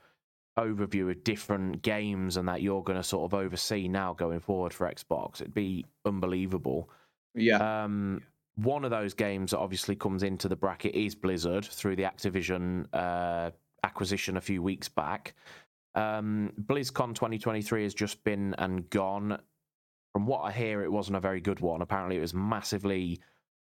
overview 0.58 1.10
of 1.10 1.24
different 1.24 1.82
games 1.82 2.36
and 2.36 2.48
that 2.48 2.62
you're 2.62 2.82
going 2.82 2.98
to 2.98 3.02
sort 3.04 3.24
of 3.30 3.34
oversee 3.34 3.88
now 3.88 4.14
going 4.14 4.40
forward 4.40 4.72
for 4.74 4.88
Xbox. 4.90 5.40
It'd 5.40 5.54
be 5.54 5.84
unbelievable. 6.04 6.90
yeah, 7.34 7.84
Um, 7.84 8.22
one 8.56 8.84
of 8.84 8.90
those 8.90 9.14
games 9.14 9.50
that 9.50 9.58
obviously 9.58 9.96
comes 9.96 10.22
into 10.22 10.48
the 10.48 10.56
bracket 10.56 10.94
is 10.94 11.14
Blizzard 11.14 11.64
through 11.64 11.96
the 11.96 12.04
Activision 12.04 12.86
uh, 12.92 13.50
acquisition 13.82 14.36
a 14.36 14.40
few 14.40 14.62
weeks 14.62 14.88
back. 14.88 15.34
Um, 15.94 16.52
BlizzCon 16.60 17.14
2023 17.14 17.82
has 17.84 17.94
just 17.94 18.22
been 18.24 18.54
and 18.58 18.88
gone. 18.90 19.38
From 20.12 20.26
what 20.26 20.40
I 20.40 20.52
hear, 20.52 20.82
it 20.82 20.92
wasn't 20.92 21.16
a 21.16 21.20
very 21.20 21.40
good 21.40 21.60
one. 21.60 21.82
Apparently, 21.82 22.16
it 22.16 22.20
was 22.20 22.34
massively 22.34 23.20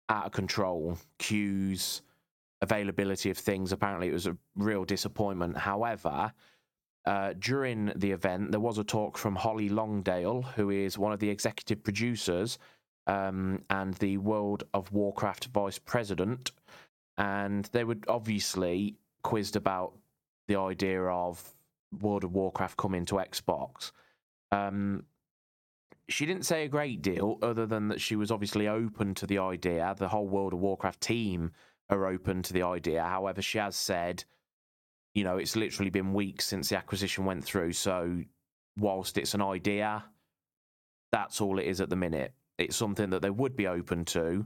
out 0.10 0.26
of 0.26 0.32
control. 0.32 0.98
Queues, 1.20 2.02
availability 2.62 3.30
of 3.30 3.38
things. 3.38 3.72
Apparently, 3.72 4.08
it 4.08 4.14
was 4.14 4.28
a 4.28 4.38
real 4.56 4.86
disappointment. 4.86 5.58
However, 5.58 6.32
uh, 7.06 7.34
during 7.40 7.92
the 7.96 8.12
event, 8.12 8.52
there 8.52 8.60
was 8.60 8.78
a 8.78 8.84
talk 8.84 9.18
from 9.18 9.36
Holly 9.36 9.70
Longdale, 9.70 10.42
who 10.42 10.70
is 10.70 10.98
one 10.98 11.12
of 11.12 11.20
the 11.20 11.30
executive 11.30 11.84
producers 11.84 12.58
um, 13.08 13.64
and 13.70 13.94
the 13.96 14.18
World 14.18 14.64
of 14.74 14.92
Warcraft 14.92 15.46
vice 15.48 15.80
president. 15.80 16.52
And 17.18 17.66
they 17.72 17.84
were 17.84 17.98
obviously 18.08 18.96
quizzed 19.24 19.56
about 19.56 19.94
the 20.48 20.58
idea 20.58 21.02
of 21.04 21.56
World 22.02 22.24
of 22.24 22.34
Warcraft 22.34 22.78
coming 22.78 23.06
to 23.06 23.16
Xbox. 23.16 23.92
Um, 24.52 25.04
she 26.10 26.26
didn't 26.26 26.46
say 26.46 26.64
a 26.64 26.70
great 26.70 27.02
deal, 27.02 27.38
other 27.42 27.66
than 27.66 27.90
that 27.90 28.00
she 28.00 28.16
was 28.16 28.32
obviously 28.32 28.68
open 28.68 29.14
to 29.16 29.28
the 29.28 29.40
idea. 29.40 29.94
The 29.98 30.08
whole 30.08 30.28
World 30.28 30.54
of 30.54 30.60
Warcraft 30.60 31.02
team 31.02 31.52
are 31.90 32.06
open 32.06 32.44
to 32.44 32.54
the 32.54 32.64
idea. 32.64 33.04
However, 33.04 33.42
she 33.42 33.58
has 33.58 33.76
said, 33.76 34.24
you 35.14 35.24
know, 35.24 35.38
it's 35.38 35.56
literally 35.56 35.90
been 35.90 36.14
weeks 36.14 36.46
since 36.46 36.70
the 36.70 36.78
acquisition 36.78 37.26
went 37.26 37.44
through. 37.44 37.74
So, 37.74 38.22
whilst 38.78 39.18
it's 39.18 39.34
an 39.34 39.42
idea, 39.42 40.06
that's 41.12 41.42
all 41.42 41.60
it 41.60 41.66
is 41.66 41.82
at 41.82 41.90
the 41.90 41.96
minute. 41.96 42.34
It's 42.58 42.76
something 42.76 43.10
that 43.12 43.22
they 43.22 43.30
would 43.30 43.56
be 43.56 43.68
open 43.68 44.06
to. 44.06 44.46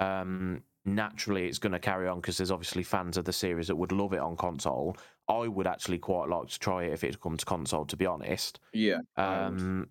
Um, 0.00 0.62
naturally, 0.84 1.46
it's 1.46 1.58
going 1.58 1.72
to 1.72 1.78
carry 1.78 2.08
on 2.08 2.20
because 2.20 2.36
there's 2.36 2.50
obviously 2.50 2.82
fans 2.82 3.16
of 3.16 3.24
the 3.24 3.32
series 3.32 3.68
that 3.68 3.76
would 3.76 3.92
love 3.92 4.12
it 4.12 4.20
on 4.20 4.36
console. 4.36 4.96
I 5.28 5.48
would 5.48 5.66
actually 5.66 5.98
quite 5.98 6.28
like 6.28 6.48
to 6.48 6.58
try 6.58 6.84
it 6.84 6.92
if 6.92 7.04
it 7.04 7.20
comes 7.20 7.40
to 7.40 7.46
console, 7.46 7.86
to 7.86 7.96
be 7.96 8.06
honest. 8.06 8.60
yeah. 8.72 8.98
Um, 9.16 9.88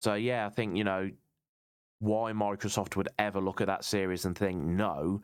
so 0.00 0.14
yeah, 0.14 0.46
I 0.46 0.50
think 0.50 0.76
you 0.76 0.84
know 0.84 1.10
why 2.00 2.32
Microsoft 2.32 2.96
would 2.96 3.08
ever 3.18 3.40
look 3.40 3.62
at 3.62 3.68
that 3.68 3.84
series 3.84 4.26
and 4.26 4.36
think 4.36 4.62
no. 4.62 5.22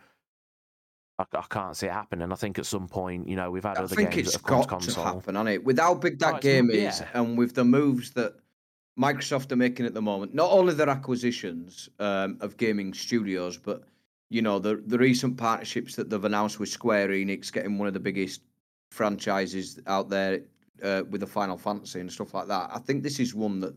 I, 1.18 1.24
I 1.34 1.44
can't 1.50 1.76
see 1.76 1.86
it 1.86 1.92
happening. 1.92 2.32
I 2.32 2.34
think 2.34 2.58
at 2.58 2.64
some 2.64 2.88
point, 2.88 3.28
you 3.28 3.36
know, 3.36 3.50
we've 3.50 3.62
had 3.62 3.76
I 3.76 3.82
other 3.82 3.94
games 3.94 4.32
have 4.32 4.42
come 4.42 4.62
to 4.62 4.68
got 4.68 4.80
to 4.80 4.86
console. 4.86 5.04
happen, 5.04 5.34
hasn't 5.34 5.50
it? 5.50 5.64
With 5.64 5.78
how 5.78 5.94
big 5.94 6.18
that 6.20 6.40
game 6.40 6.70
is, 6.70 7.00
yeah. 7.00 7.08
and 7.12 7.36
with 7.36 7.54
the 7.54 7.64
moves 7.64 8.12
that 8.12 8.36
Microsoft 8.98 9.52
are 9.52 9.56
making 9.56 9.86
at 9.86 9.94
the 9.94 10.02
moment, 10.02 10.34
not 10.34 10.50
only 10.50 10.74
their 10.74 10.88
acquisitions 10.88 11.88
um, 11.98 12.36
of 12.40 12.56
gaming 12.56 12.92
studios, 12.92 13.56
but 13.56 13.82
you 14.28 14.42
know 14.42 14.58
the 14.58 14.82
the 14.86 14.98
recent 14.98 15.36
partnerships 15.36 15.96
that 15.96 16.10
they've 16.10 16.24
announced 16.24 16.60
with 16.60 16.68
Square 16.68 17.08
Enix, 17.08 17.52
getting 17.52 17.78
one 17.78 17.88
of 17.88 17.94
the 17.94 18.00
biggest 18.00 18.42
franchises 18.90 19.78
out 19.86 20.08
there 20.08 20.40
uh, 20.82 21.02
with 21.10 21.20
the 21.20 21.26
Final 21.26 21.56
Fantasy 21.56 22.00
and 22.00 22.12
stuff 22.12 22.34
like 22.34 22.48
that. 22.48 22.70
I 22.72 22.78
think 22.78 23.02
this 23.02 23.20
is 23.20 23.34
one 23.34 23.60
that 23.60 23.74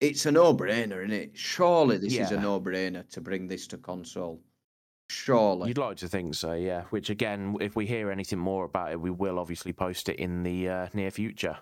it's 0.00 0.26
a 0.26 0.32
no-brainer, 0.32 0.98
isn't 0.98 1.12
it? 1.12 1.30
Surely 1.34 1.98
this 1.98 2.14
is 2.14 2.30
a 2.30 2.40
no-brainer 2.40 3.08
to 3.10 3.20
bring 3.20 3.48
this 3.48 3.66
to 3.68 3.78
console. 3.78 4.40
Surely. 5.08 5.68
You'd 5.68 5.78
like 5.78 5.96
to 5.98 6.08
think 6.08 6.34
so, 6.34 6.52
yeah. 6.52 6.82
Which 6.90 7.10
again, 7.10 7.56
if 7.60 7.76
we 7.76 7.86
hear 7.86 8.10
anything 8.10 8.38
more 8.38 8.64
about 8.64 8.92
it, 8.92 9.00
we 9.00 9.10
will 9.10 9.38
obviously 9.38 9.72
post 9.72 10.08
it 10.08 10.16
in 10.16 10.42
the 10.42 10.68
uh, 10.68 10.88
near 10.92 11.10
future. 11.10 11.56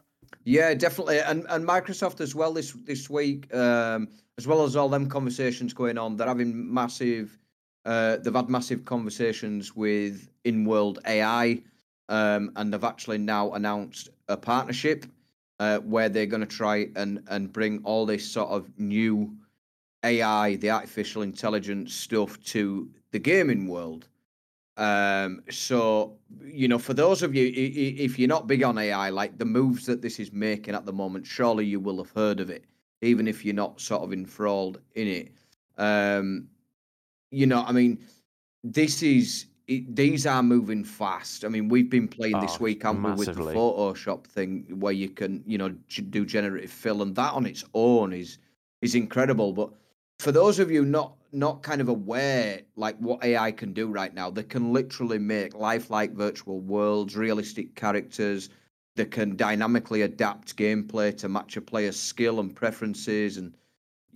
Yeah, 0.45 0.75
definitely, 0.75 1.21
and 1.21 1.47
and 1.49 1.67
Microsoft 1.67 2.21
as 2.21 2.35
well 2.35 2.53
this 2.53 2.73
this 2.85 3.09
week, 3.09 3.53
um, 3.55 4.09
as 4.39 4.47
well 4.47 4.65
as 4.65 4.77
all 4.77 4.89
them 4.89 5.09
conversations 5.09 5.73
going 5.73 5.99
on. 5.99 6.17
They're 6.17 6.29
having 6.29 6.73
massive. 6.73 7.39
Uh, 7.85 8.17
they've 8.17 8.35
had 8.35 8.49
massive 8.49 8.85
conversations 8.85 9.77
with 9.77 10.29
Inworld 10.45 10.99
AI, 11.07 11.63
um, 12.09 12.51
and 12.57 12.73
they've 12.73 12.85
actually 12.85 13.19
now 13.19 13.53
announced 13.53 14.09
a 14.29 14.37
partnership 14.37 15.07
uh, 15.61 15.79
where 15.79 16.09
they're 16.09 16.27
going 16.27 16.41
to 16.41 16.47
try 16.47 16.89
and 16.97 17.23
and 17.29 17.53
bring 17.53 17.81
all 17.85 18.07
this 18.07 18.27
sort 18.27 18.51
of 18.51 18.69
new 18.79 19.35
AI, 20.05 20.57
the 20.57 20.71
artificial 20.71 21.23
intelligence 21.23 21.95
stuff, 21.95 22.43
to 22.45 22.91
the 23.13 23.19
gaming 23.19 23.69
world. 23.69 24.09
Um, 24.77 25.43
so 25.51 26.17
you 26.45 26.69
know, 26.69 26.79
for 26.79 26.95
those 26.95 27.23
of 27.23 27.35
you, 27.35 27.53
if 27.55 28.19
you're 28.19 28.29
not 28.29 28.47
big 28.47 28.63
on 28.63 28.77
AI, 28.79 29.11
like 29.11 29.39
the 29.39 29.45
moves 29.45 29.87
that 29.87 30.03
this 30.03 30.19
is 30.19 30.33
making 30.33 30.75
at 30.75 30.85
the 30.85 30.93
moment, 30.93 31.27
surely 31.27 31.65
you 31.65 31.79
will 31.79 31.99
have 31.99 32.11
heard 32.11 32.41
of 32.41 32.51
it, 32.51 32.65
even 33.01 33.29
if 33.29 33.45
you're 33.45 33.55
not 33.55 33.81
sort 33.81 34.03
of 34.03 34.13
enthralled 34.13 34.81
in 34.95 35.07
it. 35.07 35.33
Um, 35.79 36.49
you 37.31 37.47
know, 37.47 37.65
I 37.65 37.73
mean, 37.73 38.05
this 38.65 39.03
is 39.03 39.47
it, 39.67 39.95
these 39.95 40.27
are 40.27 40.43
moving 40.43 40.85
fast. 40.85 41.45
I 41.45 41.49
mean, 41.49 41.69
we've 41.69 41.89
been 41.89 42.09
playing 42.09 42.41
this 42.41 42.57
Oh, 42.61 42.65
week, 42.65 42.83
haven't 42.83 43.03
we, 43.03 43.13
with 43.13 43.35
the. 43.35 43.43
Photoshop 43.43 44.27
thing 44.27 44.67
where 44.79 44.93
you 44.93 45.09
can, 45.09 45.43
you 45.47 45.57
know, 45.59 45.71
do 46.11 46.27
generative 46.27 46.71
fill, 46.71 47.03
and 47.03 47.15
that 47.15 47.33
on 47.33 47.47
its 47.47 47.65
own 47.75 48.13
is 48.13 48.39
is 48.83 48.95
incredible. 48.95 49.53
But 49.53 49.71
for 50.19 50.33
those 50.33 50.59
of 50.59 50.71
you 50.71 50.85
not 50.85 51.15
not 51.35 51.63
kind 51.63 51.81
of 51.81 51.89
aware 51.89 52.63
like 52.77 52.97
what 52.99 53.25
AI 53.25 53.53
can 53.53 53.73
do 53.73 53.89
right 53.89 54.15
now, 54.15 54.31
they 54.31 54.43
can 54.43 54.73
literally 54.73 55.19
make 55.19 55.55
lifelike 55.55 56.13
virtual 56.15 56.61
worlds, 56.61 57.17
realistic 57.17 57.75
characters. 57.75 58.49
They 58.97 59.07
can 59.07 59.37
dynamically 59.37 60.03
adapt 60.03 60.57
gameplay 60.57 61.17
to 61.19 61.29
match 61.29 61.57
a 61.57 61.61
player's 61.61 61.99
skill 61.99 62.41
and 62.41 62.55
preferences 62.55 63.37
and 63.37 63.55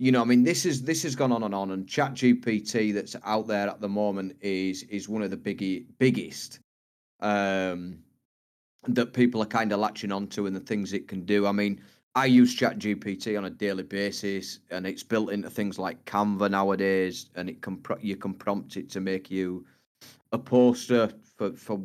you 0.01 0.13
know, 0.13 0.21
I 0.21 0.23
mean, 0.23 0.45
this 0.45 0.65
is 0.65 0.81
this 0.81 1.03
has 1.03 1.13
gone 1.13 1.33
on 1.33 1.43
and 1.43 1.53
on, 1.53 1.71
and 1.71 1.85
Chat 1.85 2.13
GPT 2.13 2.93
that's 2.93 3.17
out 3.25 3.47
there 3.47 3.67
at 3.67 3.81
the 3.81 3.89
moment 3.89 4.37
is 4.39 4.83
is 4.83 5.09
one 5.09 5.21
of 5.21 5.29
the 5.29 5.35
biggie 5.35 5.85
biggest 5.97 6.61
um, 7.19 7.99
that 8.87 9.11
people 9.11 9.43
are 9.43 9.45
kind 9.45 9.73
of 9.73 9.79
latching 9.79 10.13
onto 10.13 10.45
and 10.45 10.55
the 10.55 10.61
things 10.61 10.93
it 10.93 11.09
can 11.09 11.25
do. 11.25 11.45
I 11.45 11.51
mean, 11.51 11.81
I 12.15 12.25
use 12.25 12.53
Chat 12.55 12.79
GPT 12.79 13.37
on 13.37 13.45
a 13.45 13.49
daily 13.49 13.83
basis, 13.83 14.59
and 14.71 14.85
it's 14.87 15.03
built 15.03 15.31
into 15.31 15.49
things 15.49 15.77
like 15.77 16.03
Canva 16.05 16.49
nowadays, 16.49 17.29
and 17.35 17.49
it 17.49 17.61
can 17.61 17.77
pro- 17.77 17.99
you 18.01 18.15
can 18.17 18.33
prompt 18.33 18.77
it 18.77 18.89
to 18.91 18.99
make 18.99 19.29
you 19.29 19.65
a 20.31 20.37
poster 20.37 21.11
for 21.37 21.53
for 21.53 21.79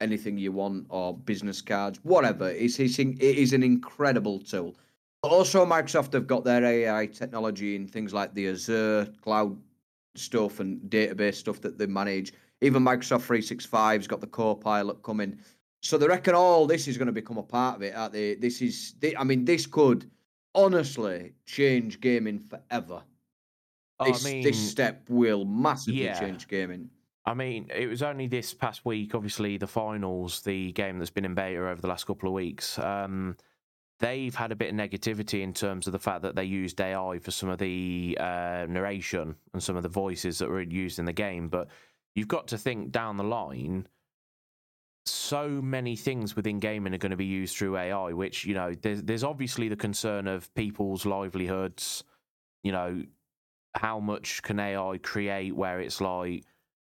anything 0.00 0.38
you 0.38 0.52
want 0.52 0.86
or 0.88 1.16
business 1.16 1.60
cards, 1.60 1.98
whatever. 2.02 2.50
It's, 2.50 2.78
it's 2.78 2.98
in- 2.98 3.18
it 3.20 3.36
is 3.36 3.52
an 3.52 3.62
incredible 3.62 4.38
tool. 4.38 4.76
But 5.22 5.32
also, 5.32 5.66
Microsoft 5.66 6.12
have 6.12 6.26
got 6.26 6.44
their 6.44 6.64
AI 6.64 7.06
technology 7.06 7.74
in 7.74 7.88
things 7.88 8.14
like 8.14 8.32
the 8.34 8.48
Azure 8.48 9.08
cloud 9.22 9.56
stuff 10.14 10.60
and 10.60 10.80
database 10.90 11.34
stuff 11.34 11.60
that 11.62 11.78
they 11.78 11.86
manage. 11.86 12.32
Even 12.60 12.84
Microsoft 12.84 13.26
365's 13.26 14.06
got 14.06 14.20
the 14.20 14.26
Copilot 14.26 15.02
coming. 15.02 15.38
So 15.84 15.98
they 15.98 16.06
reckon 16.08 16.34
all 16.34 16.66
this 16.66 16.88
is 16.88 16.96
going 16.96 17.06
to 17.06 17.12
become 17.12 17.36
a 17.36 17.42
part 17.42 17.76
of 17.76 17.82
it, 17.82 17.94
aren't 17.94 18.14
they? 18.14 18.36
This 18.36 18.62
is, 18.62 18.94
thi- 19.00 19.16
I 19.16 19.22
mean, 19.22 19.44
this 19.44 19.66
could 19.66 20.10
honestly 20.54 21.34
change 21.44 22.00
gaming 22.00 22.38
forever. 22.38 23.02
Oh, 24.00 24.04
This, 24.06 24.24
I 24.24 24.30
mean, 24.30 24.42
this 24.42 24.58
step 24.70 25.04
will 25.10 25.44
massively 25.44 26.04
yeah. 26.04 26.18
change 26.18 26.48
gaming. 26.48 26.88
I 27.26 27.34
mean, 27.34 27.70
it 27.74 27.86
was 27.86 28.02
only 28.02 28.26
this 28.26 28.54
past 28.54 28.84
week, 28.86 29.14
obviously, 29.14 29.58
the 29.58 29.66
finals, 29.66 30.40
the 30.40 30.72
game 30.72 30.98
that's 30.98 31.10
been 31.10 31.26
in 31.26 31.34
beta 31.34 31.68
over 31.68 31.80
the 31.80 31.88
last 31.88 32.06
couple 32.06 32.28
of 32.30 32.34
weeks. 32.34 32.78
Um, 32.78 33.36
they've 34.00 34.34
had 34.34 34.52
a 34.52 34.56
bit 34.56 34.70
of 34.70 34.76
negativity 34.76 35.42
in 35.42 35.52
terms 35.52 35.86
of 35.86 35.92
the 35.92 35.98
fact 35.98 36.22
that 36.22 36.34
they 36.34 36.44
used 36.44 36.80
AI 36.80 37.18
for 37.18 37.30
some 37.30 37.50
of 37.50 37.58
the 37.58 38.16
uh, 38.18 38.66
narration 38.68 39.36
and 39.52 39.62
some 39.62 39.76
of 39.76 39.82
the 39.82 39.88
voices 39.90 40.38
that 40.38 40.48
were 40.48 40.62
used 40.62 40.98
in 40.98 41.04
the 41.04 41.12
game. 41.12 41.48
But 41.48 41.68
you've 42.14 42.28
got 42.28 42.48
to 42.48 42.58
think 42.58 42.90
down 42.90 43.16
the 43.18 43.24
line, 43.24 43.86
so 45.06 45.48
many 45.48 45.96
things 45.96 46.34
within 46.34 46.58
gaming 46.58 46.94
are 46.94 46.98
going 46.98 47.10
to 47.10 47.16
be 47.16 47.24
used 47.24 47.56
through 47.56 47.76
AI, 47.76 48.12
which, 48.12 48.44
you 48.44 48.54
know, 48.54 48.74
there's, 48.82 49.02
there's 49.02 49.24
obviously 49.24 49.68
the 49.68 49.76
concern 49.76 50.26
of 50.26 50.52
people's 50.54 51.04
livelihoods, 51.04 52.04
you 52.62 52.72
know, 52.72 53.02
how 53.74 54.00
much 54.00 54.42
can 54.42 54.58
AI 54.58 54.98
create 55.02 55.54
where 55.54 55.80
it's 55.80 56.00
like, 56.00 56.44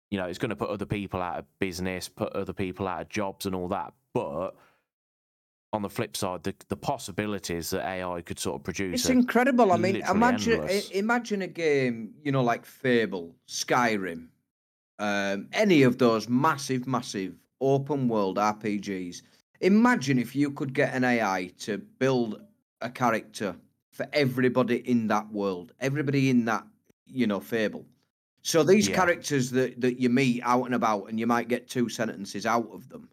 you 0.10 0.17
know, 0.17 0.26
it's 0.26 0.38
going 0.39 0.50
to 0.50 0.56
put 0.56 0.70
other 0.70 0.86
people 0.86 1.22
out 1.22 1.39
of 1.39 1.46
business, 1.60 2.08
put 2.08 2.32
other 2.34 2.54
people 2.54 2.88
out 2.88 3.02
of 3.02 3.10
jobs 3.10 3.46
and 3.46 3.54
all 3.54 3.67
that. 3.67 3.93
But 4.13 4.56
on 5.74 5.82
the 5.82 5.89
flip 5.89 6.15
side, 6.15 6.43
the, 6.43 6.56
the 6.70 6.78
possibilities 6.78 7.72
that 7.72 7.86
AI 7.86 8.22
could 8.22 8.39
sort 8.39 8.56
of 8.56 8.63
produce 8.63 9.02
It's 9.02 9.10
incredible. 9.10 9.74
I 9.74 9.78
mean, 9.78 9.98
imagine 9.98 10.62
endless. 10.62 10.89
imagine 10.91 11.41
a 11.41 11.48
game, 11.48 12.13
you 12.24 12.32
know, 12.32 12.43
like 12.43 12.65
Fable, 12.65 13.36
Skyrim, 13.50 14.28
um, 15.00 15.50
any 15.52 15.84
of 15.84 15.98
those 15.98 16.30
massive, 16.30 16.88
massive 16.88 17.36
open 17.62 18.08
world 18.08 18.38
RPGs. 18.38 19.22
Imagine 19.62 20.20
if 20.20 20.36
you 20.36 20.52
could 20.52 20.74
get 20.74 20.93
an 20.93 21.04
AI 21.04 21.52
to 21.60 21.78
build 21.78 22.41
a 22.82 22.89
character 22.89 23.56
for 23.91 24.08
everybody 24.13 24.78
in 24.89 25.08
that 25.08 25.32
world, 25.32 25.74
everybody 25.80 26.30
in 26.30 26.46
that, 26.46 26.65
you 27.06 27.26
know, 27.26 27.39
Fable. 27.39 27.86
So 28.43 28.63
these 28.63 28.88
Yeah. 28.88 28.96
characters 28.96 29.50
that, 29.52 29.82
that 29.82 30.00
you 30.00 30.10
meet 30.10 30.41
out 30.43 30.65
and 30.65 30.76
about, 30.76 31.10
and 31.10 31.20
you 31.20 31.28
might 31.28 31.48
get 31.48 31.67
two 31.67 31.89
sentences 31.89 32.46
out 32.46 32.70
of 32.72 32.88
them, 32.89 33.10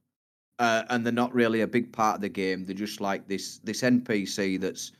uh, 0.58 0.84
and 0.90 1.04
they're 1.04 1.12
not 1.12 1.34
really 1.34 1.62
a 1.62 1.66
big 1.66 1.92
part 1.92 2.16
of 2.16 2.20
the 2.20 2.28
game. 2.28 2.64
They're 2.64 2.74
just 2.76 3.00
like 3.00 3.26
this 3.26 3.58
this 3.58 3.82
NPC 3.82 4.60
that's 4.60 4.92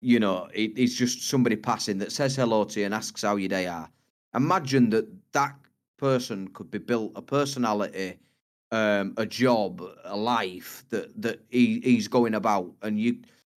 you 0.00 0.20
know, 0.20 0.48
it, 0.54 0.72
it's 0.76 0.94
just 0.94 1.28
somebody 1.28 1.56
passing 1.56 1.98
that 1.98 2.12
says 2.12 2.36
hello 2.36 2.64
to 2.64 2.80
you 2.80 2.86
and 2.86 2.94
asks 2.94 3.22
how 3.22 3.36
your 3.36 3.48
day 3.48 3.66
are. 3.66 3.90
Imagine 4.34 4.90
that 4.90 5.08
that 5.32 5.56
person 5.96 6.48
could 6.48 6.70
be 6.70 6.78
built 6.78 7.12
a 7.16 7.22
personality, 7.22 8.18
um, 8.70 9.14
a 9.16 9.26
job, 9.26 9.82
a 10.04 10.16
life 10.16 10.84
that 10.90 11.10
that 11.20 11.40
he, 11.50 11.80
he's 11.80 12.08
going 12.08 12.34
about, 12.34 12.72
and 12.82 13.00
you, 13.00 13.18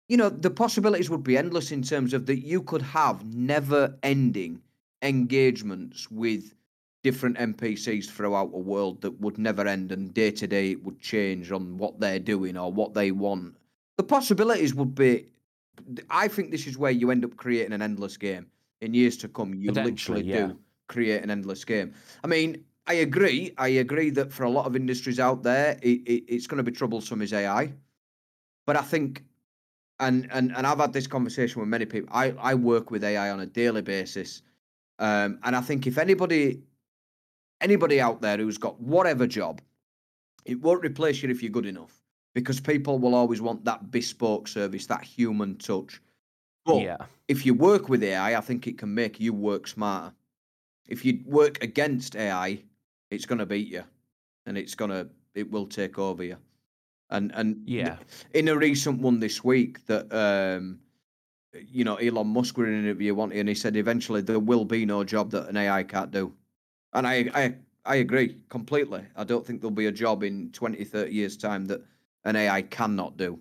you 0.09 0.17
know, 0.17 0.29
the 0.29 0.51
possibilities 0.51 1.11
would 1.11 1.23
be 1.23 1.37
endless 1.37 1.73
in 1.73 1.83
terms 1.83 2.13
of 2.13 2.27
that 2.27 2.41
you 2.41 2.63
could 2.63 2.83
have 2.83 3.25
never-ending 3.35 4.61
engagements 5.03 6.11
with 6.11 6.55
different 7.03 7.39
NPCs 7.39 8.11
throughout 8.11 8.51
a 8.53 8.59
world 8.59 9.01
that 9.03 9.21
would 9.21 9.39
never 9.39 9.67
end, 9.67 9.93
and 9.93 10.13
day 10.13 10.31
to 10.31 10.47
day 10.47 10.73
it 10.73 10.85
would 10.85 11.01
change 11.01 11.53
on 11.53 11.79
what 11.79 12.01
they're 12.01 12.19
doing 12.19 12.57
or 12.57 12.73
what 12.73 12.95
they 12.95 13.11
want. 13.11 13.57
The 13.97 14.05
possibilities 14.05 14.75
would 14.75 14.95
be 14.95 15.27
I 16.11 16.29
think 16.29 16.51
this 16.51 16.67
is 16.67 16.79
where 16.79 16.91
you 16.91 17.11
end 17.11 17.25
up 17.25 17.37
creating 17.37 17.73
an 17.73 17.83
endless 17.83 18.17
game 18.17 18.47
in 18.81 18.95
years 18.95 19.17
to 19.19 19.29
come. 19.29 19.55
You 19.55 19.73
literally 19.73 20.23
yeah. 20.23 20.49
do 20.49 20.59
create 20.89 21.23
an 21.23 21.31
endless 21.31 21.65
game. 21.65 21.93
I 22.25 22.27
mean, 22.27 22.65
I 22.89 22.95
agree. 22.95 23.53
I 23.59 23.69
agree 23.69 24.09
that 24.11 24.33
for 24.33 24.45
a 24.45 24.51
lot 24.51 24.65
of 24.65 24.75
industries 24.75 25.21
out 25.21 25.43
there, 25.43 25.79
it, 25.83 26.01
it, 26.07 26.25
it's 26.27 26.47
going 26.47 26.57
to 26.57 26.63
be 26.63 26.73
troublesome 26.73 27.21
as 27.21 27.35
AI. 27.35 27.75
But 28.67 28.77
I 28.77 28.83
think, 28.83 29.25
and 30.01 30.27
and 30.33 30.57
and 30.57 30.67
I've 30.67 30.79
had 30.79 30.95
this 30.95 31.07
conversation 31.07 31.61
with 31.61 31.69
many 31.69 31.85
people. 31.85 32.09
I 32.13 32.31
I 32.39 32.55
work 32.55 32.91
with 32.91 33.05
AI 33.05 33.31
on 33.31 33.41
a 33.41 33.47
daily 33.47 33.83
basis, 33.83 34.43
um, 34.99 35.39
and 35.43 35.55
I 35.55 35.61
think 35.61 35.87
if 35.87 35.99
anybody 35.99 36.63
anybody 37.61 38.01
out 38.01 38.23
there 38.23 38.39
who's 38.39 38.59
got 38.59 38.81
whatever 38.81 39.27
job, 39.27 39.61
it 40.47 40.61
won't 40.61 40.83
replace 40.83 41.23
you 41.23 41.29
if 41.29 41.43
you're 41.43 41.53
good 41.53 41.67
enough 41.67 42.01
because 42.35 42.61
people 42.61 42.99
will 42.99 43.15
always 43.15 43.43
want 43.43 43.65
that 43.65 43.91
bespoke 43.91 44.49
service, 44.49 44.87
that 44.87 45.03
human 45.03 45.57
touch. 45.57 46.01
But 46.65 46.83
yeah, 46.83 46.97
if 47.27 47.45
you 47.45 47.53
work 47.53 47.91
with 47.91 48.03
AI, 48.03 48.37
I 48.37 48.41
think 48.41 48.67
it 48.67 48.79
can 48.79 48.95
make 48.95 49.21
you 49.21 49.35
work 49.35 49.67
smarter. 49.67 50.15
If 50.87 51.05
you 51.05 51.21
work 51.27 51.63
against 51.63 52.17
AI, 52.17 52.63
it's 53.11 53.27
going 53.27 53.39
to 53.39 53.47
beat 53.47 53.69
you, 53.69 53.85
and 54.47 54.59
it's 54.59 54.75
going 54.75 54.91
to 54.91 55.09
it 55.35 55.51
will 55.51 55.67
take 55.67 55.99
over 55.99 56.23
you. 56.25 56.37
And 57.11 57.33
and 57.35 57.63
yeah, 57.65 57.97
in 58.35 58.49
a 58.49 58.57
recent 58.57 59.01
one 59.01 59.21
this 59.21 59.43
week 59.43 59.87
that 59.87 60.13
um 60.13 60.81
you 61.55 61.85
know 61.85 61.97
Elon 61.97 62.27
Musk 62.27 62.59
were 62.59 62.67
in 62.67 62.75
an 62.75 62.85
interview 62.85 63.15
one 63.15 63.33
and 63.33 63.49
he 63.49 63.55
said 63.55 63.77
eventually 63.77 64.21
there 64.21 64.39
will 64.39 64.65
be 64.65 64.85
no 64.85 65.05
job 65.05 65.31
that 65.31 65.49
an 65.49 65.57
AI 65.57 65.83
can't 65.83 66.11
do. 66.11 66.35
And 66.93 67.07
I 67.07 67.31
I 67.35 67.55
I 67.85 67.97
agree 67.97 68.37
completely. 68.49 69.05
I 69.17 69.25
don't 69.25 69.47
think 69.47 69.61
there'll 69.61 69.71
be 69.71 69.87
a 69.87 69.93
job 69.93 70.23
in 70.23 70.51
20 70.53 70.85
30 70.85 71.13
years 71.13 71.37
time 71.37 71.65
that 71.67 71.83
an 72.25 72.37
AI 72.37 72.63
cannot 72.63 73.17
do. 73.17 73.41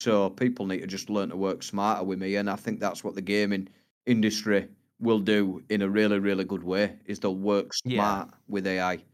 So 0.00 0.30
people 0.30 0.66
need 0.66 0.80
to 0.80 0.86
just 0.86 1.10
learn 1.10 1.30
to 1.30 1.36
work 1.36 1.64
smarter 1.64 2.04
with 2.04 2.20
me 2.20 2.36
and 2.36 2.48
I 2.48 2.56
think 2.56 2.78
that's 2.78 3.02
what 3.02 3.16
the 3.16 3.22
gaming 3.22 3.68
industry 4.06 4.68
will 5.00 5.20
do 5.20 5.62
in 5.68 5.82
a 5.82 5.88
really 5.88 6.18
really 6.18 6.44
good 6.44 6.62
way 6.64 6.96
is 7.06 7.20
they'll 7.20 7.34
work 7.36 7.72
Yeah. 7.84 7.96
smart 7.96 8.30
with 8.48 8.66
AI. 8.66 9.04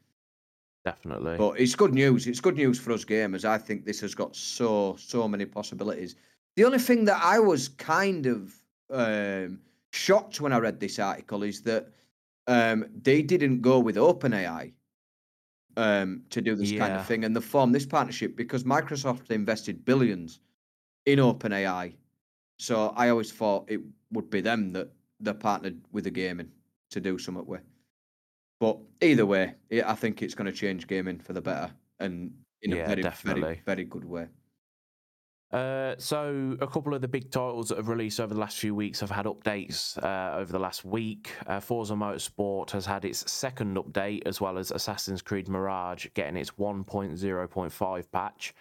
definitely. 0.84 1.36
But 1.38 1.58
it's 1.60 1.74
good 1.74 1.94
news. 1.94 2.26
It's 2.26 2.40
good 2.40 2.56
news 2.56 2.78
for 2.78 2.92
us 2.92 3.04
gamers. 3.04 3.44
I 3.44 3.58
think 3.58 3.84
this 3.84 4.00
has 4.00 4.14
got 4.14 4.36
so 4.36 4.96
so 4.98 5.26
many 5.28 5.46
possibilities. 5.46 6.16
The 6.56 6.64
only 6.64 6.78
thing 6.78 7.04
that 7.06 7.20
I 7.22 7.38
was 7.38 7.68
kind 7.68 8.26
of 8.26 8.54
um, 8.90 9.60
shocked 9.92 10.40
when 10.40 10.52
I 10.52 10.58
read 10.58 10.80
this 10.80 10.98
article 10.98 11.42
is 11.42 11.62
that 11.62 11.88
um, 12.46 12.84
they 13.02 13.22
didn't 13.22 13.60
go 13.62 13.78
with 13.80 13.96
OpenAI 13.96 14.72
um, 15.76 16.22
to 16.30 16.40
do 16.40 16.54
this 16.54 16.70
kind 16.72 16.92
of 16.92 17.06
thing, 17.06 17.24
and 17.24 17.34
the 17.34 17.40
form 17.40 17.72
this 17.72 17.86
partnership 17.86 18.36
because 18.36 18.64
Microsoft 18.64 19.30
invested 19.30 19.84
billions 19.84 20.40
in 21.06 21.18
OpenAI. 21.18 21.94
So 22.58 22.92
I 22.96 23.08
always 23.08 23.32
thought 23.32 23.70
it 23.70 23.80
would 24.12 24.30
be 24.30 24.40
them 24.40 24.72
that 24.72 24.90
they 25.24 25.32
partnered 25.32 25.80
with 25.92 26.04
the 26.04 26.10
gaming 26.10 26.50
to 26.90 27.00
do 27.00 27.18
something 27.18 27.46
with. 27.46 27.62
But 28.60 28.78
either 29.00 29.26
way, 29.26 29.54
it, 29.70 29.84
I 29.84 29.94
think 29.94 30.22
it's 30.22 30.34
going 30.34 30.46
to 30.46 30.52
change 30.52 30.86
gaming 30.86 31.18
for 31.18 31.32
the 31.32 31.40
better 31.40 31.72
and 31.98 32.32
in 32.62 32.70
Yeah, 32.70 32.76
very, 32.76 32.86
very, 32.86 33.02
definitely. 33.02 33.62
very 33.66 33.84
good 33.84 34.04
way. 34.04 34.28
Uh, 35.52 35.94
so 35.98 36.56
a 36.60 36.66
couple 36.66 36.94
of 36.94 37.00
the 37.00 37.06
big 37.06 37.30
titles 37.30 37.68
that 37.68 37.78
have 37.78 37.88
released 37.88 38.18
over 38.18 38.34
the 38.34 38.40
last 38.40 38.58
few 38.58 38.74
weeks 38.74 38.98
have 38.98 39.10
had 39.10 39.24
updates 39.26 39.96
uh, 40.02 40.36
over 40.36 40.50
the 40.50 40.58
last 40.58 40.84
week. 40.84 41.30
Uh, 41.46 41.60
Forza 41.60 41.94
Motorsport 41.94 42.70
has 42.72 42.84
had 42.84 43.04
its 43.04 43.30
second 43.30 43.76
update, 43.76 44.22
as 44.26 44.40
well 44.40 44.58
as 44.58 44.72
Assassin's 44.72 45.22
Creed 45.22 45.48
Mirage 45.48 46.06
getting 46.14 46.36
its 46.36 46.50
1.0.5 46.52 48.10
patch. 48.10 48.54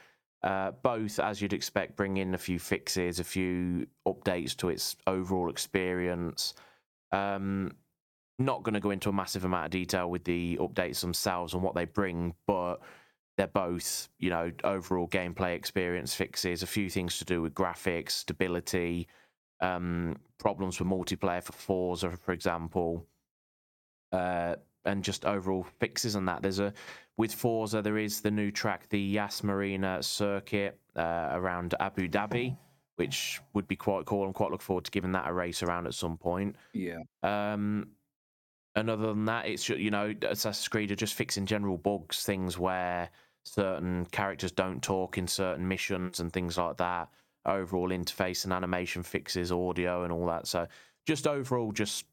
Uh, 0.44 0.72
both, 0.82 1.20
as 1.20 1.42
you'd 1.42 1.54
expect, 1.54 1.96
bring 1.96 2.18
in 2.18 2.34
a 2.34 2.38
few 2.38 2.60
fixes, 2.60 3.20
a 3.20 3.24
few 3.24 3.88
updates 4.06 4.56
to 4.58 4.70
its 4.70 4.98
overall 5.08 5.50
experience. 5.50 6.54
Um, 7.12 7.72
not 8.40 8.64
going 8.64 8.74
to 8.74 8.82
go 8.82 8.90
into 8.90 9.10
a 9.10 9.14
massive 9.14 9.46
amount 9.46 9.66
of 9.66 9.72
detail 9.72 10.10
with 10.10 10.26
the 10.26 10.58
updates 10.58 11.00
themselves 11.00 11.54
and 11.54 11.64
what 11.64 11.76
they 11.76 11.86
bring, 11.86 12.34
but 12.46 12.82
they're 13.38 13.48
both, 13.48 14.10
you 14.20 14.30
know, 14.30 14.52
overall 14.64 15.08
gameplay 15.08 15.56
experience 15.56 16.14
fixes, 16.14 16.62
a 16.62 16.68
few 16.68 16.90
things 16.90 17.18
to 17.20 17.26
do 17.26 17.42
with 17.42 17.54
graphics, 17.54 18.12
stability, 18.12 19.08
um, 19.62 20.18
problems 20.40 20.80
with 20.80 20.90
multiplayer 20.90 21.42
for 21.42 21.54
Forza, 21.54 22.12
for 22.12 22.34
example, 22.34 23.06
uh, 24.12 24.56
and 24.86 25.04
just 25.04 25.26
overall 25.26 25.66
fixes 25.80 26.16
on 26.16 26.26
that. 26.26 26.42
There's 26.42 26.60
a 26.60 26.74
with 27.18 27.34
Forza, 27.34 27.82
there 27.82 27.98
is 27.98 28.22
the 28.22 28.32
new 28.32 28.52
track, 28.52 28.90
the 28.90 29.00
Yas 29.00 29.44
Marina 29.44 30.02
circuit 30.02 30.80
uh, 30.96 31.30
around 31.32 31.76
Abu 31.80 32.08
Dhabi, 32.08 32.58
which 32.96 33.40
would 33.54 33.68
be 33.68 33.76
quite 33.76 34.06
cool. 34.06 34.26
I'm 34.26 34.34
quite 34.34 34.52
looking 34.52 34.64
forward 34.66 34.86
to 34.86 34.92
giving 34.92 35.12
that 35.12 35.28
a 35.28 35.34
race 35.34 35.62
around 35.62 35.86
at 35.86 35.94
some 35.94 36.18
point. 36.18 36.56
Yeah. 36.74 37.00
Um, 37.22 37.90
and 38.76 38.90
other 38.90 39.08
than 39.08 39.26
that, 39.26 39.46
it's 39.48 39.70
you 39.70 39.92
know 39.92 40.14
Assassin's 40.24 40.68
Creed 40.68 40.92
are 40.92 40.96
just 40.96 41.14
fixing 41.14 41.46
general 41.46 41.78
bugs, 41.78 42.24
things 42.24 42.58
where 42.58 43.10
certain 43.44 44.06
characters 44.06 44.52
don't 44.52 44.82
talk 44.82 45.18
in 45.18 45.28
certain 45.28 45.68
missions 45.68 46.20
and 46.20 46.34
things 46.34 46.58
like 46.58 46.78
that. 46.78 47.10
Overall 47.46 47.90
interface 47.90 48.46
and 48.46 48.54
animation 48.54 49.04
fixes, 49.04 49.52
audio 49.52 50.04
and 50.04 50.12
all 50.12 50.26
that. 50.28 50.48
So 50.48 50.66
just 51.06 51.28
overall, 51.28 51.72
just 51.72 52.06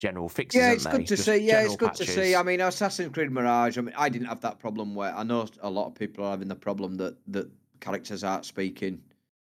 general 0.00 0.28
fixes. 0.28 0.58
Yeah, 0.58 0.72
it's 0.72 0.86
good 0.86 1.06
to 1.06 1.16
Just 1.16 1.24
see. 1.24 1.36
Yeah, 1.36 1.62
it's 1.62 1.76
good 1.76 1.94
to 1.94 2.06
see. 2.06 2.34
I 2.34 2.42
mean, 2.42 2.60
Assassin's 2.60 3.12
Creed 3.12 3.30
Mirage. 3.30 3.78
I 3.78 3.82
mean, 3.82 3.94
I 3.96 4.08
didn't 4.08 4.28
have 4.28 4.40
that 4.40 4.58
problem 4.58 4.94
where 4.94 5.14
I 5.14 5.22
know 5.22 5.46
a 5.60 5.70
lot 5.70 5.86
of 5.86 5.94
people 5.94 6.24
are 6.24 6.30
having 6.30 6.48
the 6.48 6.56
problem 6.56 6.96
that 6.96 7.16
that 7.28 7.48
characters 7.80 8.24
aren't 8.24 8.46
speaking 8.46 9.00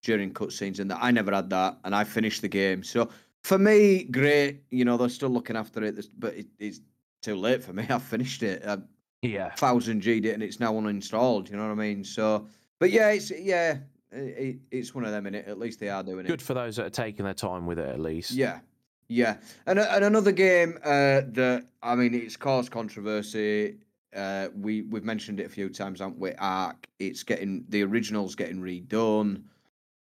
during 0.03 0.31
cutscenes, 0.31 0.79
and 0.79 0.89
that 0.91 0.99
I 1.01 1.11
never 1.11 1.33
had 1.33 1.49
that, 1.49 1.79
and 1.83 1.95
I 1.95 2.03
finished 2.03 2.41
the 2.41 2.47
game. 2.47 2.83
So 2.83 3.09
for 3.43 3.57
me, 3.57 4.03
great. 4.03 4.61
You 4.69 4.85
know, 4.85 4.95
they're 4.95 5.09
still 5.09 5.29
looking 5.29 5.57
after 5.57 5.83
it, 5.83 6.05
but 6.17 6.35
it, 6.35 6.47
it's 6.59 6.81
too 7.21 7.35
late 7.35 7.63
for 7.63 7.73
me. 7.73 7.85
I've 7.89 8.03
finished 8.03 8.43
it. 8.43 8.63
I 8.65 8.77
yeah, 9.23 9.51
thousand 9.55 10.01
G'd 10.01 10.25
it, 10.25 10.33
and 10.33 10.43
it's 10.43 10.59
now 10.59 10.73
uninstalled. 10.73 11.49
You 11.49 11.57
know 11.57 11.63
what 11.63 11.71
I 11.71 11.75
mean? 11.75 12.03
So, 12.03 12.47
but 12.79 12.91
yeah, 12.91 13.09
it's 13.09 13.31
yeah, 13.31 13.77
it, 14.11 14.59
it's 14.69 14.93
one 14.93 15.05
of 15.05 15.11
them 15.11 15.25
in 15.25 15.33
it. 15.33 15.47
At 15.47 15.57
least 15.57 15.79
they 15.79 15.89
are 15.89 16.03
doing 16.03 16.25
it. 16.25 16.27
good 16.27 16.41
for 16.41 16.53
those 16.53 16.75
that 16.75 16.85
are 16.85 16.91
taking 16.91 17.25
their 17.25 17.33
time 17.33 17.65
with 17.65 17.79
it 17.79 17.87
at 17.87 17.99
least. 17.99 18.31
Yeah, 18.31 18.59
yeah, 19.07 19.37
and 19.65 19.79
and 19.79 20.03
another 20.03 20.31
game 20.31 20.77
uh, 20.83 21.21
that 21.31 21.65
I 21.81 21.95
mean, 21.95 22.13
it's 22.13 22.37
caused 22.37 22.71
controversy. 22.71 23.77
Uh, 24.15 24.49
we 24.55 24.83
we've 24.83 25.03
mentioned 25.03 25.39
it 25.39 25.45
a 25.45 25.49
few 25.49 25.69
times, 25.69 25.99
haven't 25.99 26.19
we? 26.19 26.33
Ark. 26.33 26.87
It's 26.99 27.23
getting 27.23 27.65
the 27.69 27.83
original's 27.83 28.35
getting 28.35 28.59
redone. 28.59 29.43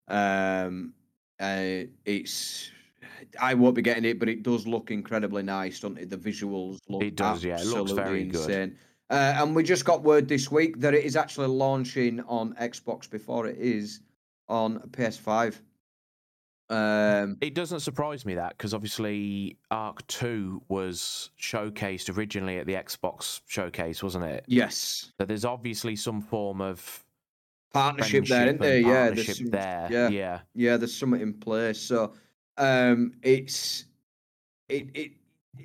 Um, 0.07 0.93
uh, 1.39 1.85
it's 2.05 2.71
I 3.39 3.53
won't 3.53 3.75
be 3.75 3.81
getting 3.81 4.05
it, 4.05 4.19
but 4.19 4.29
it 4.29 4.43
does 4.43 4.67
look 4.67 4.91
incredibly 4.91 5.43
nice, 5.43 5.79
doesn't 5.79 5.97
it? 5.97 6.09
The 6.09 6.17
visuals 6.17 6.79
look 6.89 7.03
It 7.03 7.15
does, 7.15 7.43
yeah, 7.43 7.59
it 7.59 7.65
looks 7.65 7.91
very 7.91 8.23
absolutely 8.23 8.55
good. 8.65 8.77
Uh, 9.09 9.35
and 9.37 9.55
we 9.55 9.63
just 9.63 9.83
got 9.83 10.03
word 10.03 10.27
this 10.27 10.49
week 10.49 10.79
that 10.79 10.93
it 10.93 11.03
is 11.03 11.17
actually 11.17 11.47
launching 11.47 12.21
on 12.21 12.53
Xbox 12.55 13.09
before 13.09 13.47
it 13.47 13.57
is 13.57 13.99
on 14.47 14.79
PS5. 14.91 15.59
Um, 16.71 17.37
It 17.41 17.53
doesn't 17.53 17.81
surprise 17.81 18.25
me 18.25 18.35
that 18.35 18.57
because 18.57 18.73
obviously 18.73 19.57
Ark 19.71 20.05
Two 20.07 20.61
was 20.69 21.29
showcased 21.39 22.15
originally 22.15 22.57
at 22.59 22.65
the 22.65 22.73
Xbox 22.73 23.41
showcase, 23.47 24.01
wasn't 24.01 24.23
it? 24.25 24.45
yes, 24.47 25.11
So 25.19 25.25
there's 25.25 25.45
obviously 25.45 25.95
some 25.95 26.21
form 26.21 26.61
of 26.61 27.03
partnership 27.73 28.25
there, 28.25 28.45
isn't 28.47 28.59
there? 28.61 28.79
Yeah, 28.79 28.85
there's 28.85 29.07
partnership 29.07 29.35
some- 29.35 29.49
there. 29.49 29.87
Yeah, 29.91 30.09
yeah. 30.09 30.39
yeah, 30.55 30.77
there's 30.77 30.95
something 30.95 31.21
in 31.21 31.33
place. 31.33 31.79
So, 31.79 32.13
um, 32.57 33.13
it's 33.21 33.85
it 34.69 34.87
it. 34.93 35.11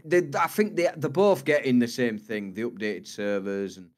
They, 0.04 0.28
I 0.38 0.48
think 0.48 0.74
they 0.74 0.88
they're 0.96 1.08
both 1.10 1.44
getting 1.44 1.78
the 1.78 1.86
same 1.88 2.18
thing: 2.18 2.52
the 2.52 2.62
updated 2.62 3.06
servers 3.06 3.76
and 3.78 3.90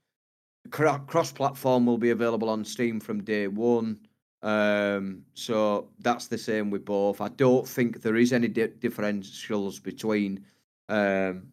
cross-platform 0.70 1.86
will 1.86 1.96
be 1.96 2.10
available 2.10 2.50
on 2.50 2.62
Steam 2.64 3.00
from 3.00 3.22
day 3.24 3.48
one. 3.48 3.98
Um, 4.42 5.24
so 5.34 5.88
that's 5.98 6.28
the 6.28 6.38
same 6.38 6.70
with 6.70 6.84
both. 6.84 7.20
I 7.20 7.28
don't 7.28 7.66
think 7.66 8.02
there 8.02 8.16
is 8.16 8.32
any 8.32 8.48
di- 8.48 8.68
differentials 8.68 9.82
between 9.82 10.44
um, 10.88 11.48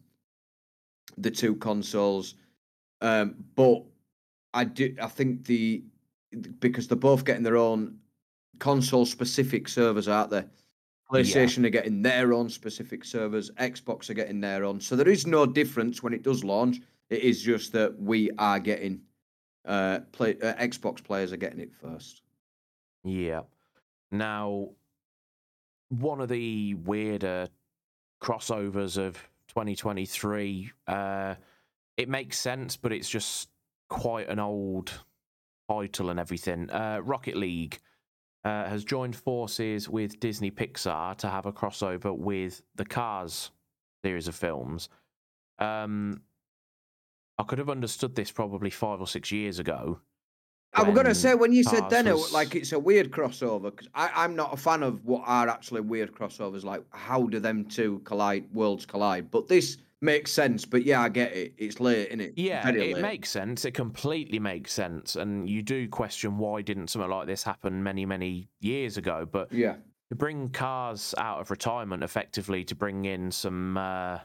the 1.18 1.30
two 1.30 1.56
consoles, 1.56 2.34
um, 3.00 3.34
but 3.56 3.82
I 4.54 4.64
do. 4.64 4.94
I 5.02 5.08
think 5.08 5.46
the 5.46 5.82
because 6.60 6.86
they're 6.86 6.96
both 6.96 7.24
getting 7.24 7.42
their 7.42 7.56
own 7.56 7.98
console-specific 8.58 9.68
servers, 9.68 10.08
aren't 10.08 10.30
they? 10.30 10.44
PlayStation 11.10 11.64
are 11.64 11.70
getting 11.70 12.02
their 12.02 12.32
own 12.32 12.48
specific 12.48 13.04
servers. 13.04 13.50
Xbox 13.52 14.10
are 14.10 14.14
getting 14.14 14.40
their 14.40 14.64
own. 14.64 14.80
So 14.80 14.96
there 14.96 15.08
is 15.08 15.26
no 15.26 15.46
difference 15.46 16.02
when 16.02 16.12
it 16.12 16.22
does 16.22 16.42
launch. 16.42 16.80
It 17.10 17.20
is 17.22 17.42
just 17.42 17.72
that 17.72 17.96
we 18.00 18.30
are 18.38 18.58
getting 18.58 19.02
uh, 19.64 20.00
play 20.12 20.36
uh, 20.42 20.54
Xbox 20.54 21.02
players 21.02 21.32
are 21.32 21.36
getting 21.36 21.60
it 21.60 21.72
first. 21.72 22.22
Yeah. 23.06 23.42
Now, 24.10 24.70
one 25.88 26.20
of 26.20 26.28
the 26.28 26.74
weirder 26.74 27.48
crossovers 28.20 28.98
of 28.98 29.14
2023, 29.48 30.72
uh, 30.88 31.34
it 31.96 32.08
makes 32.08 32.38
sense, 32.38 32.76
but 32.76 32.92
it's 32.92 33.08
just 33.08 33.48
quite 33.88 34.28
an 34.28 34.40
old 34.40 34.92
title 35.70 36.10
and 36.10 36.18
everything. 36.18 36.68
Uh, 36.70 37.00
Rocket 37.02 37.36
League 37.36 37.78
uh, 38.44 38.68
has 38.68 38.84
joined 38.84 39.14
forces 39.14 39.88
with 39.88 40.18
Disney 40.18 40.50
Pixar 40.50 41.16
to 41.18 41.28
have 41.28 41.46
a 41.46 41.52
crossover 41.52 42.16
with 42.16 42.62
the 42.74 42.84
Cars 42.84 43.50
series 44.04 44.28
of 44.28 44.34
films. 44.34 44.88
Um, 45.58 46.22
I 47.38 47.44
could 47.44 47.58
have 47.58 47.70
understood 47.70 48.14
this 48.16 48.30
probably 48.30 48.70
five 48.70 49.00
or 49.00 49.06
six 49.06 49.30
years 49.30 49.58
ago. 49.58 50.00
I 50.76 50.82
was 50.82 50.94
gonna 50.94 51.14
say 51.14 51.34
when 51.34 51.52
you 51.52 51.62
said 51.62 51.88
then, 51.90 52.06
it, 52.06 52.12
was- 52.14 52.32
like 52.32 52.54
it's 52.54 52.72
a 52.72 52.78
weird 52.78 53.10
crossover 53.10 53.64
because 53.74 53.88
I'm 53.94 54.36
not 54.36 54.52
a 54.52 54.56
fan 54.56 54.82
of 54.82 55.04
what 55.04 55.22
are 55.26 55.48
actually 55.48 55.80
weird 55.80 56.12
crossovers. 56.12 56.64
Like 56.64 56.82
how 56.90 57.24
do 57.24 57.40
them 57.40 57.64
two 57.64 58.00
collide, 58.04 58.44
worlds 58.52 58.86
collide? 58.86 59.30
But 59.30 59.48
this 59.48 59.78
makes 60.02 60.30
sense. 60.30 60.64
But 60.64 60.84
yeah, 60.84 61.00
I 61.00 61.08
get 61.08 61.32
it. 61.32 61.54
It's 61.56 61.80
late, 61.80 62.08
isn't 62.08 62.20
it? 62.20 62.34
Yeah, 62.36 62.62
Very 62.64 62.90
it 62.90 62.94
late. 62.96 63.02
makes 63.02 63.30
sense. 63.30 63.64
It 63.64 63.72
completely 63.72 64.38
makes 64.38 64.72
sense. 64.72 65.16
And 65.16 65.48
you 65.48 65.62
do 65.62 65.88
question 65.88 66.36
why 66.38 66.60
didn't 66.62 66.88
something 66.88 67.10
like 67.10 67.26
this 67.26 67.42
happen 67.42 67.82
many, 67.82 68.04
many 68.04 68.48
years 68.60 68.98
ago. 68.98 69.26
But 69.30 69.50
Yeah, 69.52 69.76
to 70.10 70.14
bring 70.14 70.50
cars 70.50 71.14
out 71.16 71.40
of 71.40 71.50
retirement 71.50 72.02
effectively 72.04 72.62
to 72.64 72.74
bring 72.74 73.06
in 73.06 73.30
some 73.30 73.78
uh, 73.78 74.18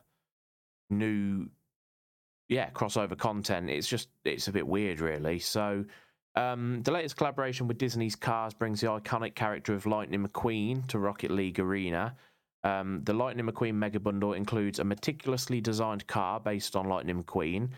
new, 0.89 1.47
yeah, 2.49 2.69
crossover 2.71 3.17
content, 3.17 3.69
it's 3.69 3.87
just, 3.87 4.09
it's 4.25 4.47
a 4.49 4.51
bit 4.51 4.67
weird, 4.67 4.99
really. 4.99 5.39
So 5.39 5.85
um, 6.35 6.81
the 6.83 6.91
latest 6.91 7.17
collaboration 7.17 7.67
with 7.67 7.77
Disney's 7.77 8.15
Cars 8.15 8.53
brings 8.53 8.81
the 8.81 8.87
iconic 8.87 9.35
character 9.35 9.73
of 9.73 9.85
Lightning 9.85 10.25
McQueen 10.25 10.87
to 10.87 10.99
Rocket 10.99 11.31
League 11.31 11.59
Arena. 11.59 12.15
Um, 12.63 13.01
the 13.03 13.13
Lightning 13.13 13.45
McQueen 13.45 13.73
Mega 13.73 13.99
Bundle 13.99 14.33
includes 14.33 14.79
a 14.79 14.83
meticulously 14.83 15.61
designed 15.61 16.07
car 16.07 16.39
based 16.39 16.75
on 16.75 16.87
Lightning 16.87 17.21
McQueen, 17.21 17.69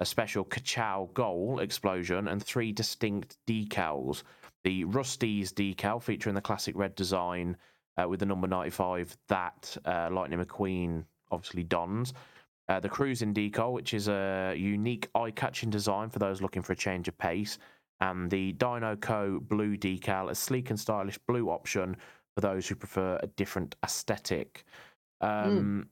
a 0.00 0.04
special 0.04 0.44
Kachow 0.44 1.12
goal 1.14 1.60
explosion, 1.60 2.28
and 2.28 2.42
three 2.42 2.72
distinct 2.72 3.36
decals. 3.46 4.24
The 4.64 4.84
Rust-eze 4.84 5.52
decal 5.52 6.02
featuring 6.02 6.34
the 6.34 6.40
classic 6.40 6.76
red 6.76 6.94
design 6.94 7.56
uh, 7.96 8.08
with 8.08 8.20
the 8.20 8.26
number 8.26 8.46
95 8.46 9.16
that 9.28 9.76
uh, 9.84 10.08
Lightning 10.10 10.44
McQueen 10.44 11.04
obviously 11.30 11.62
dons. 11.62 12.12
Uh, 12.68 12.80
the 12.80 12.88
Cruising 12.88 13.34
decal, 13.34 13.72
which 13.72 13.92
is 13.92 14.08
a 14.08 14.54
unique 14.56 15.08
eye 15.14 15.30
catching 15.30 15.70
design 15.70 16.08
for 16.10 16.18
those 16.18 16.40
looking 16.40 16.62
for 16.62 16.72
a 16.72 16.76
change 16.76 17.08
of 17.08 17.16
pace. 17.18 17.58
And 18.02 18.30
the 18.30 18.52
Dinoco 18.54 19.40
blue 19.48 19.76
decal, 19.76 20.30
a 20.30 20.34
sleek 20.34 20.70
and 20.70 20.80
stylish 20.80 21.18
blue 21.18 21.50
option 21.50 21.96
for 22.34 22.40
those 22.40 22.66
who 22.66 22.74
prefer 22.74 23.18
a 23.22 23.28
different 23.28 23.76
aesthetic. 23.84 24.64
Um, 25.20 25.88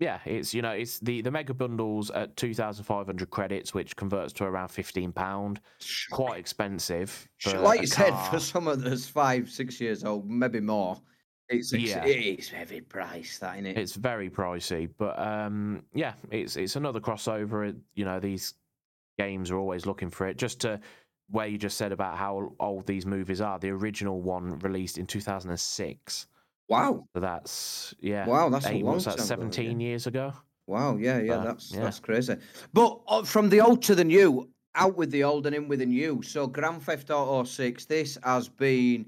Yeah, 0.00 0.20
it's 0.24 0.54
you 0.54 0.62
know 0.62 0.70
it's 0.70 1.00
the 1.00 1.22
the 1.22 1.30
mega 1.32 1.52
bundles 1.52 2.12
at 2.12 2.36
two 2.36 2.54
thousand 2.54 2.84
five 2.84 3.06
hundred 3.06 3.30
credits, 3.30 3.74
which 3.74 3.96
converts 3.96 4.32
to 4.34 4.44
around 4.44 4.68
fifteen 4.68 5.10
pound. 5.10 5.60
Quite 6.12 6.38
expensive. 6.38 7.28
Like 7.52 7.80
you 7.80 7.88
said, 7.88 8.14
for 8.30 8.38
someone 8.38 8.80
that's 8.80 9.08
five, 9.08 9.50
six 9.50 9.80
years 9.80 10.04
old, 10.04 10.30
maybe 10.30 10.60
more, 10.60 11.00
it's 11.48 11.72
ex- 11.74 11.82
Yeah. 11.82 12.04
it 12.04 12.38
is 12.38 12.48
heavy 12.48 12.80
price, 12.80 13.38
that 13.40 13.58
innit? 13.58 13.76
It's 13.76 13.96
very 13.96 14.30
pricey, 14.30 14.88
but 14.98 15.18
um, 15.18 15.82
yeah, 15.94 16.14
it's 16.30 16.54
it's 16.56 16.76
another 16.76 17.00
crossover. 17.00 17.74
You 17.96 18.04
know, 18.04 18.20
these 18.20 18.54
games 19.18 19.50
are 19.50 19.58
always 19.58 19.84
looking 19.84 20.10
for 20.10 20.28
it. 20.28 20.38
Just 20.38 20.60
to 20.60 20.78
where 21.30 21.46
you 21.46 21.58
just 21.58 21.76
said 21.76 21.92
about 21.92 22.16
how 22.16 22.52
old 22.58 22.86
these 22.86 23.04
movies 23.06 23.40
are. 23.40 23.58
The 23.58 23.70
original 23.70 24.20
one 24.22 24.58
released 24.60 24.98
in 24.98 25.06
2006. 25.06 26.26
Wow. 26.68 27.06
So 27.14 27.20
that's 27.20 27.94
yeah. 28.00 28.26
Wow, 28.26 28.48
that's 28.50 28.66
a 28.66 28.72
eight, 28.72 28.84
long 28.84 28.94
what's 28.94 29.04
that? 29.06 29.16
time 29.16 29.40
ago, 29.40 29.50
17 29.50 29.80
years 29.80 30.06
ago. 30.06 30.32
Wow, 30.66 30.96
yeah, 30.96 31.18
yeah, 31.18 31.36
Uh, 31.36 31.44
that's 31.44 31.72
yeah. 31.72 31.80
that's 31.80 31.98
crazy. 32.00 32.36
But 32.74 33.00
uh, 33.08 33.22
from 33.22 33.48
the 33.48 33.60
old 33.60 33.82
to 33.84 33.94
the 33.94 34.04
new, 34.04 34.50
out 34.74 34.96
with 34.96 35.10
the 35.10 35.24
old 35.24 35.46
and 35.46 35.56
in 35.56 35.66
with 35.68 35.78
the 35.78 35.86
new. 35.86 36.22
So 36.22 36.46
Grand 36.46 36.82
Theft 36.82 37.10
Auto 37.10 37.44
6, 37.44 37.84
this 37.86 38.18
has 38.22 38.48
been 38.48 39.06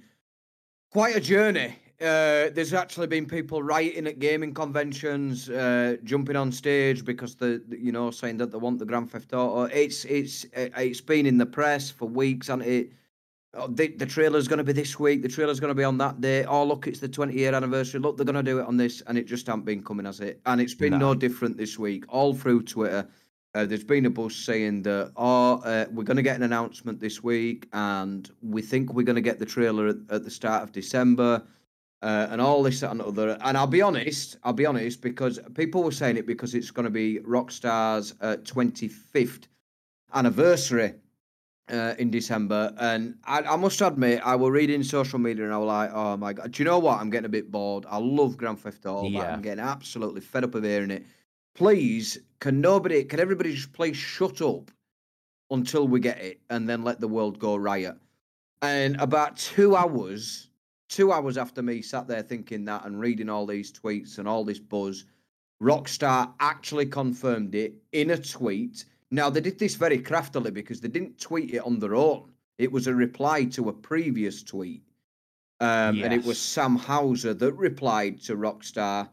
quite 0.90 1.16
a 1.16 1.20
journey. 1.20 1.76
Uh, 2.00 2.48
there's 2.54 2.72
actually 2.72 3.06
been 3.06 3.26
people 3.26 3.62
writing 3.62 4.06
at 4.06 4.18
gaming 4.18 4.54
conventions, 4.54 5.50
uh, 5.50 5.96
jumping 6.02 6.34
on 6.34 6.50
stage 6.50 7.04
because 7.04 7.34
the 7.34 7.62
the- 7.68 7.78
you 7.78 7.92
know 7.92 8.10
saying 8.10 8.38
that 8.38 8.50
they 8.50 8.56
want 8.56 8.78
the 8.78 8.86
Grand 8.86 9.10
Theft 9.10 9.34
Auto. 9.34 9.64
It's 9.64 10.06
it's 10.06 10.46
uh, 10.56 10.68
it's 10.78 11.02
been 11.02 11.26
in 11.26 11.36
the 11.36 11.44
press 11.44 11.90
for 11.90 12.06
weeks, 12.08 12.48
and 12.48 12.62
it. 12.62 12.92
Oh, 13.52 13.66
the, 13.66 13.88
the 13.88 14.06
trailer's 14.06 14.46
going 14.46 14.58
to 14.58 14.64
be 14.64 14.72
this 14.72 15.00
week. 15.00 15.22
The 15.22 15.28
trailer's 15.28 15.58
going 15.58 15.72
to 15.72 15.74
be 15.74 15.82
on 15.82 15.98
that 15.98 16.20
day. 16.20 16.44
Oh, 16.44 16.62
look, 16.64 16.86
it's 16.86 17.00
the 17.00 17.08
20 17.08 17.34
year 17.34 17.52
anniversary. 17.52 17.98
Look, 17.98 18.16
they're 18.16 18.24
going 18.24 18.36
to 18.36 18.44
do 18.44 18.60
it 18.60 18.66
on 18.68 18.76
this, 18.76 19.00
and 19.08 19.18
it 19.18 19.26
just 19.26 19.44
hasn't 19.48 19.64
been 19.64 19.82
coming 19.82 20.06
as 20.06 20.20
it. 20.20 20.40
And 20.46 20.60
it's 20.60 20.72
been 20.72 20.92
no, 20.92 20.98
No. 20.98 21.14
different 21.16 21.56
this 21.56 21.76
week. 21.76 22.04
All 22.08 22.32
through 22.32 22.62
Twitter, 22.62 23.08
uh, 23.56 23.66
there's 23.66 23.82
been 23.82 24.06
a 24.06 24.10
buzz 24.10 24.36
saying 24.36 24.82
that, 24.82 25.10
oh, 25.16 25.54
uh, 25.64 25.86
we're 25.90 26.04
going 26.04 26.16
to 26.16 26.22
get 26.22 26.36
an 26.36 26.44
announcement 26.44 27.00
this 27.00 27.24
week, 27.24 27.66
and 27.72 28.30
we 28.40 28.62
think 28.62 28.92
we're 28.94 29.02
going 29.02 29.16
to 29.16 29.20
get 29.20 29.40
the 29.40 29.46
trailer 29.46 29.88
at, 29.88 29.96
at 30.10 30.22
the 30.22 30.30
start 30.30 30.62
of 30.62 30.70
December, 30.70 31.42
uh, 32.02 32.28
and 32.30 32.40
all 32.40 32.62
this 32.62 32.80
that, 32.80 32.90
and 32.90 33.02
other. 33.02 33.38
And 33.42 33.56
I'll 33.56 33.66
be 33.66 33.82
honest, 33.82 34.36
I'll 34.44 34.52
be 34.52 34.66
honest, 34.66 35.02
because 35.02 35.38
people 35.54 35.82
were 35.82 35.92
saying 35.92 36.16
it 36.16 36.26
because 36.26 36.54
it's 36.54 36.70
going 36.70 36.84
to 36.84 36.90
be 36.90 37.18
Rockstar's 37.20 38.14
uh, 38.20 38.36
25th 38.42 39.44
anniversary 40.14 40.94
uh, 41.70 41.94
in 41.98 42.10
December, 42.10 42.74
and 42.78 43.14
I, 43.24 43.42
I 43.42 43.56
must 43.56 43.80
admit, 43.80 44.20
I 44.24 44.34
was 44.34 44.50
reading 44.50 44.82
social 44.82 45.18
media 45.18 45.44
and 45.44 45.54
I 45.54 45.58
was 45.58 45.68
like, 45.68 45.90
"Oh 45.92 46.16
my 46.16 46.32
god!" 46.32 46.52
Do 46.52 46.62
you 46.62 46.64
know 46.68 46.78
what? 46.80 47.00
I'm 47.00 47.10
getting 47.10 47.26
a 47.26 47.30
bit 47.30 47.50
bored. 47.50 47.86
I 47.88 47.98
love 47.98 48.36
Grand 48.36 48.58
Theft 48.58 48.84
Auto, 48.86 49.02
but 49.02 49.10
Yeah. 49.10 49.32
I'm 49.32 49.42
getting 49.42 49.62
absolutely 49.62 50.20
fed 50.20 50.44
up 50.44 50.54
of 50.54 50.64
hearing 50.64 50.90
it. 50.90 51.06
Please, 51.54 52.18
can 52.40 52.60
nobody, 52.60 53.04
can 53.04 53.20
everybody 53.20 53.54
just 53.54 53.72
please 53.72 53.96
shut 53.96 54.40
up 54.42 54.70
until 55.50 55.86
we 55.86 56.00
get 56.00 56.18
it, 56.18 56.40
and 56.50 56.68
then 56.68 56.82
let 56.82 57.00
the 57.00 57.08
world 57.08 57.38
go 57.38 57.54
riot? 57.56 57.96
And 58.62 58.96
about 59.00 59.36
two 59.36 59.76
hours, 59.76 60.48
two 60.90 61.12
hours 61.12 61.38
after 61.38 61.62
me 61.62 61.80
sat 61.80 62.06
there 62.06 62.22
thinking 62.22 62.64
that 62.66 62.84
and 62.84 63.00
reading 63.00 63.30
all 63.30 63.46
these 63.46 63.72
tweets 63.72 64.18
and 64.18 64.28
all 64.28 64.44
this 64.44 64.58
buzz, 64.58 65.06
Rockstar 65.62 66.32
actually 66.40 66.86
confirmed 66.86 67.54
it 67.54 67.74
in 67.92 68.10
a 68.10 68.18
tweet. 68.18 68.84
Now, 69.10 69.30
they 69.30 69.40
did 69.40 69.58
this 69.58 69.76
very 69.76 69.98
craftily 69.98 70.50
because 70.50 70.80
they 70.80 70.88
didn't 70.88 71.18
tweet 71.18 71.54
it 71.54 71.64
on 71.64 71.78
their 71.78 71.94
own. 71.94 72.32
It 72.58 72.70
was 72.70 72.86
a 72.86 72.94
reply 72.94 73.44
to 73.44 73.68
a 73.68 73.72
previous 73.72 74.42
tweet. 74.42 74.82
Um, 75.60 76.02
And 76.02 76.12
it 76.12 76.24
was 76.24 76.38
Yes. 76.38 76.38
Sam 76.38 76.76
Houser 76.76 77.34
that 77.34 77.52
replied 77.54 78.20
to 78.22 78.36
Rockstar 78.36 79.08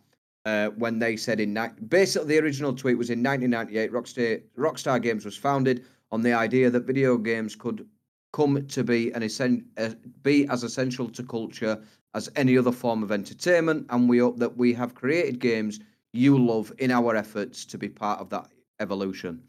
uh, 0.45 0.69
when 0.69 0.97
they 0.97 1.17
said 1.17 1.39
in 1.39 1.57
basically 1.89 2.28
the 2.30 2.39
original 2.43 2.73
tweet 2.73 2.97
was 2.97 3.09
in 3.09 3.21
1998. 3.21 3.91
Rockstar 3.91 4.41
Rockstar 4.57 5.01
Games 5.01 5.25
was 5.25 5.36
founded 5.36 5.86
on 6.11 6.21
the 6.21 6.32
idea 6.32 6.69
that 6.69 6.86
video 6.86 7.17
games 7.17 7.55
could 7.55 7.86
come 8.34 8.65
to 8.67 8.84
be 8.84 9.11
an 9.11 9.23
essen- 9.23 9.65
uh, 9.78 9.89
be 10.23 10.47
as 10.47 10.63
essential 10.63 11.09
to 11.09 11.23
culture 11.23 11.82
as 12.13 12.30
any 12.36 12.57
other 12.57 12.71
form 12.71 13.03
of 13.03 13.11
entertainment, 13.11 13.86
and 13.89 14.09
we 14.09 14.19
hope 14.19 14.38
that 14.38 14.57
we 14.57 14.73
have 14.73 14.95
created 14.95 15.39
games 15.39 15.80
you 16.13 16.38
love 16.38 16.71
in 16.80 16.91
our 16.91 17.15
efforts 17.15 17.65
to 17.65 17.78
be 17.78 17.89
part 17.89 18.19
of 18.19 18.30
that 18.30 18.49
evolution. 18.80 19.41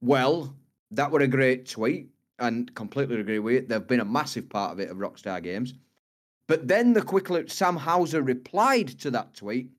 Well, 0.00 0.54
that 0.90 1.10
were 1.10 1.20
a 1.20 1.26
great 1.26 1.68
tweet, 1.68 2.08
and 2.38 2.74
completely 2.74 3.20
agree 3.20 3.38
with 3.38 3.54
it. 3.54 3.68
They've 3.68 3.86
been 3.86 4.00
a 4.00 4.04
massive 4.04 4.48
part 4.48 4.72
of 4.72 4.80
it 4.80 4.90
of 4.90 4.98
Rockstar 4.98 5.42
Games. 5.42 5.74
But 6.48 6.68
then 6.68 6.92
the 6.92 7.02
quickly 7.02 7.44
Sam 7.46 7.76
Houser 7.76 8.22
replied 8.22 8.88
to 9.00 9.10
that 9.12 9.34
tweet 9.34 9.70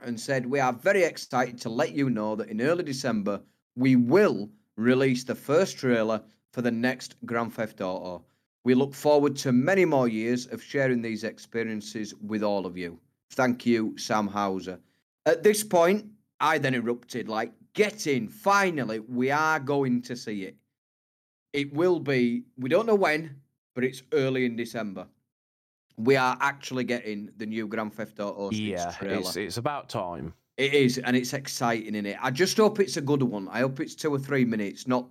and 0.00 0.18
said, 0.18 0.46
We 0.46 0.60
are 0.60 0.72
very 0.72 1.02
excited 1.02 1.60
to 1.62 1.68
let 1.68 1.92
you 1.92 2.08
know 2.08 2.36
that 2.36 2.48
in 2.48 2.60
early 2.60 2.84
December, 2.84 3.40
we 3.76 3.96
will 3.96 4.48
release 4.76 5.24
the 5.24 5.34
first 5.34 5.76
trailer 5.76 6.22
for 6.52 6.62
the 6.62 6.70
next 6.70 7.16
Grand 7.24 7.54
Theft 7.54 7.80
Auto. 7.80 8.24
We 8.64 8.74
look 8.74 8.94
forward 8.94 9.36
to 9.36 9.52
many 9.52 9.84
more 9.84 10.08
years 10.08 10.46
of 10.46 10.62
sharing 10.62 11.00
these 11.02 11.24
experiences 11.24 12.14
with 12.20 12.42
all 12.42 12.66
of 12.66 12.76
you. 12.76 12.98
Thank 13.30 13.64
you, 13.66 13.96
Sam 13.96 14.26
Houser. 14.26 14.78
At 15.26 15.42
this 15.42 15.62
point, 15.62 16.06
I 16.40 16.58
then 16.58 16.74
erupted 16.74 17.28
like, 17.28 17.52
Get 17.74 18.08
in, 18.08 18.26
finally, 18.28 18.98
we 18.98 19.30
are 19.30 19.60
going 19.60 20.02
to 20.02 20.16
see 20.16 20.42
it. 20.44 20.56
It 21.52 21.72
will 21.72 22.00
be, 22.00 22.42
we 22.58 22.68
don't 22.68 22.86
know 22.86 22.94
when, 22.96 23.36
but 23.74 23.84
it's 23.84 24.02
early 24.12 24.46
in 24.46 24.56
December. 24.56 25.06
We 25.96 26.16
are 26.16 26.36
actually 26.40 26.84
getting 26.84 27.30
the 27.36 27.46
new 27.46 27.68
Grand 27.68 27.94
Theft 27.94 28.18
Auto 28.18 28.50
6 28.50 28.58
Yeah, 28.60 28.90
trailer. 28.92 29.20
it's 29.20 29.36
it's 29.36 29.56
about 29.58 29.88
time. 29.88 30.34
It 30.56 30.74
is, 30.74 30.98
and 30.98 31.16
it's 31.16 31.34
exciting 31.34 31.94
in 31.94 32.04
it. 32.06 32.16
I 32.20 32.32
just 32.32 32.56
hope 32.56 32.80
it's 32.80 32.96
a 32.96 33.00
good 33.00 33.22
one. 33.22 33.48
I 33.48 33.60
hope 33.60 33.78
it's 33.78 33.94
two 33.94 34.12
or 34.12 34.18
three 34.18 34.44
minutes. 34.44 34.88
Not 34.88 35.06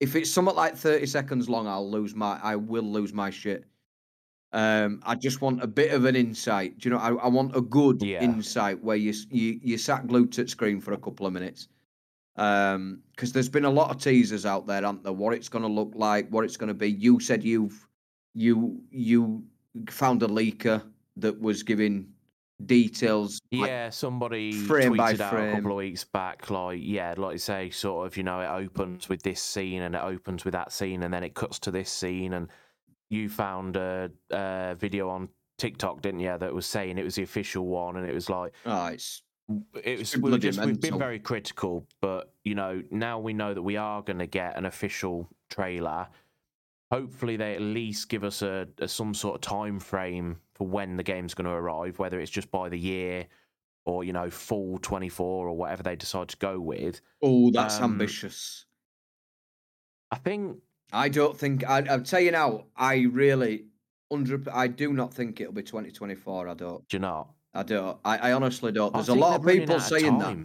if 0.00 0.16
it's 0.16 0.30
somewhat 0.30 0.56
like 0.56 0.76
thirty 0.76 1.06
seconds 1.06 1.48
long, 1.48 1.66
I'll 1.68 1.90
lose 1.90 2.14
my. 2.14 2.38
I 2.42 2.56
will 2.56 2.82
lose 2.82 3.12
my 3.12 3.30
shit. 3.30 3.64
Um, 4.52 5.00
I 5.06 5.14
just 5.14 5.40
want 5.40 5.62
a 5.62 5.66
bit 5.66 5.92
of 5.92 6.04
an 6.06 6.16
insight. 6.16 6.78
Do 6.78 6.88
you 6.88 6.94
know? 6.94 7.00
I, 7.00 7.12
I 7.12 7.28
want 7.28 7.54
a 7.54 7.60
good 7.60 8.02
Yeah. 8.02 8.22
insight 8.22 8.82
where 8.82 8.96
you 8.96 9.14
you 9.30 9.60
you 9.62 9.78
sat 9.78 10.06
glued 10.08 10.32
to 10.32 10.42
the 10.44 10.48
screen 10.48 10.80
for 10.80 10.92
a 10.92 10.98
couple 10.98 11.26
of 11.26 11.32
minutes. 11.32 11.68
Um, 12.36 13.02
because 13.10 13.32
there's 13.32 13.48
been 13.50 13.66
a 13.66 13.70
lot 13.70 13.90
of 13.90 14.00
teasers 14.00 14.46
out 14.46 14.66
there, 14.66 14.84
aren't 14.84 15.04
there? 15.04 15.12
What 15.12 15.34
it's 15.34 15.48
going 15.50 15.62
to 15.62 15.68
look 15.68 15.92
like, 15.94 16.28
what 16.30 16.44
it's 16.44 16.56
going 16.56 16.68
to 16.68 16.74
be. 16.74 16.90
You 16.90 17.20
said 17.20 17.44
you've 17.44 17.86
you 18.34 18.80
you 18.90 19.44
found 19.88 20.22
a 20.22 20.26
leaker 20.26 20.82
that 21.16 21.38
was 21.38 21.62
giving 21.62 22.08
details. 22.66 23.40
like- 23.52 23.68
Yeah, 23.68 23.90
somebody 23.90 24.52
frame 24.52 24.92
tweeted 24.92 25.20
out 25.20 25.32
a 25.34 25.52
couple 25.54 25.70
of 25.72 25.76
weeks 25.78 26.04
back, 26.04 26.50
like, 26.50 26.80
yeah, 26.82 27.14
like 27.16 27.32
you 27.32 27.38
say, 27.38 27.70
sort 27.70 28.06
of, 28.06 28.16
you 28.16 28.22
know, 28.22 28.40
it 28.40 28.48
opens 28.64 29.08
with 29.08 29.22
this 29.22 29.40
scene 29.42 29.82
and 29.82 29.94
it 29.94 30.02
opens 30.02 30.44
with 30.44 30.52
that 30.52 30.72
scene 30.72 31.02
and 31.02 31.12
then 31.12 31.22
it 31.24 31.34
cuts 31.34 31.58
to 31.60 31.70
this 31.70 31.90
scene. 31.90 32.32
And 32.34 32.48
you 33.08 33.28
found 33.28 33.76
a, 33.76 34.10
a 34.30 34.76
video 34.78 35.08
on 35.08 35.28
TikTok, 35.58 36.00
didn't 36.02 36.20
you, 36.20 36.36
that 36.38 36.54
was 36.54 36.66
saying 36.66 36.96
it 36.98 37.04
was 37.04 37.16
the 37.16 37.22
official 37.22 37.66
one. 37.66 37.96
And 37.96 38.08
it 38.08 38.14
was 38.14 38.28
like, 38.30 38.52
Oh, 38.64 38.86
it's 38.86 39.22
it 39.82 39.98
was, 39.98 40.16
we 40.16 40.30
just, 40.38 40.58
we've 40.66 40.80
been 40.80 40.90
very 40.98 41.18
critical, 41.18 41.84
but, 42.00 42.32
you 42.44 42.54
know, 42.54 42.82
now 42.92 43.18
we 43.18 43.32
know 43.32 43.52
that 43.52 43.62
we 43.62 43.76
are 43.76 44.00
going 44.00 44.20
to 44.20 44.26
get 44.28 44.56
an 44.56 44.64
official 44.64 45.28
trailer. 45.50 46.06
Hopefully, 46.90 47.36
they 47.36 47.54
at 47.54 47.60
least 47.60 48.08
give 48.08 48.24
us 48.24 48.42
a, 48.42 48.66
a 48.78 48.88
some 48.88 49.14
sort 49.14 49.36
of 49.36 49.40
time 49.40 49.78
frame 49.78 50.40
for 50.54 50.66
when 50.66 50.96
the 50.96 51.02
game's 51.02 51.34
going 51.34 51.44
to 51.46 51.52
arrive, 51.52 51.98
whether 51.98 52.18
it's 52.18 52.30
just 52.30 52.50
by 52.50 52.68
the 52.68 52.78
year 52.78 53.26
or 53.84 54.04
you 54.04 54.12
know 54.12 54.28
full 54.28 54.78
24 54.78 55.48
or 55.48 55.56
whatever 55.56 55.82
they 55.82 55.96
decide 55.96 56.28
to 56.28 56.36
go 56.36 56.60
with 56.60 57.00
oh, 57.22 57.50
that's 57.50 57.78
Um, 57.78 57.84
ambitious. 57.84 58.66
i 60.10 60.16
think 60.16 60.58
I 60.92 61.08
don't 61.08 61.36
think 61.36 61.68
I, 61.68 61.84
I'll 61.88 62.02
tell 62.02 62.20
you 62.20 62.32
now. 62.32 62.64
I 62.76 63.06
really 63.12 63.66
hundred. 64.10 64.48
I 64.48 64.66
do 64.66 64.92
not 64.92 65.14
think 65.14 65.40
it'll 65.40 65.52
be 65.52 65.62
2024. 65.62 66.48
I 66.48 66.54
don't. 66.54 66.88
do 66.88 66.96
you 66.96 67.00
not 67.00 67.30
I 67.54 67.62
don't. 67.62 67.98
I, 68.04 68.18
I 68.18 68.32
honestly 68.32 68.72
don't. 68.72 68.92
There's 68.92 69.08
a 69.08 69.14
lot 69.14 69.38
of 69.38 69.46
people 69.46 69.74
out 69.74 69.80
of 69.80 69.86
saying 69.86 70.18
that. 70.18 70.36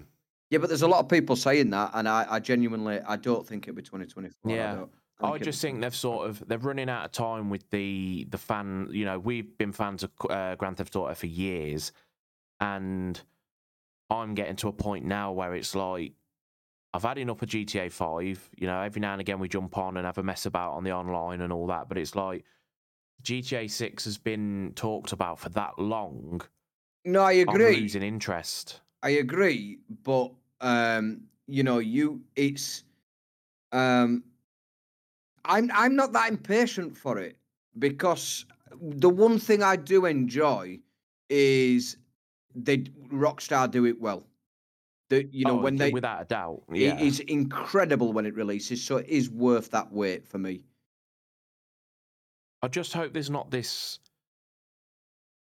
Yeah, 0.50 0.60
but 0.60 0.70
there's 0.70 0.84
a 0.84 0.88
lot 0.88 1.00
of 1.00 1.10
people 1.10 1.36
saying 1.36 1.72
that, 1.72 1.92
and 1.96 2.08
I, 2.08 2.26
I 2.30 2.40
genuinely, 2.40 3.00
I 3.00 3.16
don't 3.16 3.46
think 3.46 3.68
it'll 3.68 3.76
be 3.76 3.82
2024. 3.82 4.52
Yeah. 4.52 4.86
I, 5.20 5.24
don't. 5.24 5.32
I 5.32 5.36
it'll 5.36 5.46
just 5.46 5.62
think 5.62 5.82
they've 5.82 5.96
sort 5.96 6.30
of 6.30 6.44
they're 6.48 6.58
running 6.58 6.90
out 6.90 7.06
of 7.06 7.12
time 7.12 7.50
with 7.50 7.70
the 7.70 8.28
the 8.30 8.38
fan. 8.38 8.90
You 8.92 9.06
know, 9.06 9.20
we've 9.20 9.58
been 9.58 9.72
fans 9.72 10.04
of 10.04 10.12
uh, 10.30 10.56
Grand 10.56 10.78
Theft 10.78 10.96
Auto 10.96 11.14
for 11.14 11.28
years, 11.28 11.92
and 12.60 13.22
I'm 14.10 14.36
getting 14.36 14.56
to 14.58 14.68
a 14.68 14.74
point 14.74 15.06
now 15.06 15.32
where 15.32 15.56
it's 15.56 15.76
like 15.76 16.14
I've 16.94 17.04
had 17.04 17.18
enough 17.18 17.42
of 17.42 17.50
GTA 17.50 17.92
Five. 17.92 18.50
You 18.58 18.68
know, 18.68 18.82
every 18.82 19.00
now 19.00 19.14
and 19.14 19.22
again 19.22 19.40
we 19.40 19.48
jump 19.48 19.78
on 19.78 19.98
and 19.98 20.06
have 20.06 20.18
a 20.18 20.24
mess 20.24 20.46
about 20.46 20.74
on 20.74 20.84
the 20.84 20.92
online 20.92 21.42
and 21.42 21.52
all 21.54 21.68
that, 21.68 21.88
but 21.88 21.98
it's 21.98 22.16
like 22.16 22.46
GTA 23.24 23.70
Six 23.70 24.06
has 24.06 24.18
been 24.18 24.74
talked 24.76 25.12
about 25.12 25.40
for 25.40 25.50
that 25.50 25.80
long. 25.80 26.42
No, 27.06 27.22
I 27.22 27.34
I'm 27.34 27.50
agree. 27.50 27.82
losing 27.82 28.04
interest. 28.04 28.82
I 29.04 29.10
agree, 29.12 29.80
but 30.04 30.32
um, 30.62 31.22
you 31.48 31.64
know, 31.64 31.80
you 31.80 32.22
it's 32.36 32.84
um 33.72 34.24
I'm 35.48 35.72
I'm 35.74 35.96
not 35.96 36.14
that 36.14 36.30
impatient 36.30 36.96
for 36.98 37.18
it 37.20 37.38
because 37.80 38.46
the 38.82 39.10
one 39.10 39.40
thing 39.40 39.64
I 39.64 39.76
do 39.76 40.06
enjoy 40.06 40.80
is 41.30 41.98
they 42.56 42.80
Rockstar 43.12 43.70
do 43.70 43.86
it 43.86 44.00
well. 44.00 44.28
The, 45.10 45.26
you 45.32 45.46
know 45.46 45.60
Oh, 45.60 45.62
when 45.62 45.76
they 45.76 45.92
without 45.92 46.22
a 46.22 46.26
doubt, 46.26 46.64
it 46.70 46.78
yeah. 46.80 47.00
is 47.00 47.20
incredible 47.22 48.12
when 48.14 48.26
it 48.26 48.36
releases, 48.36 48.84
so 48.84 48.98
it 48.98 49.08
is 49.08 49.30
worth 49.30 49.70
that 49.72 49.92
wait 49.92 50.28
for 50.28 50.40
me. 50.40 50.62
I 52.62 52.68
just 52.68 52.94
hope 52.94 53.14
there's 53.14 53.30
not 53.30 53.52
this. 53.52 54.00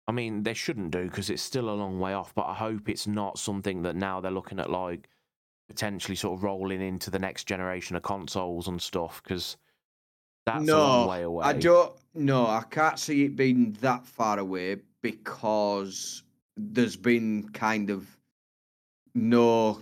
I 0.07 0.11
mean, 0.11 0.43
they 0.43 0.55
shouldn't 0.55 0.91
do 0.91 1.03
because 1.05 1.29
it's 1.29 1.41
still 1.43 1.69
a 1.69 1.75
long 1.75 1.99
way 1.99 2.13
off, 2.13 2.33
but 2.33 2.47
I 2.47 2.53
hope 2.55 2.89
it's 2.89 3.07
not 3.07 3.37
something 3.37 3.83
that 3.83 3.95
now 3.95 4.19
they're 4.19 4.31
looking 4.31 4.59
at 4.59 4.69
like 4.69 5.07
potentially 5.67 6.15
sort 6.15 6.37
of 6.37 6.43
rolling 6.43 6.81
into 6.81 7.09
the 7.11 7.19
next 7.19 7.45
generation 7.45 7.95
of 7.95 8.01
consoles 8.03 8.67
and 8.67 8.81
stuff 8.81 9.21
because 9.23 9.57
that's 10.53 10.69
a 10.69 10.77
long 10.77 11.01
No, 11.05 11.09
way 11.09 11.21
away. 11.23 11.45
I 11.45 11.53
don't. 11.53 11.93
No, 12.13 12.45
I 12.45 12.63
can't 12.69 12.99
see 12.99 13.25
it 13.25 13.35
being 13.35 13.71
that 13.81 14.05
far 14.05 14.37
away 14.39 14.77
because 15.01 16.23
there's 16.57 16.95
been 16.95 17.49
kind 17.49 17.89
of 17.89 18.05
no. 19.15 19.81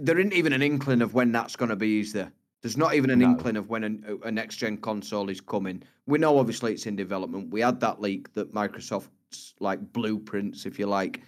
There 0.00 0.18
isn't 0.18 0.34
even 0.34 0.52
an 0.52 0.62
inkling 0.62 1.00
of 1.02 1.14
when 1.14 1.32
that's 1.32 1.56
going 1.56 1.70
to 1.70 1.76
be. 1.76 2.00
Is 2.00 2.12
there? 2.12 2.32
There's 2.62 2.76
not 2.76 2.94
even 2.94 3.10
an 3.10 3.18
No. 3.20 3.30
inkling 3.30 3.56
of 3.56 3.68
when 3.70 4.04
a, 4.06 4.28
a 4.28 4.30
next 4.30 4.56
gen 4.56 4.76
console 4.76 5.28
is 5.28 5.40
coming. 5.40 5.82
We 6.06 6.18
know 6.18 6.38
obviously 6.38 6.72
it's 6.72 6.86
in 6.86 6.94
development. 6.94 7.50
We 7.50 7.60
had 7.60 7.80
that 7.80 8.00
leak 8.00 8.32
that 8.34 8.54
Microsoft's 8.54 9.54
like 9.58 9.92
blueprints, 9.92 10.64
if 10.64 10.78
you 10.78 10.86
like, 10.86 11.22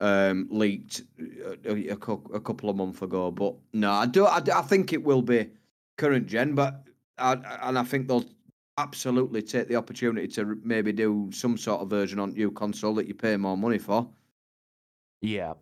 um, 0.00 0.48
leaked 0.50 1.02
a, 1.66 1.72
a, 1.72 1.92
a 1.92 2.40
couple 2.40 2.70
of 2.70 2.76
months 2.76 3.02
ago. 3.02 3.30
But 3.30 3.54
no, 3.72 3.90
I 3.92 4.06
do. 4.06 4.26
I, 4.26 4.40
do- 4.40 4.52
I 4.52 4.62
think 4.62 4.92
it 4.92 5.02
will 5.04 5.22
be 5.22 5.50
current 5.98 6.26
gen, 6.26 6.54
but 6.54 6.84
I, 7.18 7.32
and 7.68 7.78
I 7.78 7.82
think 7.82 8.08
they'll 8.08 8.24
absolutely 8.76 9.42
take 9.42 9.68
the 9.68 9.76
opportunity 9.76 10.28
to 10.28 10.58
maybe 10.62 10.92
do 10.92 11.30
some 11.32 11.56
sort 11.58 11.80
of 11.80 11.90
version 11.90 12.18
on 12.18 12.32
new 12.32 12.50
console 12.50 12.94
that 12.94 13.06
you 13.08 13.14
pay 13.14 13.36
more 13.36 13.56
money 13.56 13.78
for. 13.78 14.08
yeah, 15.20 15.54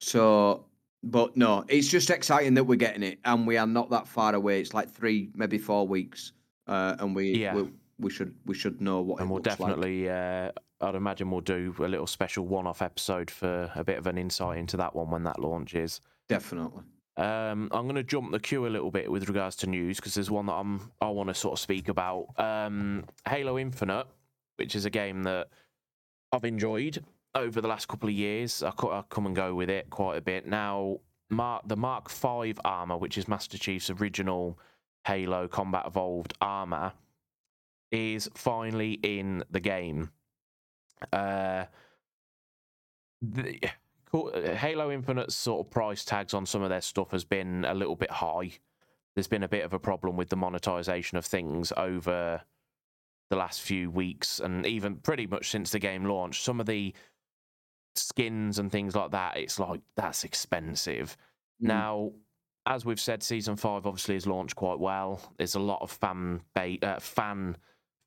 So, 0.00 0.66
but 1.02 1.36
no, 1.36 1.64
it's 1.68 1.88
just 1.88 2.10
exciting 2.10 2.54
that 2.54 2.64
we're 2.64 2.76
getting 2.76 3.02
it, 3.02 3.18
and 3.24 3.46
we 3.46 3.56
are 3.56 3.66
not 3.66 3.90
that 3.90 4.08
far 4.08 4.34
away. 4.34 4.60
It's 4.60 4.74
like 4.74 4.90
three, 4.90 5.30
maybe 5.34 5.58
four 5.58 5.86
weeks, 5.86 6.32
uh, 6.66 6.96
and 6.98 7.14
we, 7.14 7.32
Yeah. 7.38 7.54
we 7.54 7.70
we 8.00 8.10
should 8.10 8.32
we 8.44 8.54
should 8.54 8.80
know 8.80 9.00
what 9.00 9.20
and 9.20 9.28
we'll 9.28 9.38
looks 9.40 9.58
like. 9.58 9.70
definitely. 9.70 10.08
Uh, 10.08 10.52
I'd 10.80 10.94
imagine 10.94 11.30
we'll 11.32 11.40
do 11.40 11.74
a 11.80 11.88
little 11.88 12.06
special 12.06 12.46
one-off 12.46 12.80
episode 12.80 13.28
for 13.30 13.72
a 13.74 13.82
bit 13.82 13.98
of 13.98 14.06
an 14.06 14.16
insight 14.16 14.58
into 14.58 14.76
that 14.76 14.94
one 14.94 15.10
when 15.10 15.24
that 15.24 15.40
launches. 15.40 16.00
Definitely. 16.28 16.82
Um, 17.18 17.68
I'm 17.72 17.84
going 17.84 17.96
to 17.96 18.04
jump 18.04 18.30
the 18.30 18.38
queue 18.38 18.66
a 18.66 18.68
little 18.68 18.92
bit 18.92 19.10
with 19.10 19.28
regards 19.28 19.56
to 19.56 19.66
news 19.66 19.96
because 19.96 20.14
there's 20.14 20.30
one 20.30 20.46
that 20.46 20.52
I'm 20.52 20.92
I 21.00 21.08
want 21.08 21.28
to 21.28 21.34
sort 21.34 21.54
of 21.54 21.58
speak 21.58 21.88
about. 21.88 22.28
Um, 22.38 23.04
Halo 23.28 23.58
Infinite, 23.58 24.06
which 24.56 24.76
is 24.76 24.84
a 24.84 24.90
game 24.90 25.24
that 25.24 25.48
I've 26.30 26.44
enjoyed 26.44 27.04
over 27.34 27.60
the 27.60 27.66
last 27.66 27.88
couple 27.88 28.08
of 28.08 28.14
years. 28.14 28.62
I, 28.62 28.68
I 28.68 29.02
come 29.08 29.26
and 29.26 29.34
go 29.34 29.52
with 29.52 29.68
it 29.68 29.90
quite 29.90 30.16
a 30.16 30.20
bit. 30.20 30.46
Now, 30.46 30.98
Mark 31.28 31.66
the 31.66 31.76
Mark 31.76 32.08
V 32.08 32.54
armor, 32.64 32.96
which 32.96 33.18
is 33.18 33.26
Master 33.26 33.58
Chief's 33.58 33.90
original 33.90 34.56
Halo 35.04 35.48
Combat 35.48 35.86
Evolved 35.86 36.34
armor, 36.40 36.92
is 37.90 38.30
finally 38.34 38.92
in 39.02 39.42
the 39.50 39.60
game. 39.60 40.10
Uh, 41.12 41.64
the, 43.20 43.58
Halo 44.12 44.90
Infinite's 44.90 45.34
sort 45.34 45.66
of 45.66 45.70
price 45.70 46.04
tags 46.04 46.34
on 46.34 46.46
some 46.46 46.62
of 46.62 46.70
their 46.70 46.80
stuff 46.80 47.10
has 47.10 47.24
been 47.24 47.64
a 47.64 47.74
little 47.74 47.96
bit 47.96 48.10
high. 48.10 48.52
There's 49.14 49.28
been 49.28 49.42
a 49.42 49.48
bit 49.48 49.64
of 49.64 49.72
a 49.72 49.78
problem 49.78 50.16
with 50.16 50.28
the 50.28 50.36
monetization 50.36 51.18
of 51.18 51.26
things 51.26 51.72
over 51.76 52.40
the 53.30 53.36
last 53.36 53.60
few 53.60 53.90
weeks 53.90 54.40
and 54.40 54.64
even 54.64 54.96
pretty 54.96 55.26
much 55.26 55.50
since 55.50 55.70
the 55.70 55.78
game 55.78 56.04
launched. 56.04 56.42
Some 56.42 56.60
of 56.60 56.66
the 56.66 56.94
skins 57.94 58.58
and 58.58 58.70
things 58.70 58.94
like 58.94 59.10
that, 59.10 59.36
it's 59.36 59.58
like 59.58 59.80
that's 59.96 60.24
expensive. 60.24 61.16
Mm. 61.62 61.66
Now, 61.66 62.12
as 62.66 62.84
we've 62.84 63.00
said, 63.00 63.22
season 63.22 63.56
five 63.56 63.86
obviously 63.86 64.14
has 64.14 64.26
launched 64.26 64.56
quite 64.56 64.78
well. 64.78 65.20
There's 65.36 65.54
a 65.54 65.60
lot 65.60 65.82
of 65.82 65.90
fan 65.90 66.40
ba- 66.54 66.78
uh, 66.82 67.00
fan 67.00 67.56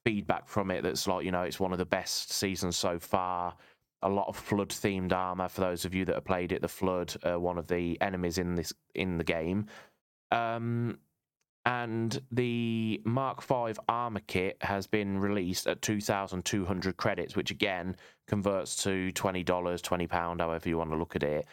feedback 0.05 0.47
from 0.47 0.71
it 0.71 0.81
that's 0.81 1.07
like 1.07 1.23
you 1.23 1.31
know 1.31 1.43
it's 1.43 1.59
one 1.59 1.71
of 1.71 1.77
the 1.77 1.85
best 1.85 2.31
seasons 2.31 2.75
so 2.77 2.97
far. 2.97 3.55
A 4.03 4.09
lot 4.09 4.27
of 4.27 4.35
flood 4.35 4.69
themed 4.69 5.13
armor 5.13 5.47
for 5.47 5.61
those 5.61 5.85
of 5.85 5.93
you 5.93 6.05
that 6.05 6.15
have 6.15 6.25
played 6.25 6.51
it. 6.51 6.61
The 6.61 6.67
flood, 6.67 7.13
uh, 7.23 7.39
one 7.39 7.57
of 7.57 7.67
the 7.67 8.01
enemies 8.01 8.39
in 8.39 8.55
this 8.55 8.73
in 8.95 9.17
the 9.17 9.23
game, 9.23 9.67
um, 10.31 10.97
and 11.65 12.19
the 12.31 12.99
Mark 13.05 13.43
V 13.43 13.73
armor 13.87 14.21
kit 14.25 14.57
has 14.61 14.87
been 14.87 15.19
released 15.19 15.67
at 15.67 15.83
two 15.83 16.01
thousand 16.01 16.45
two 16.45 16.65
hundred 16.65 16.97
credits, 16.97 17.35
which 17.35 17.51
again 17.51 17.95
converts 18.27 18.75
to 18.83 19.11
twenty 19.11 19.43
dollars, 19.43 19.83
twenty 19.83 20.07
pound, 20.07 20.41
however 20.41 20.67
you 20.67 20.79
want 20.79 20.89
to 20.89 20.97
look 20.97 21.15
at 21.15 21.23
it. 21.23 21.45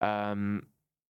Um, 0.00 0.66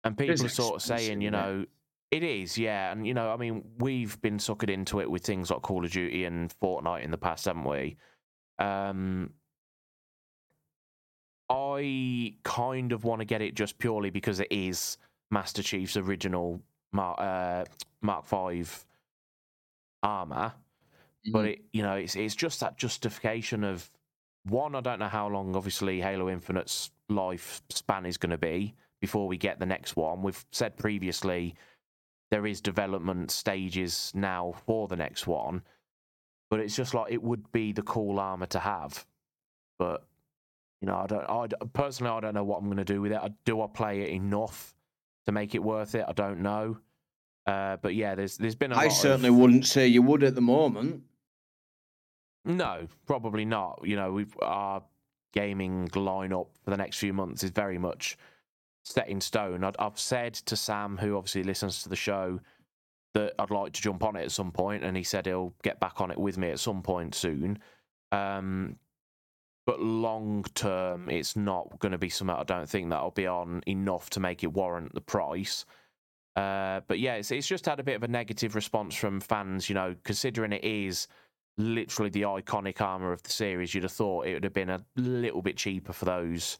and 0.04 0.16
people 0.16 0.46
are 0.46 0.48
sort 0.48 0.76
of 0.76 0.82
saying, 0.82 1.20
you 1.20 1.32
know, 1.32 1.64
it 2.12 2.22
is, 2.22 2.56
yeah, 2.56 2.92
and 2.92 3.04
you 3.04 3.14
know, 3.14 3.32
I 3.32 3.36
mean, 3.36 3.64
we've 3.78 4.20
been 4.22 4.38
suckered 4.38 4.70
into 4.70 5.00
it 5.00 5.10
with 5.10 5.24
things 5.24 5.50
like 5.50 5.62
Call 5.62 5.84
of 5.84 5.90
Duty 5.90 6.24
and 6.24 6.54
Fortnite 6.60 7.02
in 7.02 7.10
the 7.10 7.18
past, 7.18 7.46
haven't 7.46 7.64
we? 7.64 7.96
Um, 8.60 9.32
I 11.48 12.34
kind 12.42 12.92
of 12.92 13.04
want 13.04 13.20
to 13.20 13.24
get 13.24 13.42
it 13.42 13.54
just 13.54 13.78
purely 13.78 14.10
because 14.10 14.40
it 14.40 14.48
is 14.50 14.98
Master 15.30 15.62
Chief's 15.62 15.96
original 15.96 16.60
Mark 16.92 17.18
uh, 17.20 17.64
Mark 18.02 18.24
Five 18.24 18.84
armor, 20.02 20.54
but 21.32 21.44
Mhm. 21.44 21.52
it 21.52 21.64
you 21.72 21.82
know 21.82 21.94
it's 21.96 22.16
it's 22.16 22.34
just 22.36 22.60
that 22.60 22.78
justification 22.78 23.64
of 23.64 23.90
one. 24.44 24.74
I 24.74 24.80
don't 24.80 24.98
know 25.00 25.08
how 25.08 25.28
long, 25.28 25.56
obviously, 25.56 26.00
Halo 26.00 26.28
Infinite's 26.30 26.90
life 27.08 27.62
span 27.70 28.06
is 28.06 28.18
going 28.18 28.30
to 28.30 28.38
be 28.38 28.74
before 29.00 29.28
we 29.28 29.36
get 29.36 29.58
the 29.58 29.66
next 29.66 29.96
one. 29.96 30.22
We've 30.22 30.44
said 30.52 30.76
previously 30.76 31.54
there 32.30 32.46
is 32.46 32.60
development 32.60 33.30
stages 33.30 34.12
now 34.14 34.52
for 34.66 34.88
the 34.88 34.96
next 34.96 35.26
one, 35.26 35.62
but 36.50 36.60
it's 36.60 36.76
just 36.76 36.94
like 36.94 37.12
it 37.12 37.22
would 37.22 37.50
be 37.52 37.72
the 37.72 37.82
cool 37.82 38.18
armor 38.20 38.46
to 38.46 38.60
have, 38.60 39.06
but 39.78 40.06
you 40.80 40.86
know, 40.86 40.96
I 40.96 41.06
don't. 41.06 41.24
I 41.28 41.46
personally, 41.72 42.12
I 42.12 42.20
don't 42.20 42.34
know 42.34 42.44
what 42.44 42.58
I'm 42.58 42.66
going 42.66 42.76
to 42.76 42.84
do 42.84 43.00
with 43.00 43.12
it. 43.12 43.18
I, 43.18 43.30
do 43.44 43.62
I 43.62 43.66
play 43.66 44.02
it 44.02 44.10
enough 44.10 44.74
to 45.26 45.32
make 45.32 45.54
it 45.54 45.62
worth 45.62 45.94
it? 45.94 46.04
I 46.06 46.12
don't 46.12 46.40
know. 46.40 46.78
Uh, 47.46 47.76
but 47.76 47.94
yeah, 47.94 48.14
there's 48.14 48.36
there's 48.36 48.54
been 48.54 48.72
a 48.72 48.76
I 48.76 48.88
certainly 48.88 49.28
of, 49.28 49.36
wouldn't 49.36 49.66
say 49.66 49.86
you 49.86 50.02
would 50.02 50.22
at 50.22 50.34
the 50.34 50.40
moment. 50.40 51.02
No, 52.44 52.88
probably 53.06 53.44
not. 53.44 53.80
You 53.84 53.96
know, 53.96 54.12
we've 54.12 54.36
our 54.42 54.82
gaming 55.32 55.88
lineup 55.88 56.48
for 56.64 56.70
the 56.70 56.76
next 56.76 56.98
few 56.98 57.12
months 57.12 57.44
is 57.44 57.50
very 57.50 57.78
much 57.78 58.16
set 58.84 59.08
in 59.08 59.20
stone. 59.20 59.64
I'd, 59.64 59.76
I've 59.78 59.98
said 59.98 60.34
to 60.34 60.56
Sam, 60.56 60.96
who 60.96 61.16
obviously 61.16 61.42
listens 61.42 61.82
to 61.82 61.88
the 61.88 61.96
show, 61.96 62.40
that 63.14 63.34
I'd 63.38 63.50
like 63.50 63.72
to 63.72 63.82
jump 63.82 64.04
on 64.04 64.16
it 64.16 64.24
at 64.24 64.32
some 64.32 64.52
point, 64.52 64.84
and 64.84 64.96
he 64.96 65.02
said 65.02 65.26
he'll 65.26 65.54
get 65.62 65.80
back 65.80 66.00
on 66.00 66.10
it 66.10 66.18
with 66.18 66.38
me 66.38 66.50
at 66.50 66.60
some 66.60 66.82
point 66.82 67.14
soon. 67.14 67.58
Um, 68.12 68.76
but 69.66 69.80
long 69.80 70.44
term, 70.54 71.10
it's 71.10 71.36
not 71.36 71.78
going 71.80 71.92
to 71.92 71.98
be 71.98 72.08
something 72.08 72.34
I 72.34 72.44
don't 72.44 72.68
think 72.68 72.88
that'll 72.88 73.10
be 73.10 73.26
on 73.26 73.62
enough 73.66 74.08
to 74.10 74.20
make 74.20 74.42
it 74.44 74.52
warrant 74.52 74.94
the 74.94 75.00
price. 75.00 75.66
Uh, 76.36 76.80
but 76.86 76.98
yeah, 76.98 77.14
it's, 77.14 77.30
it's 77.30 77.48
just 77.48 77.66
had 77.66 77.80
a 77.80 77.84
bit 77.84 77.96
of 77.96 78.02
a 78.02 78.08
negative 78.08 78.54
response 78.54 78.94
from 78.94 79.20
fans, 79.20 79.68
you 79.68 79.74
know, 79.74 79.96
considering 80.04 80.52
it 80.52 80.64
is 80.64 81.08
literally 81.58 82.10
the 82.10 82.22
iconic 82.22 82.80
armor 82.80 83.12
of 83.12 83.22
the 83.22 83.30
series. 83.30 83.74
You'd 83.74 83.84
have 83.84 83.92
thought 83.92 84.26
it 84.26 84.34
would 84.34 84.44
have 84.44 84.52
been 84.52 84.70
a 84.70 84.84
little 84.96 85.42
bit 85.42 85.56
cheaper 85.56 85.92
for 85.92 86.04
those, 86.04 86.58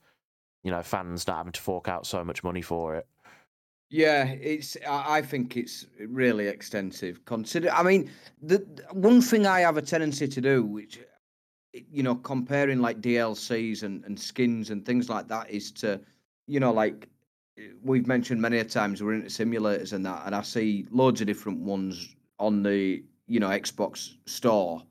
you 0.65 0.71
know, 0.71 0.83
fans 0.83 1.27
not 1.27 1.37
having 1.37 1.53
to 1.53 1.61
fork 1.61 1.89
out 1.89 2.07
so 2.07 2.25
much 2.25 2.43
money 2.43 2.63
for 2.63 2.97
it. 2.97 3.07
Yeah, 3.89 4.25
it's. 4.25 4.77
I 4.89 5.23
think 5.23 5.57
it's 5.57 5.87
really 6.09 6.49
extensive. 6.49 7.25
Consider. 7.25 7.71
I 7.71 7.85
mean, 7.85 8.11
the 8.43 8.67
one 8.91 9.21
thing 9.21 9.47
I 9.47 9.61
have 9.61 9.77
a 9.77 9.83
tendency 9.83 10.27
to 10.27 10.41
do, 10.41 10.65
which, 10.65 10.99
you 11.91 12.03
know, 12.03 12.15
comparing 12.15 12.81
like 12.81 13.01
DLCs 13.01 13.83
and 13.83 14.05
and 14.05 14.19
skins 14.19 14.71
and 14.71 14.85
things 14.85 15.09
like 15.09 15.29
that, 15.29 15.51
is 15.51 15.71
to, 15.73 16.01
you 16.47 16.61
know, 16.61 16.73
like 16.73 17.09
we've 17.83 18.07
mentioned 18.07 18.41
many 18.41 18.59
a 18.59 18.65
times 18.65 19.03
we're 19.03 19.15
into 19.15 19.29
simulators 19.29 19.93
and 19.93 20.05
that, 20.05 20.23
and 20.27 20.35
I 20.35 20.43
see 20.43 20.87
loads 20.91 21.21
of 21.21 21.27
different 21.27 21.61
ones 21.61 22.15
on 22.39 22.63
the 22.63 23.03
you 23.27 23.41
know 23.41 23.49
Xbox 23.49 24.15
store. 24.27 24.83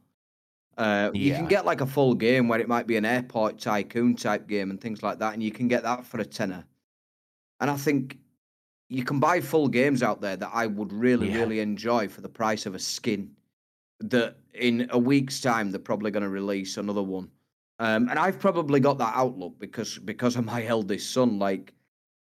Uh, 0.77 1.09
You 1.13 1.33
can 1.33 1.47
get 1.47 1.65
like 1.65 1.79
a 1.81 1.85
full 1.85 2.15
game 2.15 2.49
where 2.49 2.59
it 2.59 2.67
might 2.67 2.85
be 2.85 2.97
an 2.97 3.05
airport 3.05 3.59
tycoon 3.59 4.15
type 4.15 4.45
game 4.47 4.71
and 4.71 4.81
things 4.81 5.01
like 5.01 5.19
that, 5.19 5.33
and 5.33 5.41
you 5.41 5.51
can 5.51 5.67
get 5.67 5.83
that 5.83 6.05
for 6.05 6.19
a 6.19 6.25
tenner. 6.25 6.65
And 7.61 7.69
I 7.71 7.77
think 7.77 8.17
you 8.89 9.03
can 9.05 9.19
buy 9.19 9.39
full 9.39 9.69
games 9.69 10.03
out 10.03 10.19
there 10.19 10.35
that 10.35 10.51
I 10.53 10.67
would 10.67 10.91
really, 10.91 11.29
Yeah. 11.29 11.37
really 11.39 11.59
enjoy 11.61 12.07
for 12.09 12.21
the 12.21 12.29
price 12.29 12.65
of 12.65 12.75
a 12.75 12.79
skin. 12.79 13.31
That 14.01 14.37
in 14.53 14.87
a 14.91 14.99
week's 14.99 15.39
time 15.41 15.71
they're 15.71 15.79
probably 15.79 16.11
going 16.11 16.23
to 16.23 16.29
release 16.29 16.77
another 16.77 17.03
one. 17.03 17.29
Um, 17.79 18.07
and 18.09 18.17
I've 18.17 18.39
probably 18.39 18.79
got 18.79 18.97
that 18.99 19.15
outlook 19.15 19.59
because 19.59 19.97
because 19.99 20.35
of 20.35 20.45
my 20.45 20.65
eldest 20.67 21.11
son. 21.11 21.39
Like 21.39 21.73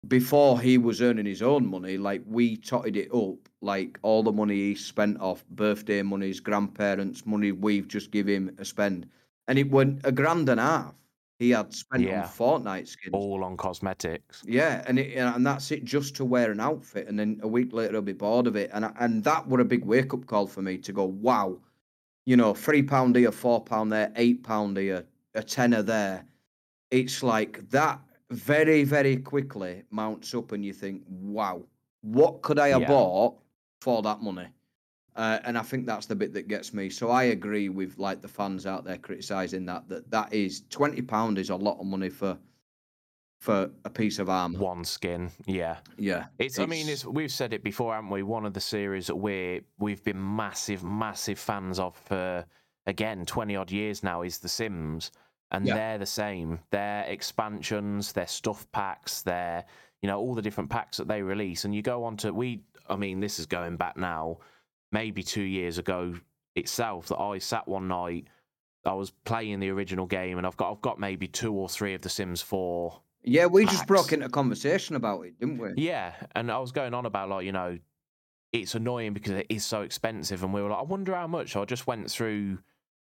before 0.08 0.60
he 0.60 0.78
was 0.78 1.02
earning 1.02 1.26
his 1.26 1.42
own 1.42 1.66
money, 1.66 1.98
like 1.98 2.22
we 2.26 2.56
totted 2.56 2.96
it 2.96 3.12
up. 3.12 3.48
Like 3.60 3.98
all 4.02 4.22
the 4.22 4.32
money 4.32 4.54
he 4.54 4.74
spent 4.74 5.20
off 5.20 5.44
birthday 5.48 6.02
monies, 6.02 6.40
grandparents' 6.40 7.26
money, 7.26 7.52
we've 7.52 7.88
just 7.88 8.10
give 8.10 8.26
him 8.26 8.54
a 8.58 8.64
spend, 8.64 9.08
and 9.48 9.58
it 9.58 9.70
went 9.70 10.00
a 10.04 10.12
grand 10.12 10.48
and 10.48 10.60
a 10.60 10.62
half. 10.62 10.94
He 11.38 11.50
had 11.50 11.72
spent 11.74 12.02
Yeah. 12.02 12.22
on 12.22 12.28
Fortnite 12.28 12.88
skins. 12.88 13.12
All 13.12 13.44
on 13.44 13.56
cosmetics. 13.56 14.42
Yeah, 14.46 14.82
and 14.86 14.98
it, 14.98 15.16
and 15.16 15.44
that's 15.46 15.70
it, 15.70 15.84
just 15.84 16.16
to 16.16 16.24
wear 16.24 16.50
an 16.50 16.60
outfit, 16.60 17.08
and 17.08 17.18
then 17.18 17.38
a 17.42 17.48
week 17.48 17.72
later 17.72 17.92
he'll 17.92 18.02
be 18.02 18.12
bored 18.14 18.46
of 18.46 18.56
it, 18.56 18.70
and 18.72 18.86
I- 18.86 18.94
and 19.00 19.22
that 19.24 19.46
were 19.46 19.60
a 19.60 19.64
big 19.64 19.84
wake 19.84 20.14
up 20.14 20.26
call 20.26 20.46
for 20.46 20.62
me 20.62 20.78
to 20.78 20.92
go, 20.92 21.04
wow, 21.04 21.60
you 22.24 22.36
know, 22.36 22.54
three 22.54 22.82
pound 22.82 23.16
here, 23.16 23.32
four 23.32 23.62
pound 23.62 23.92
there, 23.92 24.12
eight 24.16 24.42
pound 24.44 24.78
here, 24.78 25.06
a 25.34 25.42
tenner 25.42 25.82
there. 25.82 26.26
It's 26.90 27.22
like 27.22 27.68
that 27.70 28.00
very 28.30 28.82
very 28.84 29.16
quickly 29.18 29.84
mounts 29.90 30.34
up, 30.34 30.52
and 30.52 30.64
you 30.64 30.72
think, 30.72 31.02
wow, 31.08 31.66
what 32.00 32.40
could 32.42 32.58
I 32.58 32.68
have 32.68 32.82
Yeah. 32.82 32.88
bought 32.88 33.42
for 33.82 34.00
that 34.02 34.22
money? 34.22 34.48
Uh, 35.16 35.38
and 35.44 35.56
I 35.56 35.62
think 35.62 35.86
that's 35.86 36.06
the 36.06 36.14
bit 36.14 36.32
that 36.34 36.46
gets 36.46 36.74
me. 36.74 36.90
So 36.90 37.10
I 37.10 37.24
agree 37.24 37.68
with 37.70 37.98
like 37.98 38.20
the 38.20 38.28
fans 38.28 38.66
out 38.66 38.84
there 38.84 38.98
criticizing 38.98 39.64
that 39.66 39.88
that 39.88 40.10
that 40.10 40.32
is 40.32 40.64
twenty 40.68 41.00
pound 41.02 41.38
is 41.38 41.50
a 41.50 41.56
lot 41.56 41.80
of 41.80 41.86
money 41.86 42.10
for 42.10 42.38
for 43.40 43.70
a 43.84 43.90
piece 43.90 44.18
of 44.18 44.28
armor. 44.28 44.58
One 44.58 44.84
skin, 44.84 45.30
yeah. 45.46 45.78
Yeah, 45.98 46.26
It's, 46.38 46.58
I 46.58 46.64
mean, 46.66 46.88
it's, 46.88 47.04
we've 47.04 47.30
said 47.30 47.52
it 47.52 47.62
before, 47.62 47.94
haven't 47.94 48.10
we? 48.10 48.22
One 48.22 48.46
of 48.46 48.54
the 48.54 48.60
series 48.60 49.06
that 49.08 49.16
we're 49.16 49.60
we've 49.78 50.02
been 50.04 50.36
massive, 50.36 50.82
massive 50.84 51.38
fans 51.38 51.78
of 51.78 51.96
for 51.96 52.44
again 52.86 53.24
twenty 53.24 53.56
odd 53.56 53.70
years 53.70 54.02
now 54.02 54.22
is 54.22 54.38
The 54.38 54.48
Sims, 54.48 55.12
and 55.50 55.66
Yeah. 55.66 55.74
they're 55.74 55.98
the 55.98 56.06
same. 56.06 56.60
Their 56.70 57.04
expansions, 57.04 58.12
their 58.12 58.26
stuff 58.26 58.70
packs, 58.72 59.22
their 59.22 59.64
you 60.02 60.08
know 60.08 60.18
all 60.18 60.34
the 60.34 60.42
different 60.42 60.70
packs 60.70 60.96
that 60.98 61.08
they 61.08 61.22
release, 61.22 61.64
and 61.64 61.74
you 61.74 61.82
go 61.82 62.04
on 62.04 62.16
to 62.18 62.32
we. 62.32 62.62
I 62.88 62.96
mean, 62.96 63.18
this 63.20 63.38
is 63.38 63.46
going 63.46 63.76
back 63.76 63.96
now, 63.96 64.38
maybe 64.96 65.22
two 65.22 65.42
years 65.42 65.76
ago 65.76 66.14
itself. 66.54 67.08
That 67.08 67.18
I 67.18 67.38
sat 67.38 67.68
one 67.68 67.86
night, 67.86 68.28
I 68.86 68.94
was 68.94 69.10
playing 69.24 69.60
the 69.60 69.68
original 69.68 70.06
game, 70.06 70.38
and 70.38 70.46
I've 70.46 70.56
got 70.56 70.72
I've 70.72 70.80
got 70.80 70.98
maybe 70.98 71.26
two 71.28 71.52
or 71.52 71.68
three 71.68 71.92
of 71.94 72.00
The 72.00 72.08
Sims 72.08 72.40
four 72.40 73.00
yeah. 73.22 73.46
We 73.46 73.66
just 73.66 73.86
broke 73.86 74.12
into 74.12 74.28
conversation 74.28 74.96
about 74.96 75.22
it, 75.26 75.38
didn't 75.38 75.58
we? 75.58 75.74
yeah, 75.76 76.14
and 76.34 76.50
I 76.50 76.58
was 76.58 76.72
going 76.72 76.94
on 76.94 77.04
about 77.04 77.28
like 77.28 77.44
you 77.44 77.52
know, 77.52 77.78
it's 78.52 78.74
annoying 78.74 79.12
because 79.12 79.32
it 79.32 79.46
is 79.50 79.64
so 79.64 79.82
expensive, 79.82 80.42
and 80.42 80.54
we 80.54 80.62
were 80.62 80.70
like, 80.70 80.78
I 80.78 80.84
wonder 80.84 81.14
how 81.14 81.26
much. 81.26 81.52
So 81.52 81.60
I 81.60 81.64
just 81.66 81.86
went 81.86 82.10
through 82.10 82.58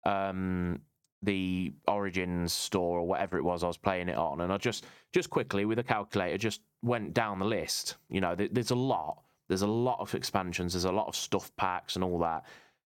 um, 0.06 0.82
the 1.24 1.74
Origins 1.88 2.54
store 2.54 3.00
or 3.00 3.08
whatever 3.08 3.38
it 3.38 3.44
was 3.44 3.64
I 3.64 3.68
was 3.68 3.78
playing 3.78 4.10
it 4.10 4.18
on, 4.18 4.42
and 4.42 4.54
I 4.54 4.58
just 4.58 4.86
just 5.14 5.30
quickly 5.30 5.66
with 5.66 5.80
a 5.80 5.84
calculator 5.84 6.38
just 6.38 6.62
went 6.84 7.14
down 7.14 7.40
the 7.40 7.46
list. 7.46 7.96
You 8.10 8.22
know, 8.22 8.36
th- 8.36 8.52
there's 8.54 8.72
a 8.72 8.76
lot. 8.76 9.24
There's 9.50 9.64
a 9.64 9.68
lot 9.68 10.00
of 10.00 10.16
expansions. 10.16 10.74
There's 10.74 10.86
a 10.86 10.92
lot 10.92 11.08
of 11.08 11.16
stuff 11.16 11.52
packs 11.58 11.96
and 11.96 12.04
all 12.04 12.20
that. 12.20 12.46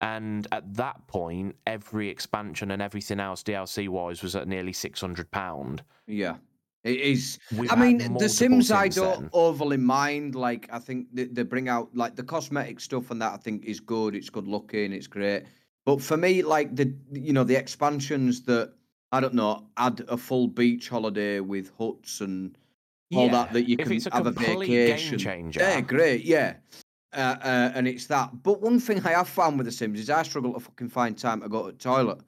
And 0.00 0.46
at 0.52 0.72
that 0.74 1.06
point, 1.08 1.56
every 1.66 2.08
expansion 2.08 2.70
and 2.70 2.82
everything 2.82 3.18
else 3.18 3.42
DLC 3.42 3.88
wise 3.88 4.22
was 4.22 4.36
at 4.36 4.46
nearly 4.46 4.72
six 4.72 5.00
hundred 5.00 5.30
pound. 5.30 5.82
Yeah, 6.06 6.36
it 6.84 7.00
is. 7.00 7.38
We've 7.56 7.72
I 7.72 7.76
mean, 7.76 8.18
the 8.18 8.28
Sims 8.28 8.70
I 8.70 8.88
don't 8.88 9.20
then. 9.22 9.30
overly 9.32 9.76
mind. 9.76 10.34
Like, 10.34 10.68
I 10.72 10.78
think 10.80 11.06
they, 11.12 11.24
they 11.24 11.44
bring 11.44 11.68
out 11.68 11.88
like 11.94 12.16
the 12.16 12.24
cosmetic 12.24 12.80
stuff 12.80 13.10
and 13.10 13.22
that 13.22 13.32
I 13.32 13.36
think 13.36 13.64
is 13.64 13.78
good. 13.80 14.14
It's 14.16 14.28
good 14.28 14.48
looking. 14.48 14.92
It's 14.92 15.06
great. 15.06 15.44
But 15.84 16.02
for 16.02 16.16
me, 16.16 16.42
like 16.42 16.74
the 16.74 16.94
you 17.12 17.32
know 17.32 17.44
the 17.44 17.56
expansions 17.56 18.42
that 18.42 18.72
I 19.12 19.20
don't 19.20 19.34
know 19.34 19.68
add 19.76 20.04
a 20.08 20.16
full 20.16 20.48
beach 20.48 20.88
holiday 20.88 21.40
with 21.40 21.70
huts 21.78 22.20
and 22.20 22.58
all 23.14 23.28
that 23.30 23.48
Yeah, 23.48 23.52
that 23.52 23.68
you 23.68 23.76
if 23.78 23.86
can 23.88 23.96
it's 23.96 24.06
a 24.06 24.14
have 24.14 24.26
a 24.26 24.30
vacation. 24.32 25.16
game 25.16 25.18
changer. 25.18 25.60
Yeah, 25.60 25.80
great. 25.80 26.24
Yeah. 26.24 26.54
Uh, 27.14 27.36
uh, 27.42 27.72
and 27.74 27.86
it's 27.86 28.06
that. 28.06 28.30
But 28.42 28.62
one 28.62 28.80
thing 28.80 29.04
I 29.06 29.10
have 29.10 29.28
found 29.28 29.58
with 29.58 29.66
The 29.66 29.72
Sims 29.72 30.00
is 30.00 30.08
I 30.10 30.22
struggle 30.22 30.54
to 30.54 30.60
fucking 30.60 30.88
find 30.88 31.16
time 31.16 31.40
to 31.42 31.48
go 31.48 31.66
to 31.66 31.72
the 31.72 31.78
toilet. 31.78 32.18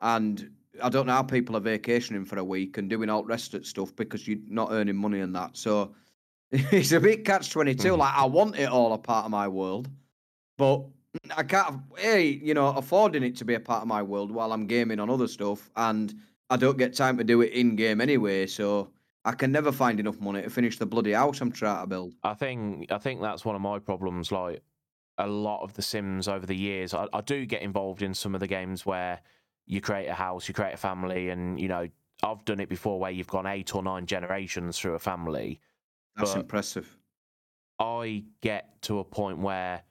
And 0.00 0.50
I 0.82 0.88
don't 0.88 1.06
know 1.06 1.12
how 1.12 1.22
people 1.22 1.56
are 1.56 1.60
vacationing 1.60 2.24
for 2.24 2.38
a 2.38 2.44
week 2.44 2.78
and 2.78 2.88
doing 2.88 3.10
all 3.10 3.24
rest 3.24 3.54
of 3.54 3.66
stuff 3.66 3.94
because 3.96 4.26
you're 4.28 4.38
not 4.48 4.68
earning 4.72 4.96
money 4.96 5.20
and 5.20 5.34
that. 5.34 5.56
So 5.56 5.94
it's 6.52 6.92
a 6.92 7.00
bit 7.00 7.24
catch 7.24 7.50
22. 7.50 7.88
Mhm. 7.94 7.98
Like, 7.98 8.14
I 8.14 8.24
want 8.24 8.56
it 8.58 8.68
all 8.68 8.92
a 8.92 8.98
part 8.98 9.24
of 9.24 9.30
my 9.30 9.48
world, 9.48 9.88
but 10.56 10.84
I 11.36 11.42
can't, 11.42 11.80
hey, 11.98 12.22
you 12.42 12.54
know, 12.54 12.68
affording 12.68 13.22
it 13.22 13.36
to 13.36 13.44
be 13.44 13.54
a 13.54 13.60
part 13.60 13.82
of 13.82 13.88
my 13.88 14.02
world 14.02 14.30
while 14.30 14.52
I'm 14.52 14.66
gaming 14.66 15.00
on 15.00 15.10
other 15.10 15.28
stuff. 15.28 15.68
And 15.76 16.14
I 16.48 16.56
don't 16.56 16.78
get 16.78 16.94
time 16.94 17.18
to 17.18 17.24
do 17.24 17.40
it 17.40 17.52
in 17.52 17.74
game 17.76 18.00
anyway. 18.00 18.46
So 18.46 18.90
I 19.24 19.32
can 19.32 19.52
never 19.52 19.70
find 19.70 20.00
enough 20.00 20.20
money 20.20 20.42
to 20.42 20.50
finish 20.50 20.78
the 20.78 20.86
bloody 20.86 21.12
house 21.12 21.40
I'm 21.40 21.52
trying 21.52 21.82
to 21.82 21.86
build. 21.86 22.14
I 22.22 22.34
think 22.34 22.90
I 22.90 22.98
think 22.98 23.20
that's 23.20 23.44
one 23.44 23.54
of 23.54 23.62
my 23.62 23.78
problems. 23.78 24.32
Like 24.32 24.62
a 25.18 25.26
lot 25.26 25.62
of 25.62 25.74
the 25.74 25.82
Sims 25.82 26.26
over 26.28 26.46
the 26.46 26.56
years, 26.56 26.92
I, 26.94 27.06
I 27.12 27.20
do 27.20 27.46
get 27.46 27.62
involved 27.62 28.02
in 28.02 28.14
some 28.14 28.34
of 28.34 28.40
the 28.40 28.46
games 28.46 28.84
where 28.84 29.20
you 29.66 29.80
create 29.80 30.08
a 30.08 30.14
house, 30.14 30.48
you 30.48 30.54
create 30.54 30.74
a 30.74 30.78
family, 30.78 31.28
and 31.28 31.60
you 31.60 31.68
know 31.68 31.88
I've 32.22 32.44
done 32.44 32.60
it 32.60 32.68
before 32.68 32.98
where 32.98 33.10
you've 33.10 33.28
gone 33.28 33.46
eight 33.46 33.74
or 33.74 33.82
nine 33.82 34.06
generations 34.06 34.78
through 34.78 34.94
a 34.94 34.98
family. 34.98 35.60
That's 36.16 36.34
impressive. 36.34 36.98
I 37.78 38.24
get 38.42 38.82
to 38.82 38.98
a 38.98 39.04
point 39.04 39.38
where 39.38 39.82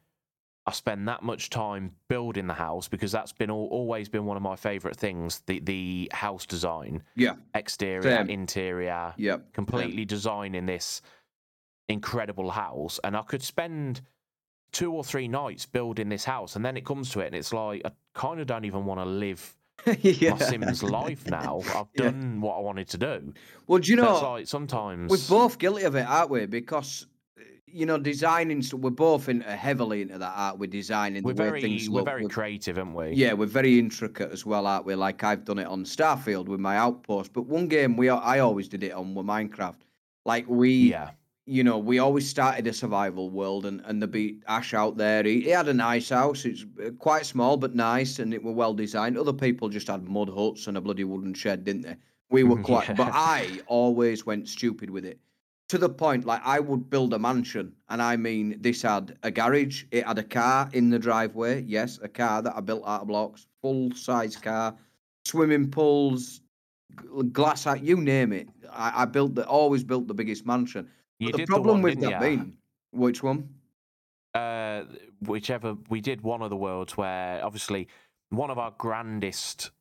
I 0.72 0.74
spend 0.74 1.08
that 1.10 1.22
much 1.22 1.50
time 1.50 1.92
building 2.08 2.48
the 2.48 2.54
house 2.54 2.88
because 2.88 3.12
that's 3.12 3.34
been 3.34 3.50
al- 3.50 3.68
always 3.72 4.08
been 4.08 4.26
one 4.26 4.38
of 4.38 4.44
my 4.44 4.56
favorite 4.56 4.96
things 4.96 5.42
the 5.48 5.60
the 5.60 6.10
house 6.14 6.46
design 6.46 7.04
Yeah. 7.16 7.34
exterior 7.54 8.02
Same. 8.04 8.30
interior 8.30 9.14
yeah 9.18 9.38
completely 9.52 10.06
designing 10.06 10.66
this 10.66 11.02
incredible 11.90 12.50
house 12.52 13.00
and 13.04 13.18
I 13.18 13.22
could 13.24 13.42
spend 13.44 14.02
two 14.72 14.94
or 14.94 15.04
three 15.04 15.28
nights 15.28 15.66
building 15.66 16.08
this 16.08 16.24
house 16.24 16.56
and 16.56 16.64
then 16.64 16.78
it 16.78 16.86
comes 16.86 17.10
to 17.12 17.20
it 17.20 17.28
and 17.28 17.36
it's 17.36 17.52
like 17.52 17.82
I 17.84 17.92
kind 18.14 18.40
of 18.40 18.48
don't 18.48 18.64
even 18.64 18.86
want 18.86 19.02
to 19.02 19.06
live 19.06 19.56
yeah. 20.02 20.32
my 20.32 20.38
Sims 20.38 20.84
life 20.84 21.28
now. 21.28 21.60
I've 21.76 21.88
Yeah. 21.96 22.12
done 22.12 22.40
what 22.40 22.56
I 22.56 22.62
wanted 22.62 22.88
to 22.90 22.98
do. 22.98 23.34
Well, 23.68 23.80
do 23.80 23.90
you 23.92 23.98
know, 23.98 24.22
like 24.22 24.48
sometimes 24.48 25.10
we're 25.12 25.38
both 25.38 25.58
guilty 25.58 25.84
of 25.84 25.96
it, 25.96 26.06
aren't 26.08 26.30
we? 26.30 26.46
Because 26.46 27.08
you 27.74 27.86
know, 27.86 27.98
designing. 27.98 28.62
So 28.62 28.78
we're 28.78 28.90
both 28.92 29.30
into 29.30 29.50
heavily 29.50 30.02
into 30.02 30.18
that 30.18 30.34
art. 30.36 30.60
We're 30.60 30.68
designing 30.68 31.24
we're 31.24 31.34
the 31.34 31.44
way 31.44 31.50
very 31.50 31.62
things 31.62 31.90
we're 31.90 31.98
look. 31.98 32.06
very 32.06 32.22
We're- 32.24 32.34
creative, 32.34 32.78
aren't 32.78 32.94
we? 32.96 33.12
yeah, 33.14 33.34
we're 33.34 33.46
very 33.46 33.80
intricate 33.80 34.32
as 34.32 34.46
well, 34.46 34.68
aren't 34.68 34.86
we? 34.86 34.96
Like 34.96 35.24
I've 35.24 35.46
done 35.46 35.60
it 35.60 35.68
on 35.68 35.84
Starfield 35.86 36.46
with 36.46 36.60
my 36.60 36.78
outpost, 36.78 37.34
but 37.34 37.44
one 37.48 37.68
game 37.68 37.98
we 37.98 38.10
I 38.10 38.40
always 38.40 38.68
did 38.68 38.84
it 38.84 38.92
on 38.94 39.14
was 39.16 39.26
Minecraft. 39.26 39.78
Like 40.26 40.48
we, 40.48 40.72
Yeah. 40.72 41.12
you 41.48 41.64
know, 41.64 41.80
we 41.80 41.98
always 42.00 42.30
started 42.30 42.68
a 42.68 42.74
survival 42.74 43.30
world, 43.30 43.66
and 43.66 43.82
and 43.86 44.02
the 44.02 44.08
be 44.08 44.40
Ash 44.48 44.74
out 44.74 44.98
there. 44.98 45.24
He, 45.24 45.42
he 45.42 45.50
had 45.50 45.68
a 45.68 45.74
nice 45.74 46.10
house. 46.10 46.46
It's 46.46 46.66
uh, 46.86 46.92
quite 47.00 47.26
small 47.26 47.58
but 47.58 47.74
nice, 47.76 48.20
and 48.20 48.34
it 48.34 48.44
were 48.44 48.52
well 48.52 48.74
designed. 48.74 49.18
Other 49.18 49.34
people 49.34 49.68
just 49.70 49.88
had 49.88 50.08
mud 50.08 50.30
huts 50.30 50.68
and 50.68 50.78
a 50.78 50.82
bloody 50.82 51.04
wooden 51.04 51.34
shed, 51.34 51.64
didn't 51.64 51.82
they? 51.82 51.96
We 52.30 52.44
were 52.44 52.62
quite, 52.72 52.96
but 52.96 53.10
I 53.12 53.60
always 53.68 54.26
went 54.26 54.48
stupid 54.48 54.90
with 54.90 55.04
it. 55.06 55.20
To 55.72 55.78
the 55.78 55.88
point, 55.90 56.26
like 56.26 56.42
I 56.44 56.60
would 56.60 56.90
build 56.90 57.14
a 57.14 57.20
mansion, 57.20 57.72
and 57.88 58.02
I 58.02 58.18
mean, 58.18 58.58
this 58.60 58.82
had 58.82 59.18
a 59.24 59.32
garage, 59.32 59.86
it 59.92 60.06
had 60.06 60.20
a 60.20 60.24
car 60.24 60.70
in 60.74 60.90
the 60.90 61.00
driveway. 61.00 61.62
Yes, 61.64 61.98
a 62.04 62.10
car 62.10 62.42
that 62.42 62.54
I 62.58 62.60
built 62.60 62.84
out 62.86 63.04
of 63.04 63.08
blocks, 63.08 63.48
full 63.62 63.90
size 63.96 64.36
car, 64.36 64.76
swimming 65.24 65.72
pools, 65.72 66.42
glass 67.32 67.68
out, 67.68 67.82
you 67.82 67.96
name 68.02 68.34
it. 68.34 68.50
I, 68.70 69.04
I 69.04 69.06
built 69.06 69.34
the, 69.34 69.48
always 69.48 69.82
built 69.82 70.08
the 70.08 70.14
biggest 70.14 70.46
mansion. 70.46 70.90
You 71.20 71.28
But 71.28 71.32
the 71.32 71.38
did 71.38 71.48
problem 71.48 71.76
one, 71.76 71.84
with 71.84 72.02
that 72.02 72.20
being, 72.20 72.58
which 72.92 73.24
one? 73.24 73.48
uh, 74.34 74.84
whichever 75.22 75.78
we 75.90 76.02
did 76.02 76.22
one 76.22 76.42
of 76.42 76.50
the 76.50 76.58
worlds 76.58 76.98
where 76.98 77.44
obviously 77.46 77.88
one 78.30 78.50
of 78.50 78.58
our 78.58 78.74
grandest 78.78 79.72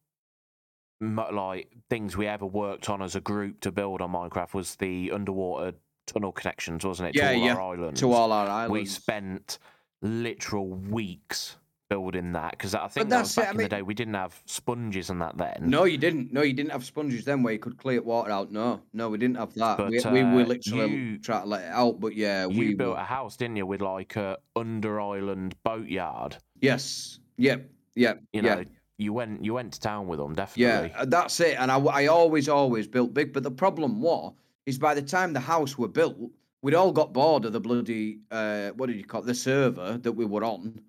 like 1.01 1.69
things 1.89 2.17
we 2.17 2.27
ever 2.27 2.47
worked 2.47 2.91
on 2.91 3.03
as 3.03 3.15
a 3.17 3.21
group 3.21 3.61
to 3.61 3.73
build 3.73 4.03
on 4.03 4.13
Minecraft 4.13 4.55
was 4.55 4.77
the 4.77 5.11
underwater 5.13 5.73
tunnel 6.07 6.33
connections, 6.33 6.85
wasn't 6.85 7.09
it? 7.11 7.15
Yeah, 7.17 7.31
to 7.33 7.37
all 7.39 7.45
yeah, 7.47 7.55
our 7.55 7.61
islands. 7.75 8.01
To 8.01 8.13
all 8.13 8.33
our 8.33 8.47
islands. 8.49 8.73
we 8.73 8.85
spent 8.87 9.59
literal 10.03 10.69
weeks 10.69 11.57
building 11.89 12.31
that 12.33 12.53
because 12.53 12.73
I 12.75 12.87
think 12.87 13.09
that 13.09 13.17
that's 13.17 13.37
was 13.37 13.39
it, 13.39 13.41
back 13.41 13.49
I 13.49 13.51
in 13.51 13.57
mean- 13.57 13.65
the 13.65 13.77
day 13.77 13.83
we 13.83 13.95
didn't 13.95 14.15
have 14.15 14.41
sponges 14.47 15.11
and 15.11 15.21
that 15.23 15.37
then. 15.37 15.57
No, 15.63 15.85
you 15.85 15.99
didn't. 15.99 16.33
No, 16.33 16.43
you 16.43 16.53
didn't 16.53 16.71
have 16.73 16.85
sponges 16.85 17.25
then 17.25 17.43
where 17.43 17.53
you 17.53 17.59
could 17.59 17.79
clear 17.79 18.01
water 18.03 18.31
out. 18.31 18.53
No, 18.53 18.81
no, 18.93 19.09
we 19.09 19.19
didn't 19.19 19.37
have 19.39 19.55
that. 19.55 19.79
we, 19.89 20.01
But, 20.01 20.13
we 20.13 20.23
were 20.23 20.43
uh, 20.43 20.47
literally 20.47 20.95
you- 20.95 21.19
trying 21.19 21.43
to 21.43 21.49
let 21.49 21.63
it 21.63 21.71
out. 21.73 21.99
But 21.99 22.15
yeah, 22.15 22.47
you 22.47 22.59
we 22.59 22.75
built 22.75 22.97
were- 22.97 23.03
a 23.03 23.05
house, 23.05 23.37
didn't 23.37 23.57
you, 23.57 23.67
with 23.67 23.81
like 23.81 24.17
a 24.17 24.39
under 24.55 25.01
island 25.01 25.55
boatyard? 25.65 26.37
Yes. 26.61 27.19
Yep. 27.39 27.69
Yep. 27.97 28.23
You 28.33 28.43
yeah. 28.43 28.55
know, 28.57 28.65
you 29.01 29.13
went 29.13 29.45
you 29.45 29.55
went 29.55 29.73
to 29.73 29.81
town 29.81 30.07
with 30.07 30.19
them, 30.19 30.35
definitely. 30.35 30.91
Yeah, 30.95 31.05
that's 31.07 31.41
it. 31.41 31.57
And 31.59 31.71
I, 31.71 31.79
I 31.79 32.07
always, 32.07 32.49
always 32.49 32.87
built 32.87 33.15
big. 33.15 33.33
But 33.33 33.43
the 33.43 33.51
problem 33.51 34.01
was, 34.01 34.35
is 34.67 34.79
by 34.79 34.95
the 34.95 35.03
time 35.03 35.33
the 35.33 35.41
house 35.41 35.79
were 35.79 35.89
built, 35.89 36.17
we'd 36.63 36.75
all 36.75 36.93
got 36.93 37.13
bored 37.13 37.45
of 37.47 37.53
the 37.53 37.61
bloody, 37.61 38.21
uh, 38.31 38.71
what 38.71 38.87
did 38.89 38.97
you 38.97 39.05
call 39.05 39.23
it, 39.23 39.27
the 39.27 39.35
server 39.35 39.99
that 40.03 40.13
we 40.13 40.25
were 40.25 40.45
on. 40.45 40.81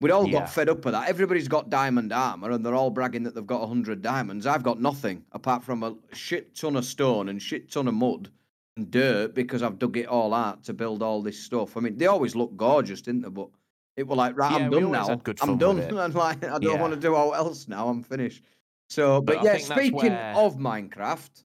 We'd 0.00 0.10
all 0.10 0.26
Yeah. 0.26 0.40
got 0.40 0.50
fed 0.50 0.68
up 0.68 0.84
with 0.84 0.92
that. 0.92 1.08
Everybody's 1.08 1.48
got 1.48 1.70
diamond 1.70 2.12
armor, 2.12 2.50
and 2.50 2.64
they're 2.66 2.74
all 2.74 2.90
bragging 2.90 3.22
that 3.22 3.34
they've 3.34 3.46
got 3.46 3.60
100 3.62 4.02
diamonds. 4.02 4.46
I've 4.46 4.62
got 4.62 4.80
nothing 4.80 5.24
apart 5.32 5.64
from 5.64 5.82
a 5.82 5.96
shit 6.12 6.54
ton 6.54 6.76
of 6.76 6.84
stone 6.84 7.28
and 7.30 7.40
shit 7.40 7.70
ton 7.72 7.88
of 7.88 7.94
mud 7.94 8.28
and 8.76 8.90
dirt 8.90 9.34
because 9.34 9.62
I've 9.62 9.78
dug 9.78 9.96
it 9.96 10.06
all 10.06 10.34
out 10.34 10.64
to 10.64 10.74
build 10.74 11.02
all 11.02 11.22
this 11.22 11.38
stuff. 11.38 11.76
I 11.76 11.80
mean, 11.80 11.96
they 11.96 12.06
always 12.06 12.34
look 12.34 12.54
gorgeous, 12.56 13.00
didn't 13.00 13.22
they? 13.22 13.30
But 13.30 13.48
it 13.96 14.06
was 14.06 14.16
like, 14.16 14.36
right, 14.36 14.52
Yeah, 14.52 14.66
I'm 14.66 14.70
done 14.70 14.90
now. 14.90 15.08
I'm 15.42 15.58
done. 15.58 15.98
I'm 15.98 16.12
like, 16.12 16.44
I 16.44 16.58
don't 16.58 16.80
want 16.80 16.94
to 16.94 17.00
do 17.00 17.14
all 17.14 17.34
else 17.34 17.68
now. 17.68 17.88
I'm 17.88 18.02
finished. 18.02 18.42
So, 18.88 19.20
But 19.20 19.36
but, 19.36 19.44
yeah, 19.44 19.58
speaking 19.58 20.12
where- 20.12 20.34
of 20.36 20.56
Minecraft, 20.56 21.44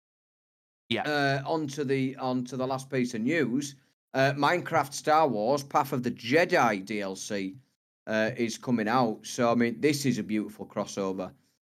Yeah. 0.89 1.03
uh, 1.03 1.43
onto 1.45 1.83
the 1.83 2.15
onto 2.17 2.57
the 2.57 2.65
last 2.67 2.89
piece 2.89 3.13
of 3.13 3.21
news. 3.21 3.75
Uh, 4.13 4.33
Minecraft 4.35 4.93
Star 4.93 5.27
Wars 5.27 5.63
Path 5.63 5.93
of 5.93 6.01
the 6.03 6.09
Jedi 6.11 6.83
DLC 6.85 7.55
uh, 8.07 8.31
is 8.35 8.57
coming 8.57 8.87
out. 8.87 9.19
So 9.23 9.51
I 9.51 9.55
mean, 9.55 9.79
this 9.79 10.05
is 10.05 10.17
a 10.17 10.23
beautiful 10.23 10.65
crossover, 10.65 11.31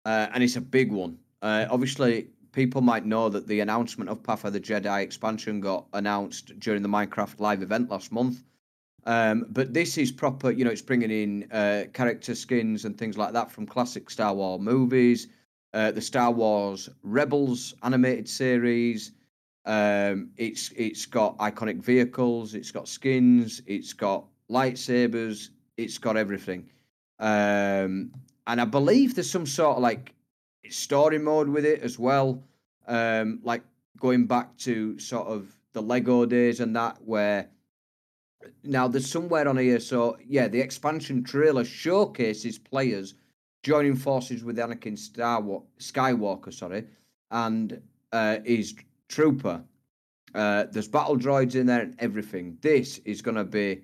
uh, 0.05 0.27
and 0.33 0.41
it's 0.43 0.55
a 0.55 0.61
big 0.61 0.91
one. 0.91 1.17
Uh, 1.41 1.65
obviously, 1.69 2.27
people 2.53 2.81
might 2.81 3.05
know 3.05 3.27
that 3.29 3.47
the 3.47 3.59
announcement 3.59 4.09
of 4.09 4.23
Path 4.23 4.45
of 4.45 4.53
the 4.53 4.59
Jedi 4.61 5.01
expansion 5.03 5.59
got 5.59 5.87
announced 5.93 6.57
during 6.59 6.81
the 6.81 6.89
Minecraft 6.89 7.39
live 7.39 7.61
event 7.61 7.89
last 7.89 8.11
month. 8.13 8.43
Um, 9.05 9.45
but 9.49 9.73
this 9.73 9.97
is 9.97 10.11
proper, 10.11 10.51
you 10.51 10.63
know, 10.63 10.71
it's 10.71 10.81
bringing 10.81 11.11
in 11.11 11.51
uh, 11.51 11.85
character 11.93 12.35
skins 12.35 12.85
and 12.85 12.97
things 12.97 13.17
like 13.17 13.33
that 13.33 13.51
from 13.51 13.65
classic 13.65 14.09
Star 14.09 14.33
Wars 14.33 14.61
movies, 14.61 15.27
uh, 15.73 15.91
the 15.91 16.01
Star 16.01 16.31
Wars 16.31 16.89
Rebels 17.03 17.73
animated 17.83 18.29
series. 18.29 19.13
Um, 19.65 20.31
it's 20.37 20.71
it's 20.75 21.05
got 21.05 21.37
iconic 21.37 21.83
vehicles, 21.83 22.55
it's 22.55 22.71
got 22.71 22.87
skins, 22.87 23.61
it's 23.67 23.93
got 23.93 24.25
lightsabers, 24.49 25.49
it's 25.77 25.97
got 25.97 26.17
everything. 26.17 26.69
Um, 27.19 28.11
and 28.47 28.59
I 28.59 28.65
believe 28.65 29.15
there's 29.15 29.29
some 29.29 29.45
sort 29.45 29.77
of 29.77 29.83
like 29.83 30.13
story 30.69 31.19
mode 31.19 31.47
with 31.49 31.65
it 31.65 31.81
as 31.81 31.97
well. 31.99 32.43
Um, 32.87 33.39
like 33.43 33.63
going 33.99 34.25
back 34.25 34.57
to 34.57 34.97
sort 34.99 35.27
of 35.27 35.55
the 35.73 35.81
Lego 35.81 36.25
days 36.25 36.59
and 36.59 36.75
that, 36.75 36.97
where 37.05 37.47
now 38.63 38.87
there's 38.87 39.09
somewhere 39.09 39.47
on 39.47 39.57
here. 39.57 39.79
So 39.79 40.17
yeah, 40.25 40.47
the 40.47 40.59
expansion 40.59 41.23
trailer 41.23 41.63
showcases 41.63 42.57
players 42.57 43.15
joining 43.63 43.95
forces 43.95 44.43
with 44.43 44.57
Anakin 44.57 44.97
Star 44.97 45.41
Skywalker, 45.79 46.53
sorry, 46.53 46.85
and 47.29 47.81
uh, 48.11 48.37
his 48.45 48.75
trooper. 49.07 49.63
Uh, 50.33 50.65
there's 50.71 50.87
battle 50.87 51.17
droids 51.17 51.55
in 51.55 51.65
there 51.65 51.81
and 51.81 51.95
everything. 51.99 52.57
This 52.61 52.99
is 52.99 53.21
going 53.21 53.35
to 53.35 53.43
be 53.43 53.83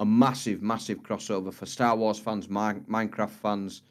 a 0.00 0.04
massive, 0.04 0.60
massive 0.60 1.02
crossover 1.02 1.52
for 1.52 1.66
Star 1.66 1.96
Wars 1.96 2.18
fans, 2.18 2.48
Minecraft 2.48 3.30
fans. 3.30 3.82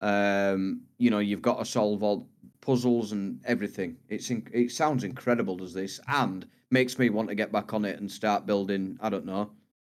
Um, 0.00 0.82
you 0.98 1.10
know, 1.10 1.18
you've 1.18 1.42
got 1.42 1.58
to 1.58 1.64
solve 1.64 2.02
all 2.02 2.28
puzzles 2.60 3.12
and 3.12 3.40
everything. 3.44 3.96
It's 4.08 4.30
in, 4.30 4.46
it 4.52 4.70
sounds 4.70 5.04
incredible, 5.04 5.56
does 5.56 5.74
this? 5.74 6.00
And 6.08 6.46
makes 6.70 6.98
me 6.98 7.10
want 7.10 7.28
to 7.28 7.34
get 7.34 7.52
back 7.52 7.74
on 7.74 7.84
it 7.84 7.98
and 8.00 8.10
start 8.10 8.46
building. 8.46 8.98
I 9.00 9.08
don't 9.10 9.26
know, 9.26 9.50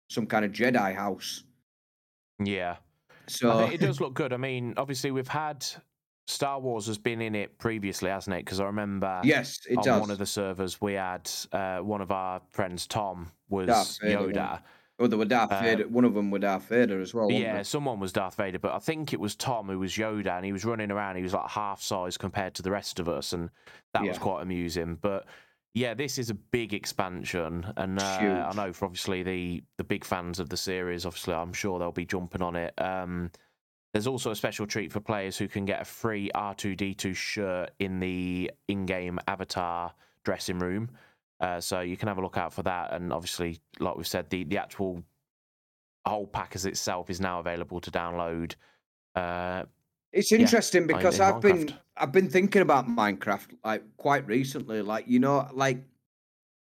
some 0.09 0.27
kind 0.27 0.45
of 0.45 0.53
Jedi 0.53 0.95
house. 0.95 1.45
Yeah. 2.43 2.77
So 3.27 3.61
it 3.61 3.81
does 3.81 4.01
look 4.01 4.15
good. 4.15 4.33
I 4.33 4.37
mean, 4.37 4.75
obviously 4.77 5.11
we've 5.11 5.29
had 5.29 5.65
Star 6.27 6.59
Wars 6.59 6.87
has 6.87 6.99
been 6.99 7.21
in 7.21 7.35
it 7.35 7.59
previously, 7.59 8.11
hasn't 8.11 8.35
it? 8.35 8.45
Because 8.45 8.61
I 8.61 8.65
remember, 8.65 9.21
yes, 9.25 9.61
it 9.69 9.79
on 9.79 9.85
does. 9.85 10.01
one 10.01 10.11
of 10.11 10.19
the 10.19 10.27
servers 10.27 10.81
we 10.81 10.95
had 10.95 11.31
uh, 11.53 11.79
one 11.79 12.01
of 12.01 12.11
our 12.11 12.41
friends, 12.51 12.87
Tom, 12.87 13.31
was 13.49 13.69
Yoda. 14.03 14.61
Oh, 14.99 15.07
there 15.09 15.19
were 15.19 15.25
Darth 15.25 15.51
uh, 15.51 15.61
Vader. 15.61 15.89
One 15.89 16.05
of 16.05 16.15
them 16.15 16.31
was 16.31 16.41
Darth 16.43 16.69
Vader 16.69 17.01
as 17.01 17.13
well. 17.13 17.31
Yeah, 17.31 17.63
someone 17.63 17.99
was 17.99 18.13
Darth 18.13 18.37
Vader, 18.37 18.61
but 18.61 18.73
I 18.73 18.79
think 18.79 19.13
it 19.13 19.19
was 19.19 19.35
Tom 19.35 19.67
who 19.69 19.79
was 19.79 19.93
Yoda, 19.93 20.37
and 20.37 20.45
he 20.45 20.53
was 20.53 20.65
running 20.65 20.91
around. 20.91 21.17
He 21.17 21.23
was 21.23 21.35
like 21.35 21.49
half 21.49 21.83
size 21.83 22.17
compared 22.17 22.55
to 22.55 22.63
the 22.63 22.71
rest 22.71 23.01
of 23.01 23.09
us, 23.09 23.33
and 23.33 23.51
that 23.93 24.05
yeah. 24.05 24.11
was 24.11 24.19
quite 24.19 24.43
amusing. 24.43 24.99
But 25.01 25.27
yeah, 25.75 25.93
this 25.93 26.19
is 26.19 26.31
a 26.31 26.35
big 26.35 26.73
expansion, 26.73 27.67
and 27.77 28.01
uh, 28.01 28.49
I 28.51 28.55
know 28.55 28.73
for 28.73 28.85
obviously 28.85 29.25
the 29.25 29.63
the 29.77 29.85
big 29.85 30.05
fans 30.05 30.39
of 30.39 30.49
the 30.49 30.57
series. 30.57 31.05
Obviously, 31.05 31.35
I'm 31.35 31.53
sure 31.53 31.79
they'll 31.79 31.91
be 31.91 32.07
jumping 32.07 32.43
on 32.43 32.55
it. 32.55 32.73
Um, 32.81 33.31
there's 33.93 34.07
also 34.07 34.31
a 34.31 34.37
special 34.37 34.67
treat 34.67 34.93
for 34.93 35.01
players 35.01 35.37
who 35.37 35.47
can 35.49 35.65
get 35.65 35.81
a 35.81 35.85
free 35.85 36.31
R2D2 36.35 37.15
shirt 37.15 37.71
in 37.79 38.01
the 38.01 38.51
in-game 38.67 39.21
avatar 39.29 39.93
dressing 40.25 40.59
room. 40.59 40.91
Uh, 41.41 41.61
so 41.61 41.81
you 41.81 41.97
can 41.97 42.09
have 42.09 42.19
a 42.19 42.21
look 42.21 42.37
out 42.37 42.53
for 42.53 42.65
that. 42.65 42.93
And 42.93 43.13
obviously, 43.13 43.61
like 43.79 43.97
we've 43.97 44.07
said, 44.07 44.29
the, 44.31 44.43
the 44.45 44.59
actual 44.59 45.05
whole 46.05 46.27
pack 46.27 46.57
as 46.57 46.67
itself 46.67 47.09
is 47.09 47.21
now 47.21 47.39
available 47.39 47.81
to 47.81 47.91
download. 47.93 48.55
Uh, 49.15 49.63
it's 50.15 50.33
interesting 50.33 50.83
yeah, 50.83 50.97
because 50.97 51.21
I've 51.21 51.41
been 51.41 51.75
I've 51.97 52.13
been 52.13 52.31
thinking 52.31 52.63
about 52.63 52.87
Minecraft 52.87 53.57
like 53.65 53.83
quite 53.97 54.27
recently. 54.27 54.81
Like 54.81 55.07
you 55.09 55.19
know, 55.19 55.49
like 55.53 55.83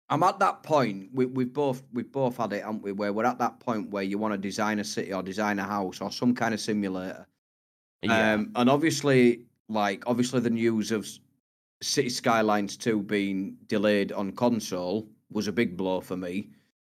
I'm 0.09 0.23
at 0.23 0.39
that 0.39 0.63
point. 0.63 1.09
We, 1.13 1.27
we've 1.27 1.53
both 1.53 1.83
we've 1.93 2.11
both 2.11 2.37
had 2.37 2.53
it, 2.53 2.63
haven't 2.63 2.81
we? 2.81 2.91
Where 2.91 3.13
we're 3.13 3.25
at 3.25 3.39
that 3.39 3.59
point 3.59 3.91
where 3.91 4.03
you 4.03 4.17
want 4.17 4.33
to 4.33 4.37
design 4.37 4.79
a 4.79 4.83
city 4.83 5.13
or 5.13 5.21
design 5.21 5.59
a 5.59 5.63
house 5.63 6.01
or 6.01 6.11
some 6.11 6.33
kind 6.33 6.53
of 6.53 6.59
simulator. 6.59 7.27
Yeah. 8.01 8.33
Um, 8.33 8.51
and 8.55 8.69
obviously, 8.69 9.41
like 9.69 10.03
obviously, 10.07 10.39
the 10.39 10.49
news 10.49 10.91
of 10.91 11.07
City 11.81 12.09
Skylines 12.09 12.77
2 12.77 13.03
being 13.03 13.57
delayed 13.67 14.11
on 14.11 14.31
console 14.31 15.07
was 15.31 15.47
a 15.47 15.51
big 15.51 15.77
blow 15.77 16.01
for 16.01 16.17
me. 16.17 16.49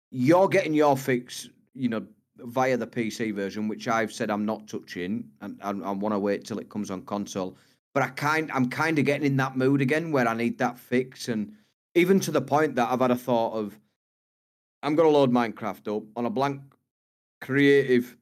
You're 0.09 0.49
getting 0.49 0.73
your 0.73 0.97
fix, 0.97 1.47
you 1.73 1.87
know, 1.87 2.05
via 2.43 2.77
the 2.77 2.87
PC 2.87 3.33
version, 3.33 3.67
which 3.67 3.87
I've 3.87 4.11
said 4.11 4.29
I'm 4.29 4.45
not 4.45 4.67
touching, 4.67 5.29
and, 5.41 5.57
and 5.61 5.83
I 5.83 5.91
want 5.91 6.13
to 6.13 6.19
wait 6.19 6.45
till 6.45 6.59
it 6.59 6.69
comes 6.69 6.91
on 6.91 7.03
console. 7.03 7.57
But 7.93 8.03
I 8.03 8.07
kind, 8.09 8.51
I'm 8.53 8.69
kind 8.69 8.97
of 8.99 9.05
getting 9.05 9.25
in 9.25 9.37
that 9.37 9.57
mood 9.57 9.81
again 9.81 10.11
where 10.11 10.27
I 10.27 10.33
need 10.33 10.57
that 10.59 10.77
fix, 10.77 11.27
and 11.27 11.53
even 11.95 12.19
to 12.21 12.31
the 12.31 12.41
point 12.41 12.75
that 12.75 12.89
I've 12.89 13.01
had 13.01 13.11
a 13.11 13.15
thought 13.15 13.53
of, 13.53 13.77
I'm 14.83 14.95
going 14.95 15.11
to 15.11 15.15
load 15.15 15.31
Minecraft 15.31 15.97
up 15.97 16.03
on 16.15 16.25
a 16.25 16.29
blank, 16.29 16.61
creative, 17.41 18.15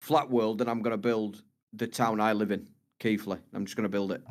flat 0.00 0.30
world, 0.30 0.60
and 0.60 0.70
I'm 0.70 0.82
going 0.82 0.92
to 0.92 0.98
build 0.98 1.42
the 1.72 1.86
town 1.86 2.20
I 2.20 2.32
live 2.32 2.50
in, 2.50 2.68
Keighley. 2.98 3.38
I'm 3.52 3.64
just 3.64 3.76
going 3.76 3.84
to 3.84 3.90
build 3.90 4.12
it 4.12 4.22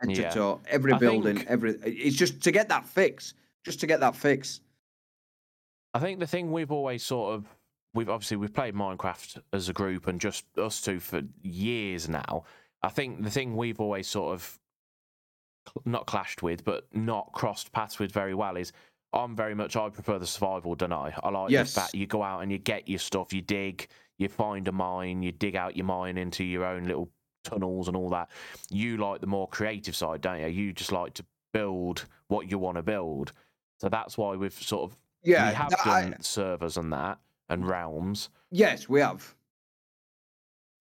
head 0.00 0.16
yeah. 0.16 0.28
to 0.28 0.34
toe. 0.34 0.60
Every 0.68 0.92
I 0.92 0.98
building, 0.98 1.36
think... 1.36 1.48
every 1.48 1.72
it's 1.84 2.16
just 2.16 2.42
to 2.42 2.50
get 2.50 2.68
that 2.68 2.86
fix. 2.86 3.34
Just 3.64 3.80
to 3.80 3.86
get 3.86 4.00
that 4.00 4.16
fix. 4.16 4.60
I 5.92 5.98
think 5.98 6.18
the 6.18 6.26
thing 6.26 6.50
we've 6.52 6.72
always 6.72 7.02
sort 7.02 7.34
of 7.34 7.46
we've 7.94 8.08
obviously 8.08 8.36
we've 8.36 8.54
played 8.54 8.74
Minecraft 8.74 9.42
as 9.52 9.68
a 9.68 9.72
group 9.72 10.06
and 10.06 10.20
just 10.20 10.44
us 10.58 10.80
two 10.80 11.00
for 11.00 11.22
years 11.42 12.08
now. 12.08 12.44
I 12.82 12.88
think 12.88 13.22
the 13.22 13.30
thing 13.30 13.56
we've 13.56 13.80
always 13.80 14.06
sort 14.06 14.34
of 14.34 14.58
not 15.84 16.06
clashed 16.06 16.42
with, 16.42 16.64
but 16.64 16.86
not 16.92 17.32
crossed 17.32 17.72
paths 17.72 17.98
with 17.98 18.12
very 18.12 18.34
well 18.34 18.56
is 18.56 18.72
I'm 19.12 19.34
very 19.34 19.54
much 19.54 19.76
I 19.76 19.88
prefer 19.88 20.18
the 20.18 20.26
survival, 20.26 20.74
don't 20.74 20.92
I? 20.92 21.12
I 21.22 21.30
like 21.30 21.50
yes. 21.50 21.74
the 21.74 21.80
fact 21.80 21.94
you 21.94 22.06
go 22.06 22.22
out 22.22 22.40
and 22.40 22.50
you 22.50 22.58
get 22.58 22.88
your 22.88 22.98
stuff, 22.98 23.32
you 23.32 23.42
dig, 23.42 23.88
you 24.18 24.28
find 24.28 24.68
a 24.68 24.72
mine, 24.72 25.22
you 25.22 25.32
dig 25.32 25.56
out 25.56 25.76
your 25.76 25.86
mine 25.86 26.16
into 26.16 26.44
your 26.44 26.64
own 26.64 26.84
little 26.84 27.10
tunnels 27.44 27.88
and 27.88 27.96
all 27.96 28.08
that. 28.10 28.30
You 28.70 28.96
like 28.98 29.20
the 29.20 29.26
more 29.26 29.48
creative 29.48 29.96
side, 29.96 30.20
don't 30.20 30.40
you? 30.40 30.46
You 30.46 30.72
just 30.72 30.92
like 30.92 31.14
to 31.14 31.24
build 31.52 32.06
what 32.28 32.50
you 32.50 32.58
want 32.58 32.76
to 32.76 32.82
build. 32.82 33.32
So 33.78 33.88
that's 33.88 34.16
why 34.16 34.36
we've 34.36 34.52
sort 34.52 34.90
of 34.90 34.96
yeah 35.22 35.50
we 35.50 35.54
have 35.54 35.70
done 35.84 36.14
I, 36.14 36.22
servers 36.22 36.78
and 36.78 36.92
that 36.94 37.18
and 37.50 37.66
realms. 37.66 38.30
Yes, 38.50 38.88
we 38.88 39.00
have. 39.00 39.34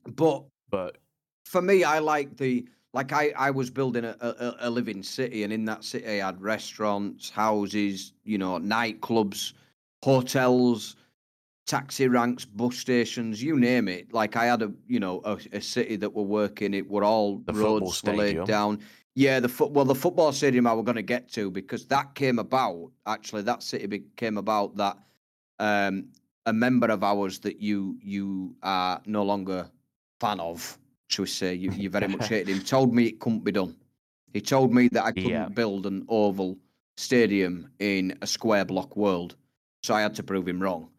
But 0.05 0.45
but 0.69 0.97
for 1.45 1.61
me, 1.61 1.83
I 1.83 1.99
like 1.99 2.37
the 2.37 2.67
like 2.93 3.11
I 3.11 3.33
I 3.37 3.51
was 3.51 3.69
building 3.69 4.05
a, 4.05 4.15
a, 4.21 4.55
a 4.61 4.69
living 4.69 5.03
city, 5.03 5.43
and 5.43 5.51
in 5.51 5.65
that 5.65 5.83
city 5.83 6.21
I 6.21 6.25
had 6.25 6.41
restaurants, 6.41 7.29
houses, 7.29 8.13
you 8.23 8.37
know, 8.37 8.57
nightclubs, 8.59 9.53
hotels 10.03 10.95
taxi 11.69 12.07
ranks, 12.07 12.45
bus 12.45 12.75
stations, 12.75 13.43
you 13.43 13.55
name 13.55 13.87
it. 13.87 14.11
Like 14.11 14.35
I 14.35 14.45
had 14.45 14.63
a, 14.63 14.71
you 14.87 14.99
know, 14.99 15.21
a, 15.23 15.37
a 15.53 15.61
city 15.61 15.95
that 15.97 16.11
were 16.11 16.23
working. 16.23 16.73
It 16.73 16.89
were 16.89 17.03
all 17.03 17.37
the 17.45 17.53
roads 17.53 18.03
were 18.03 18.15
laid 18.15 18.43
down. 18.45 18.79
Yeah, 19.13 19.39
the 19.39 19.49
foot. 19.49 19.71
Well, 19.71 19.85
the 19.85 19.95
football 19.95 20.31
stadium 20.31 20.65
I 20.65 20.73
were 20.73 20.83
going 20.83 20.95
to 20.95 21.03
get 21.03 21.31
to 21.33 21.51
because 21.51 21.85
that 21.85 22.15
came 22.15 22.39
about. 22.39 22.91
Actually, 23.05 23.43
that 23.43 23.61
city 23.61 23.85
became 23.85 24.39
about 24.39 24.75
that 24.77 24.97
um, 25.59 26.07
a 26.49 26.53
member 26.53 26.87
of 26.87 27.03
ours 27.03 27.39
that 27.39 27.61
you 27.61 27.97
you 28.01 28.55
are 28.63 29.01
no 29.05 29.23
longer 29.23 29.69
fan 30.19 30.39
of, 30.39 30.77
shall 31.07 31.23
we 31.23 31.29
say, 31.29 31.53
you, 31.53 31.71
you 31.71 31.89
very 31.89 32.07
much 32.07 32.27
hated 32.33 32.49
him, 32.49 32.61
told 32.63 32.93
me 32.93 33.05
it 33.05 33.19
couldn't 33.19 33.43
be 33.43 33.51
done. 33.51 33.75
He 34.33 34.41
told 34.41 34.73
me 34.73 34.89
that 34.89 35.05
I 35.05 35.11
couldn't 35.11 35.29
yeah. 35.29 35.47
build 35.47 35.85
an 35.85 36.05
oval 36.09 36.57
stadium 36.97 37.69
in 37.79 38.17
a 38.21 38.27
square 38.27 38.65
block 38.65 38.95
world. 38.95 39.35
So 39.83 39.93
I 39.93 40.01
had 40.01 40.15
to 40.15 40.23
prove 40.23 40.47
him 40.47 40.61
wrong. 40.61 40.89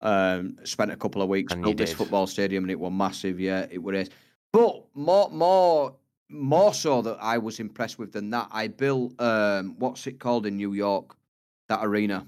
Um, 0.00 0.56
spent 0.64 0.90
a 0.90 0.96
couple 0.96 1.20
of 1.20 1.28
weeks 1.28 1.54
built 1.54 1.76
this 1.76 1.92
football 1.92 2.26
stadium, 2.26 2.64
and 2.64 2.70
it 2.70 2.80
was 2.80 2.92
massive. 2.92 3.38
Yeah, 3.38 3.66
it 3.70 3.78
was. 3.82 4.08
But 4.52 4.82
more, 4.94 5.28
more, 5.30 5.94
more 6.30 6.72
so 6.72 7.02
that 7.02 7.18
I 7.20 7.36
was 7.36 7.60
impressed 7.60 7.98
with 7.98 8.12
than 8.12 8.30
that. 8.30 8.48
I 8.50 8.68
built 8.68 9.20
um, 9.20 9.76
what's 9.78 10.06
it 10.06 10.18
called 10.18 10.46
in 10.46 10.56
New 10.56 10.72
York? 10.72 11.16
That 11.68 11.80
arena. 11.82 12.26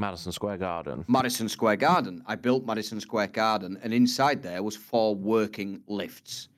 Madison 0.00 0.32
Square 0.32 0.56
Garden. 0.56 1.04
Madison 1.06 1.48
Square 1.48 1.76
Garden. 1.76 2.22
I 2.26 2.34
built 2.34 2.64
Madison 2.64 3.00
Square 3.00 3.28
Garden, 3.28 3.78
and 3.82 3.92
inside 3.92 4.42
there 4.42 4.62
was 4.62 4.74
four 4.74 5.14
working 5.14 5.82
lifts 5.86 6.48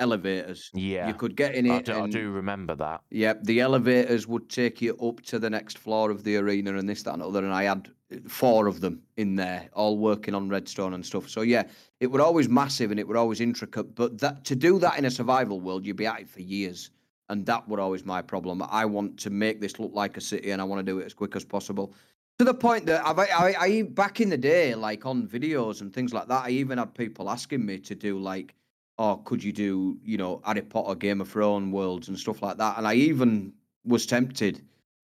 elevators. 0.00 0.70
Yeah. 0.74 1.06
You 1.06 1.14
could 1.14 1.36
get 1.36 1.54
in 1.54 1.66
it. 1.66 1.70
I 1.70 1.82
do, 1.82 1.92
and, 1.92 2.02
I 2.02 2.06
do 2.08 2.30
remember 2.30 2.74
that. 2.74 3.02
Yep. 3.10 3.44
the 3.44 3.60
elevators 3.60 4.26
would 4.26 4.48
take 4.48 4.80
you 4.80 4.96
up 4.96 5.20
to 5.26 5.38
the 5.38 5.50
next 5.50 5.78
floor 5.78 6.10
of 6.10 6.24
the 6.24 6.36
arena 6.36 6.76
and 6.76 6.88
this, 6.88 7.02
that, 7.02 7.14
and 7.14 7.22
other. 7.22 7.44
And 7.44 7.52
I 7.52 7.64
had 7.64 7.88
uh, 8.12 8.16
four 8.26 8.66
of 8.66 8.80
them 8.80 9.02
in 9.18 9.36
there, 9.36 9.68
all 9.74 9.98
working 9.98 10.34
on 10.34 10.48
redstone 10.48 10.94
and 10.94 11.04
stuff. 11.04 11.28
So 11.28 11.42
yeah, 11.42 11.64
it 12.00 12.08
were 12.10 12.22
always 12.22 12.48
massive 12.48 12.90
and 12.90 12.98
it 12.98 13.06
were 13.06 13.18
always 13.18 13.40
intricate. 13.40 13.94
But 13.94 14.18
that 14.20 14.44
to 14.46 14.56
do 14.56 14.78
that 14.80 14.98
in 14.98 15.04
a 15.04 15.10
survival 15.10 15.60
world, 15.60 15.86
you'd 15.86 15.96
be 15.96 16.06
at 16.06 16.20
it 16.20 16.28
for 16.28 16.40
years. 16.40 16.90
And 17.28 17.46
that 17.46 17.68
were 17.68 17.78
always 17.78 18.04
my 18.04 18.22
problem. 18.22 18.60
I 18.70 18.84
want 18.86 19.16
to 19.20 19.30
make 19.30 19.60
this 19.60 19.78
look 19.78 19.92
like 19.94 20.16
a 20.16 20.20
city 20.20 20.50
and 20.50 20.60
I 20.60 20.64
want 20.64 20.84
to 20.84 20.92
do 20.92 20.98
it 20.98 21.06
as 21.06 21.14
quick 21.14 21.36
as 21.36 21.44
possible. 21.44 21.94
To 22.40 22.44
the 22.44 22.54
point 22.54 22.86
that 22.86 23.06
I've, 23.06 23.18
I, 23.18 23.54
I, 23.60 23.82
back 23.82 24.22
in 24.22 24.30
the 24.30 24.38
day, 24.38 24.74
like 24.74 25.04
on 25.04 25.28
videos 25.28 25.82
and 25.82 25.92
things 25.92 26.14
like 26.14 26.26
that, 26.28 26.46
I 26.46 26.48
even 26.48 26.78
had 26.78 26.94
people 26.94 27.28
asking 27.28 27.66
me 27.66 27.78
to 27.80 27.94
do 27.94 28.18
like 28.18 28.54
oh, 28.96 29.16
could 29.26 29.44
you 29.44 29.52
do, 29.52 29.98
you 30.02 30.16
know, 30.16 30.40
Harry 30.46 30.62
Potter, 30.62 30.94
Game 30.94 31.20
of 31.20 31.28
Thrones 31.28 31.70
worlds 31.70 32.08
and 32.08 32.18
stuff 32.18 32.40
like 32.40 32.56
that? 32.56 32.78
And 32.78 32.88
I 32.88 32.94
even 32.94 33.52
was 33.84 34.06
tempted 34.06 34.62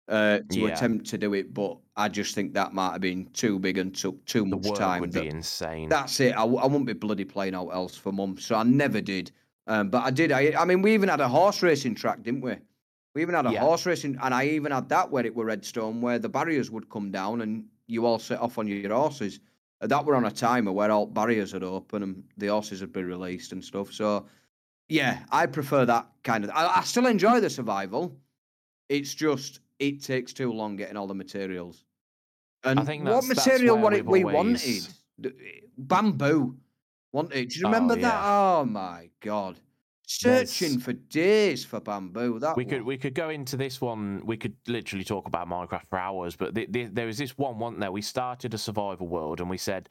uh, 0.09 0.41
to 0.49 0.59
Yeah. 0.59 0.67
attempt 0.75 1.07
to 1.07 1.17
do 1.17 1.33
it, 1.33 1.55
but 1.55 1.79
I 1.95 2.07
just 2.07 2.35
think 2.35 2.53
that 2.53 2.73
might 2.73 2.91
have 2.91 3.01
been 3.01 3.25
too 3.33 3.57
big 3.57 3.79
and 3.79 3.95
took 3.95 4.23
too 4.25 4.47
The 4.47 4.57
much 4.57 4.77
time. 4.77 5.01
would 5.01 5.11
that- 5.13 5.21
be 5.23 5.29
insane. 5.29 5.89
That's 5.89 6.19
it. 6.19 6.37
I, 6.37 6.43
I 6.43 6.67
wouldn't 6.67 6.85
be 6.85 6.93
bloody 6.93 7.25
playing 7.25 7.55
out 7.55 7.69
else 7.69 7.95
for 7.95 8.11
months, 8.11 8.45
so 8.45 8.55
I 8.57 8.63
never 8.63 9.01
did. 9.01 9.31
Um, 9.65 9.89
but 9.89 10.03
I 10.03 10.11
did. 10.11 10.31
I, 10.31 10.53
I 10.55 10.65
mean, 10.65 10.83
we 10.83 10.93
even 10.93 11.09
had 11.09 11.19
a 11.19 11.27
horse 11.27 11.63
racing 11.63 11.95
track, 11.95 12.21
didn't 12.21 12.41
we? 12.41 12.57
We 13.15 13.21
even 13.21 13.35
had 13.35 13.45
a 13.45 13.51
Yeah. 13.51 13.59
horse 13.61 13.85
racing, 13.85 14.17
and 14.21 14.33
I 14.33 14.45
even 14.47 14.71
had 14.71 14.89
that 14.89 15.11
where 15.11 15.25
it 15.25 15.35
were 15.35 15.45
redstone, 15.45 16.01
where 16.01 16.17
the 16.19 16.29
barriers 16.29 16.71
would 16.71 16.89
come 16.89 17.11
down 17.11 17.41
and 17.41 17.65
you 17.87 18.05
all 18.05 18.17
set 18.19 18.39
off 18.39 18.57
on 18.57 18.67
your 18.67 18.91
horses. 18.93 19.39
That 19.81 20.05
were 20.05 20.15
on 20.15 20.25
a 20.25 20.31
timer 20.31 20.71
where 20.71 20.89
all 20.91 21.05
barriers 21.05 21.53
would 21.53 21.63
open 21.63 22.03
and 22.03 22.23
the 22.37 22.47
horses 22.47 22.81
would 22.81 22.93
be 22.93 23.03
released 23.03 23.51
and 23.51 23.63
stuff. 23.63 23.91
So, 23.91 24.25
yeah, 24.87 25.25
I 25.31 25.45
prefer 25.45 25.85
that 25.85 26.07
kind 26.23 26.43
of. 26.45 26.49
I, 26.51 26.77
I 26.77 26.81
still 26.83 27.05
enjoy 27.05 27.39
the 27.41 27.49
survival. 27.49 28.17
It's 28.89 29.13
just 29.13 29.59
it 29.79 30.01
takes 30.01 30.31
too 30.33 30.51
long 30.53 30.77
getting 30.77 30.95
all 30.95 31.07
the 31.07 31.13
materials. 31.13 31.83
And 32.63 32.85
think 32.85 33.03
what 33.03 33.25
material 33.25 33.77
what 33.77 33.93
it 33.93 34.05
we've 34.05 34.25
always- 34.25 34.87
wanted? 35.19 35.33
Bamboo. 35.77 36.55
Wanted. 37.11 37.49
Do 37.49 37.59
you 37.59 37.65
Oh, 37.65 37.69
remember 37.69 37.95
that? 37.97 38.21
Oh 38.23 38.65
my 38.65 39.09
god. 39.19 39.59
Searching 40.05 40.69
There's- 40.69 40.83
for 40.83 40.93
days 40.93 41.63
for 41.65 41.79
bamboo. 41.79 42.39
That 42.39 42.57
we 42.57 42.65
could 42.65 42.83
we 42.83 42.97
could 42.97 43.13
go 43.13 43.29
into 43.29 43.55
this 43.57 43.79
one. 43.79 44.21
We 44.25 44.37
could 44.37 44.55
literally 44.67 45.05
talk 45.05 45.27
about 45.27 45.47
Minecraft 45.47 45.87
for 45.87 45.97
hours. 45.97 46.35
But 46.35 46.53
th- 46.55 46.71
th- 46.71 46.89
there 46.93 47.05
was 47.05 47.17
this 47.17 47.37
one, 47.37 47.57
wasn't 47.57 47.79
there? 47.79 47.91
We 47.91 48.01
started 48.01 48.53
a 48.53 48.57
survival 48.57 49.07
world, 49.07 49.39
and 49.39 49.49
we 49.49 49.57
said 49.57 49.89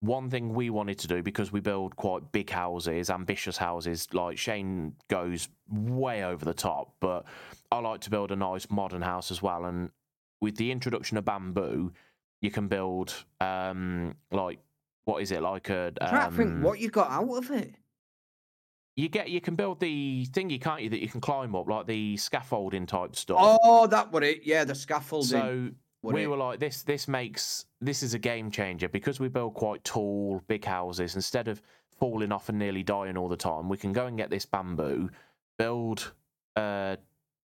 one 0.00 0.28
thing 0.28 0.52
we 0.52 0.70
wanted 0.70 0.98
to 0.98 1.08
do 1.08 1.22
because 1.22 1.52
we 1.52 1.60
build 1.60 1.96
quite 1.96 2.30
big 2.32 2.50
houses, 2.50 3.10
ambitious 3.10 3.56
houses. 3.56 4.08
Like 4.12 4.36
Shane 4.38 4.94
goes 5.08 5.48
way 5.70 6.24
over 6.24 6.44
the 6.44 6.52
top, 6.54 6.94
but 7.00 7.24
I 7.70 7.78
like 7.78 8.00
to 8.02 8.10
build 8.10 8.32
a 8.32 8.36
nice 8.36 8.68
modern 8.70 9.02
house 9.02 9.30
as 9.30 9.40
well. 9.40 9.64
And 9.66 9.90
with 10.40 10.56
the 10.56 10.72
introduction 10.72 11.16
of 11.16 11.24
bamboo, 11.24 11.92
you 12.42 12.50
can 12.50 12.66
build 12.68 13.24
um 13.40 14.16
like 14.32 14.58
what 15.04 15.22
is 15.22 15.30
it 15.30 15.42
like 15.42 15.70
a 15.70 15.92
trying 16.00 16.30
to 16.30 16.36
think 16.36 16.50
um, 16.50 16.62
what 16.62 16.80
you 16.80 16.90
got 16.90 17.10
out 17.10 17.30
of 17.30 17.50
it. 17.52 17.74
You 18.96 19.08
get 19.08 19.28
you 19.28 19.40
can 19.40 19.54
build 19.54 19.80
the 19.80 20.26
thingy, 20.30 20.60
can't 20.60 20.82
you, 20.82 20.90
that 20.90 21.00
you 21.00 21.08
can 21.08 21.20
climb 21.20 21.54
up, 21.54 21.68
like 21.68 21.86
the 21.86 22.16
scaffolding 22.16 22.86
type 22.86 23.16
stuff. 23.16 23.38
Oh, 23.40 23.86
that 23.88 24.12
were 24.12 24.22
it. 24.22 24.42
Yeah, 24.44 24.64
the 24.64 24.74
scaffolding. 24.74 25.28
so 25.28 25.70
we 26.02 26.24
it. 26.24 26.26
were 26.26 26.36
like, 26.36 26.60
this 26.60 26.82
this 26.82 27.08
makes 27.08 27.66
this 27.80 28.02
is 28.02 28.14
a 28.14 28.18
game 28.18 28.50
changer 28.50 28.88
because 28.88 29.18
we 29.18 29.28
build 29.28 29.54
quite 29.54 29.82
tall, 29.84 30.42
big 30.46 30.64
houses. 30.64 31.16
Instead 31.16 31.48
of 31.48 31.60
falling 31.98 32.32
off 32.32 32.48
and 32.48 32.58
nearly 32.58 32.82
dying 32.82 33.16
all 33.16 33.28
the 33.28 33.36
time, 33.36 33.68
we 33.68 33.76
can 33.76 33.92
go 33.92 34.06
and 34.06 34.16
get 34.16 34.30
this 34.30 34.46
bamboo, 34.46 35.10
build 35.58 36.12
uh 36.56 36.96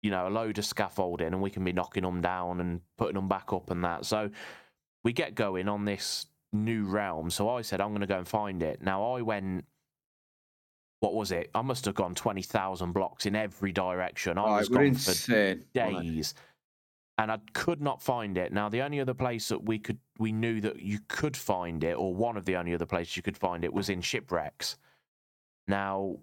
you 0.02 0.12
know, 0.12 0.28
a 0.28 0.30
load 0.30 0.58
of 0.58 0.66
scaffolding 0.66 1.28
and 1.28 1.42
we 1.42 1.50
can 1.50 1.64
be 1.64 1.74
knocking 1.74 2.04
them 2.04 2.22
down 2.22 2.62
and 2.62 2.82
putting 2.98 3.16
them 3.16 3.28
back 3.28 3.52
up 3.52 3.70
and 3.70 3.84
that. 3.84 4.06
So 4.06 4.30
we 5.04 5.14
get 5.14 5.36
going 5.36 5.68
on 5.68 5.86
this 5.86 6.28
new 6.54 6.86
realm. 6.86 7.30
So 7.30 7.50
I 7.50 7.62
said, 7.62 7.82
I'm 7.82 7.90
going 7.90 8.02
to 8.02 8.08
go 8.08 8.18
and 8.18 8.28
find 8.28 8.64
it. 8.64 8.82
Now 8.82 9.16
I 9.16 9.22
went, 9.22 9.66
what 11.00 11.14
was 11.14 11.32
it? 11.32 11.50
I 11.56 11.62
must 11.62 11.86
have 11.86 11.96
gone 11.96 12.14
20,000 12.16 12.92
blocks 12.92 13.26
in 13.26 13.36
every 13.36 13.72
direction. 13.72 14.38
I 14.38 14.58
was 14.60 14.70
gone 14.70 14.78
for 14.78 15.12
insane. 15.12 15.36
it? 15.36 15.74
days 15.74 16.34
and 17.20 17.32
I 17.34 17.38
could 17.54 17.82
not 17.82 18.02
find 18.02 18.38
it. 18.38 18.54
Now 18.54 18.70
the 18.70 18.82
only 18.82 19.02
other 19.02 19.14
place 19.14 19.50
that 19.50 19.62
we 19.64 19.78
could 19.78 19.98
we 20.18 20.32
knew 20.32 20.62
that 20.62 20.82
you 20.82 21.00
could 21.10 21.36
find 21.36 21.84
it, 21.84 21.94
or 21.98 22.14
one 22.16 22.38
of 22.38 22.46
the 22.46 22.56
only 22.56 22.74
other 22.74 22.86
places 22.86 23.18
you 23.18 23.24
could 23.24 23.38
find 23.38 23.66
it, 23.66 23.74
was 23.74 23.90
in 23.90 24.00
shipwrecks. 24.02 24.78
Now, 25.68 26.18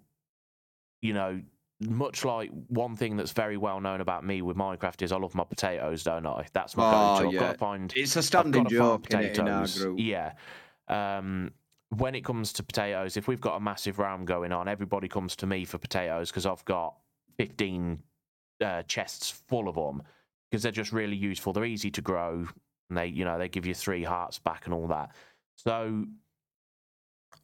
you 1.01 1.13
know, 1.13 1.41
much 1.79 2.25
like 2.25 2.49
one 2.69 2.95
thing 2.95 3.15
that's 3.15 3.31
very 3.31 3.57
well 3.57 3.79
known 3.79 4.01
about 4.01 4.25
me 4.25 4.41
with 4.41 4.57
Minecraft 4.57 5.03
is 5.03 5.11
I 5.11 5.17
love 5.17 5.35
my 5.35 5.43
potatoes, 5.43 6.03
don't 6.03 6.25
I? 6.25 6.47
That's 6.51 6.75
my 6.75 6.83
Oh, 6.89 7.23
go-to. 7.23 7.27
I've 7.37 7.39
got 7.41 7.51
to 7.53 7.57
find 7.59 7.93
It's 7.95 8.15
a 8.15 8.23
standing 8.23 8.67
joke 8.67 9.05
it, 9.11 9.13
in 9.13 9.19
our 9.19 9.27
potatoes. 9.29 9.77
group. 9.83 9.99
Yeah. 9.99 10.33
Um, 10.87 11.51
when 11.89 12.15
it 12.15 12.23
comes 12.25 12.51
to 12.53 12.63
potatoes, 12.63 13.15
if 13.17 13.27
we've 13.27 13.41
got 13.41 13.55
a 13.55 13.59
massive 13.59 13.99
round 13.99 14.27
going 14.27 14.51
on, 14.51 14.67
everybody 14.67 15.07
comes 15.07 15.35
to 15.37 15.47
me 15.47 15.63
for 15.65 15.77
potatoes 15.77 16.29
because 16.29 16.45
I've 16.45 16.65
got 16.65 16.95
15 17.37 18.01
uh, 18.61 18.83
chests 18.83 19.29
full 19.29 19.69
of 19.69 19.75
them 19.75 20.03
because 20.49 20.63
they're 20.63 20.71
just 20.71 20.91
really 20.91 21.15
useful. 21.15 21.53
They're 21.53 21.65
easy 21.65 21.91
to 21.91 22.01
grow 22.01 22.47
and 22.89 22.97
they, 22.97 23.07
you 23.07 23.23
know, 23.25 23.37
they 23.37 23.47
give 23.47 23.65
you 23.65 23.73
three 23.73 24.03
hearts 24.03 24.39
back 24.39 24.65
and 24.65 24.73
all 24.73 24.87
that. 24.87 25.15
So 25.55 26.05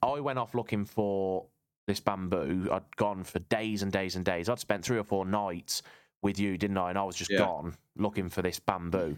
I 0.02 0.20
went 0.20 0.40
off 0.40 0.54
looking 0.54 0.86
for 0.86 1.46
this 1.88 2.00
bamboo. 2.00 2.68
I'd 2.72 2.96
gone 2.98 3.24
for 3.24 3.40
days 3.40 3.82
and 3.84 3.92
days 3.92 4.16
and 4.16 4.26
days. 4.26 4.50
I'd 4.50 4.60
spent 4.60 4.84
three 4.84 4.98
or 4.98 5.04
four 5.04 5.26
nights 5.26 5.82
with 6.22 6.40
you, 6.40 6.58
didn't 6.58 6.78
I? 6.78 6.90
And 6.90 6.98
I 6.98 7.04
was 7.04 7.16
just 7.16 7.32
Yeah. 7.32 7.40
gone 7.40 7.76
looking 7.96 8.30
for 8.30 8.42
this 8.42 8.60
bamboo. 8.60 9.18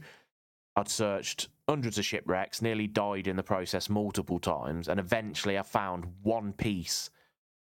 I'd 0.76 0.90
searched 0.90 1.48
hundreds 1.68 1.98
of 1.98 2.06
shipwrecks, 2.06 2.62
nearly 2.62 2.88
died 2.88 3.28
in 3.28 3.36
the 3.36 3.44
process 3.44 3.90
multiple 3.90 4.40
times, 4.40 4.88
and 4.88 5.00
eventually 5.00 5.58
I 5.58 5.64
found 5.64 6.06
one 6.24 6.54
piece. 6.54 7.10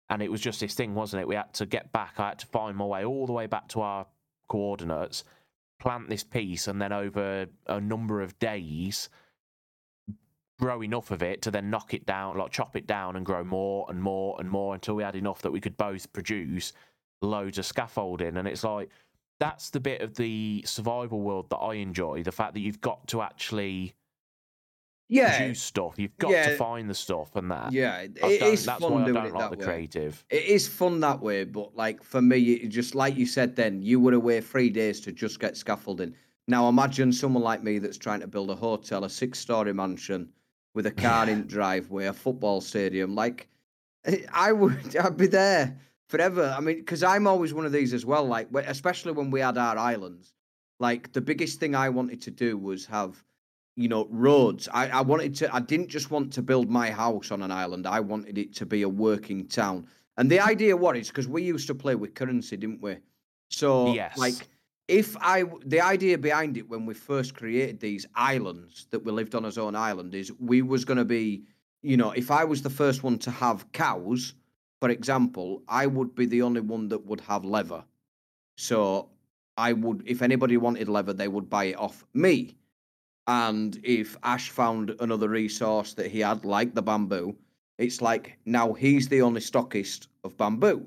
And 0.09 0.23
it 0.23 0.31
was 0.31 0.41
just 0.41 0.61
this 0.61 0.75
thing, 0.75 0.95
wasn't 0.95 1.23
it? 1.23 1.29
We 1.29 1.35
had 1.35 1.53
to 1.55 1.67
get 1.67 1.93
back. 1.93 2.15
I 2.19 2.29
had 2.29 2.39
to 2.41 2.47
find 2.47 2.77
my 2.77 2.85
way 2.85 3.05
all 3.05 3.27
the 3.27 3.33
way 3.33 3.47
back 3.47 3.69
to 3.69 3.81
our 3.81 4.07
coordinates, 4.49 5.25
plant 5.81 6.09
this 6.09 6.25
piece, 6.25 6.69
and 6.69 6.81
then 6.81 6.93
over 6.93 7.47
a 7.67 7.81
number 7.81 8.23
of 8.23 8.39
days, 8.39 9.09
grow 10.59 10.83
enough 10.83 11.11
of 11.11 11.23
it 11.23 11.43
to 11.43 11.51
then 11.51 11.71
knock 11.71 11.93
it 11.93 12.07
down, 12.07 12.39
like 12.39 12.51
chop 12.51 12.77
it 12.77 12.87
down 12.87 13.17
and 13.17 13.27
grow 13.27 13.45
more 13.45 13.87
and 13.89 14.01
more 14.01 14.37
and 14.41 14.49
more 14.49 14.75
until 14.75 14.95
we 14.95 15.03
had 15.03 15.17
enough 15.17 15.43
that 15.43 15.51
we 15.51 15.61
could 15.61 15.77
both 15.77 16.13
produce 16.13 16.73
loads 17.21 17.59
of 17.59 17.67
scaffolding. 17.67 18.37
And 18.37 18.49
it's 18.49 18.65
like, 18.65 18.89
that's 19.39 19.71
the 19.71 19.81
bit 19.81 20.01
of 20.01 20.15
the 20.15 20.63
survival 20.67 21.21
world 21.21 21.51
that 21.51 21.57
I 21.59 21.75
enjoy. 21.75 22.23
The 22.23 22.33
fact 22.33 22.55
that 22.55 22.61
you've 22.61 22.81
got 22.81 23.07
to 23.09 23.21
actually 23.23 23.95
Yeah, 25.09 25.37
produce 25.39 25.61
stuff, 25.63 25.95
you've 25.99 26.17
got 26.19 26.31
yeah. 26.33 26.49
to 26.51 26.57
find 26.57 26.91
the 26.91 26.95
stuff 26.95 27.37
and 27.37 27.51
that. 27.51 27.73
yeah. 27.73 27.99
It, 28.01 28.19
I 28.23 28.29
it 28.33 28.39
don't- 28.41 28.53
is 28.55 28.65
that's 28.65 28.81
fun 28.83 28.93
why 28.93 29.03
I 29.03 29.07
don't 29.07 29.17
it 29.17 29.33
like 29.33 29.39
that 29.39 29.51
the 29.53 29.57
way. 29.59 29.65
creative. 29.65 30.25
It 30.31 30.45
is 30.45 30.67
fun 30.67 31.01
that 31.01 31.21
way, 31.21 31.45
but 31.45 31.77
like 31.77 32.03
for 32.03 32.21
me, 32.23 32.67
just 32.69 32.95
like 32.95 33.17
you 33.17 33.27
said, 33.27 33.55
then 33.57 33.83
you 33.83 34.01
were 34.01 34.15
away 34.15 34.41
three 34.41 34.71
days 34.71 35.01
to 35.03 35.13
just 35.13 35.39
get 35.39 35.57
scaffolding. 35.57 36.15
Now 36.49 36.69
imagine 36.69 37.13
someone 37.13 37.43
like 37.43 37.63
me 37.63 37.79
that's 37.79 37.99
trying 37.99 38.21
to 38.21 38.27
build 38.27 38.51
a 38.51 38.55
hotel, 38.57 39.05
a 39.05 39.11
six-story 39.11 39.73
mansion 39.75 40.29
with 40.75 40.87
a 40.87 40.93
car 40.93 41.29
in 41.29 41.47
driveway, 41.47 42.07
a 42.07 42.13
football 42.13 42.61
stadium. 42.61 43.15
Like 43.15 43.49
I 44.33 44.53
would, 44.53 44.97
I'd 45.01 45.17
be 45.17 45.27
there 45.27 45.77
forever. 46.09 46.55
I 46.57 46.61
mean, 46.61 46.77
because 46.79 47.03
I'm 47.03 47.27
always 47.27 47.53
one 47.55 47.67
of 47.67 47.73
these 47.73 47.95
as 47.95 48.07
well. 48.07 48.27
Like 48.27 48.49
especially 48.55 49.13
when 49.13 49.31
we 49.31 49.41
had 49.41 49.59
our 49.59 49.77
islands. 49.77 50.33
Like 50.79 51.13
the 51.13 51.23
biggest 51.23 51.59
thing 51.59 51.75
I 51.75 51.89
wanted 51.89 52.21
to 52.23 52.31
do 52.31 52.59
was 52.59 52.85
have 52.87 53.25
you 53.77 53.89
know, 53.89 54.09
roads. 54.11 54.69
I, 54.73 54.89
I 54.89 55.01
wanted 55.03 55.35
to, 55.37 55.55
I 55.55 55.61
didn't 55.61 55.89
just 55.89 56.11
want 56.11 56.33
to 56.33 56.43
build 56.43 56.71
my 56.71 56.91
house 56.91 57.31
on 57.31 57.43
an 57.43 57.53
island. 57.53 57.87
I 57.87 58.01
wanted 58.01 58.39
it 58.39 58.55
to 58.57 58.67
be 58.67 58.83
a 58.83 58.89
working 58.89 59.47
town. 59.47 59.87
And 60.17 60.31
the 60.31 60.41
idea 60.41 60.75
was, 60.75 61.09
because 61.09 61.29
we 61.29 61.43
used 61.43 61.67
to 61.67 61.75
play 61.75 61.95
with 61.95 62.15
currency, 62.15 62.57
didn't 62.57 62.81
we? 62.81 62.97
So, 63.51 63.93
Yes. 63.93 64.17
like, 64.17 64.49
if 64.89 65.17
I 65.21 65.45
the 65.65 65.81
idea 65.81 66.17
behind 66.17 66.57
it 66.57 66.69
when 66.69 66.87
we 66.87 66.95
first 66.95 67.35
created 67.35 67.81
these 67.81 68.07
islands 68.15 68.87
that 68.91 69.05
we 69.05 69.11
lived 69.11 69.35
on 69.35 69.45
as 69.45 69.59
own 69.59 69.75
island 69.75 70.15
is 70.15 70.33
we 70.39 70.63
was 70.63 70.85
going 70.85 70.97
to 70.97 71.05
be, 71.05 71.43
you 71.83 71.97
know, 71.97 72.13
if 72.13 72.31
I 72.31 72.45
was 72.45 72.63
the 72.63 72.71
first 72.71 73.03
one 73.03 73.19
to 73.19 73.31
have 73.33 73.71
cows, 73.73 74.35
for 74.81 74.91
example, 74.91 75.63
I 75.69 75.87
would 75.87 76.15
be 76.15 76.27
the 76.27 76.43
only 76.43 76.61
one 76.61 76.89
that 76.89 77.05
would 77.07 77.21
have 77.23 77.45
leather. 77.45 77.85
So 78.57 79.09
I 79.57 79.73
would, 79.73 80.03
if 80.07 80.23
anybody 80.23 80.57
wanted 80.57 80.89
leather, 80.89 81.13
they 81.13 81.29
would 81.29 81.49
buy 81.49 81.65
it 81.65 81.79
off 81.79 82.05
me. 82.15 82.57
And 83.27 83.81
if 83.83 84.17
Ash 84.23 84.51
found 84.51 84.95
another 85.01 85.29
resource 85.29 85.95
that 85.95 86.11
he 86.11 86.21
had, 86.21 86.45
like 86.45 86.75
the 86.75 86.83
bamboo, 86.83 87.37
it's 87.79 88.01
like 88.01 88.39
now 88.45 88.73
he's 88.73 89.09
the 89.09 89.23
only 89.23 89.41
stockist 89.41 90.07
of 90.25 90.37
bamboo. 90.37 90.87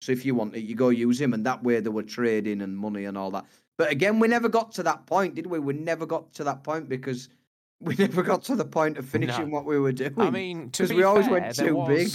So 0.00 0.12
if 0.12 0.24
you 0.24 0.34
want 0.34 0.54
it, 0.54 0.60
you 0.60 0.74
go 0.74 0.88
use 0.88 1.20
him, 1.20 1.34
and 1.34 1.44
that 1.46 1.62
way 1.62 1.80
they 1.80 1.90
were 1.90 2.02
trading 2.02 2.62
and 2.62 2.76
money 2.76 3.04
and 3.04 3.16
all 3.16 3.30
that. 3.32 3.46
But 3.76 3.90
again, 3.90 4.18
we 4.18 4.28
never 4.28 4.48
got 4.48 4.72
to 4.72 4.82
that 4.84 5.06
point, 5.06 5.34
did 5.34 5.46
we? 5.46 5.58
We 5.58 5.74
never 5.74 6.06
got 6.06 6.32
to 6.34 6.44
that 6.44 6.62
point 6.62 6.88
because 6.88 7.28
we 7.80 7.94
never 7.96 8.22
got 8.22 8.42
to 8.44 8.56
the 8.56 8.64
point 8.64 8.98
of 8.98 9.06
finishing 9.06 9.50
what 9.50 9.64
we 9.64 9.78
were 9.78 9.92
doing. 9.92 10.14
I 10.18 10.30
mean, 10.30 10.66
because 10.66 10.90
be 10.90 10.96
we 10.96 11.02
always 11.02 11.26
fair, 11.26 11.40
went 11.40 11.56
there 11.56 11.68
too 11.68 11.84
big. 11.86 12.08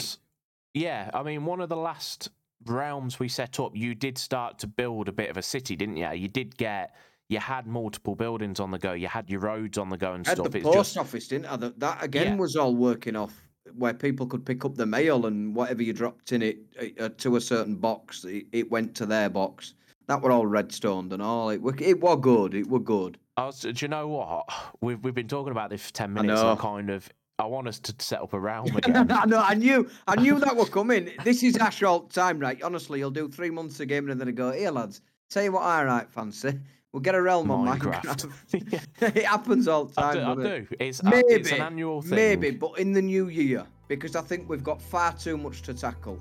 Yeah, 0.73 1.09
I 1.13 1.23
mean, 1.23 1.45
one 1.45 1.61
of 1.61 1.69
the 1.69 1.75
last 1.77 2.29
realms 2.65 3.19
we 3.19 3.27
set 3.27 3.59
up, 3.59 3.71
you 3.75 3.95
did 3.95 4.17
start 4.17 4.59
to 4.59 4.67
build 4.67 5.07
a 5.07 5.11
bit 5.11 5.29
of 5.29 5.37
a 5.37 5.41
city, 5.41 5.75
didn't 5.75 5.97
you? 5.97 6.09
You 6.11 6.27
did 6.27 6.57
get, 6.57 6.95
you 7.27 7.39
had 7.39 7.65
multiple 7.67 8.15
buildings 8.15 8.59
on 8.59 8.71
the 8.71 8.77
go. 8.77 8.93
You 8.93 9.07
had 9.07 9.29
your 9.29 9.39
roads 9.39 9.77
on 9.77 9.89
the 9.89 9.97
go 9.97 10.13
and 10.13 10.25
stuff. 10.25 10.49
the 10.51 10.57
it's 10.57 10.63
post 10.63 10.75
just 10.75 10.97
office, 10.97 11.27
didn't 11.27 11.47
I? 11.47 11.55
That, 11.55 11.79
that 11.79 12.03
again 12.03 12.33
Yeah. 12.33 12.35
was 12.35 12.55
all 12.55 12.75
working 12.75 13.15
off 13.15 13.33
where 13.75 13.93
people 13.93 14.25
could 14.25 14.45
pick 14.45 14.65
up 14.65 14.75
the 14.75 14.85
mail 14.85 15.27
and 15.27 15.55
whatever 15.55 15.83
you 15.83 15.93
dropped 15.93 16.31
in 16.31 16.41
it 16.41 16.57
uh, 16.99 17.09
to 17.17 17.35
a 17.35 17.41
certain 17.41 17.75
box, 17.75 18.25
it, 18.25 18.45
it 18.51 18.71
went 18.71 18.95
to 18.95 19.05
their 19.05 19.29
box. 19.29 19.73
That 20.07 20.21
were 20.23 20.31
all 20.31 20.47
redstoned 20.47 21.13
and 21.13 21.21
all. 21.21 21.49
It 21.51 21.61
were, 21.61 21.75
it 21.79 22.01
were 22.01 22.17
good. 22.17 22.55
It 22.55 22.67
were 22.67 22.79
good. 22.79 23.19
I 23.37 23.45
was, 23.45 23.59
do 23.59 23.71
you 23.77 23.87
know 23.87 24.07
what? 24.07 24.45
We've 24.81 25.01
we've 25.03 25.13
been 25.13 25.27
talking 25.27 25.51
about 25.51 25.69
this 25.69 25.85
for 25.85 25.93
ten 25.93 26.13
minutes. 26.13 26.39
And 26.41 26.49
I 26.49 26.53
know. 26.55 26.59
kind 26.59 26.89
of, 26.89 27.07
I 27.39 27.45
want 27.45 27.67
us 27.67 27.79
to 27.79 27.95
set 27.99 28.21
up 28.21 28.33
a 28.33 28.39
realm 28.49 28.75
again. 28.75 29.09
I. 29.11 29.23
I 29.23 29.53
knew. 29.53 29.89
I 30.07 30.15
knew 30.21 30.39
that 30.39 30.55
were 30.55 30.65
coming. 30.65 31.11
This 31.23 31.41
is 31.41 31.57
Ash 31.57 31.81
all 31.83 32.01
time, 32.01 32.39
right? 32.39 32.61
Honestly, 32.61 32.99
he'll 32.99 33.11
do 33.11 33.29
three 33.29 33.49
months 33.49 33.79
of 33.79 33.87
gaming 33.87 34.11
and 34.11 34.19
then 34.19 34.27
he'll 34.27 34.35
go, 34.35 34.51
"Here, 34.51 34.71
lads, 34.71 35.01
tell 35.29 35.43
you 35.43 35.53
what 35.53 35.63
I 35.63 35.83
right 35.85 36.11
fancy. 36.11 36.59
We'll 36.91 37.01
get 37.01 37.13
a 37.13 37.21
realm 37.21 37.51
on 37.51 37.79
Minecraft. 37.79 38.31
Minecraft. 38.51 38.81
it 39.15 39.25
happens 39.25 39.67
all 39.67 39.85
the 39.85 40.03
I 40.03 40.15
time. 40.15 40.41
do. 40.41 40.47
I 40.47 40.53
it? 40.55 40.69
do. 40.69 40.75
It's, 40.79 41.03
uh, 41.03 41.11
it's 41.13 41.51
an 41.51 41.57
Maybe, 41.57 41.61
annual 41.61 42.01
thing. 42.01 42.15
Maybe, 42.15 42.51
but 42.51 42.79
in 42.79 42.93
the 42.93 43.01
new 43.01 43.27
year, 43.27 43.65
because 43.87 44.15
I 44.15 44.21
think 44.21 44.49
we've 44.49 44.63
got 44.63 44.81
far 44.81 45.13
too 45.13 45.37
much 45.37 45.61
to 45.63 45.73
tackle 45.73 46.19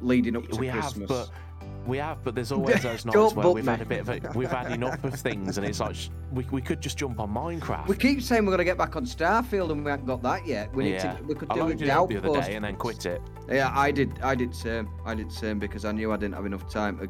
leading 0.00 0.36
up 0.36 0.48
to 0.48 0.56
we 0.58 0.70
Christmas. 0.70 1.08
have, 1.10 1.28
but 1.28 1.30
we 1.86 1.98
have, 1.98 2.22
but 2.24 2.34
there's 2.34 2.52
always 2.52 2.82
those 2.82 3.04
nights 3.04 3.34
where 3.34 3.50
we've 3.50 3.64
me. 3.64 3.70
had 3.70 3.80
a 3.82 3.84
bit 3.86 4.00
of 4.00 4.08
a, 4.08 4.20
we've 4.34 4.50
had 4.50 4.72
enough 4.72 5.02
of 5.04 5.14
things, 5.14 5.58
and 5.58 5.66
it's 5.66 5.80
like 5.80 5.94
sh- 5.94 6.08
we, 6.32 6.44
we 6.50 6.60
could 6.60 6.80
just 6.80 6.98
jump 6.98 7.20
on 7.20 7.32
Minecraft. 7.32 7.86
We 7.88 7.96
keep 7.96 8.22
saying 8.22 8.44
we're 8.44 8.50
going 8.50 8.58
to 8.58 8.64
get 8.64 8.78
back 8.78 8.96
on 8.96 9.04
Starfield, 9.06 9.70
and 9.70 9.84
we 9.84 9.90
haven't 9.90 10.06
got 10.06 10.22
that 10.22 10.46
yet. 10.46 10.74
We 10.74 10.84
need 10.84 10.94
yeah, 10.94 11.12
to. 11.14 11.22
We 11.24 11.34
could 11.34 11.50
I 11.50 11.54
do 11.54 11.68
it 11.68 11.88
up 11.90 12.08
the 12.08 12.18
other 12.18 12.40
day 12.42 12.54
and 12.54 12.64
then 12.64 12.76
quit 12.76 13.06
it. 13.06 13.20
Yeah, 13.48 13.70
I 13.74 13.90
did. 13.90 14.18
I 14.22 14.34
did 14.34 14.54
same. 14.54 14.88
I 15.04 15.14
did 15.14 15.30
same 15.32 15.58
because 15.58 15.84
I 15.84 15.92
knew 15.92 16.12
I 16.12 16.16
didn't 16.16 16.34
have 16.34 16.46
enough 16.46 16.68
time 16.70 16.98
to 16.98 17.08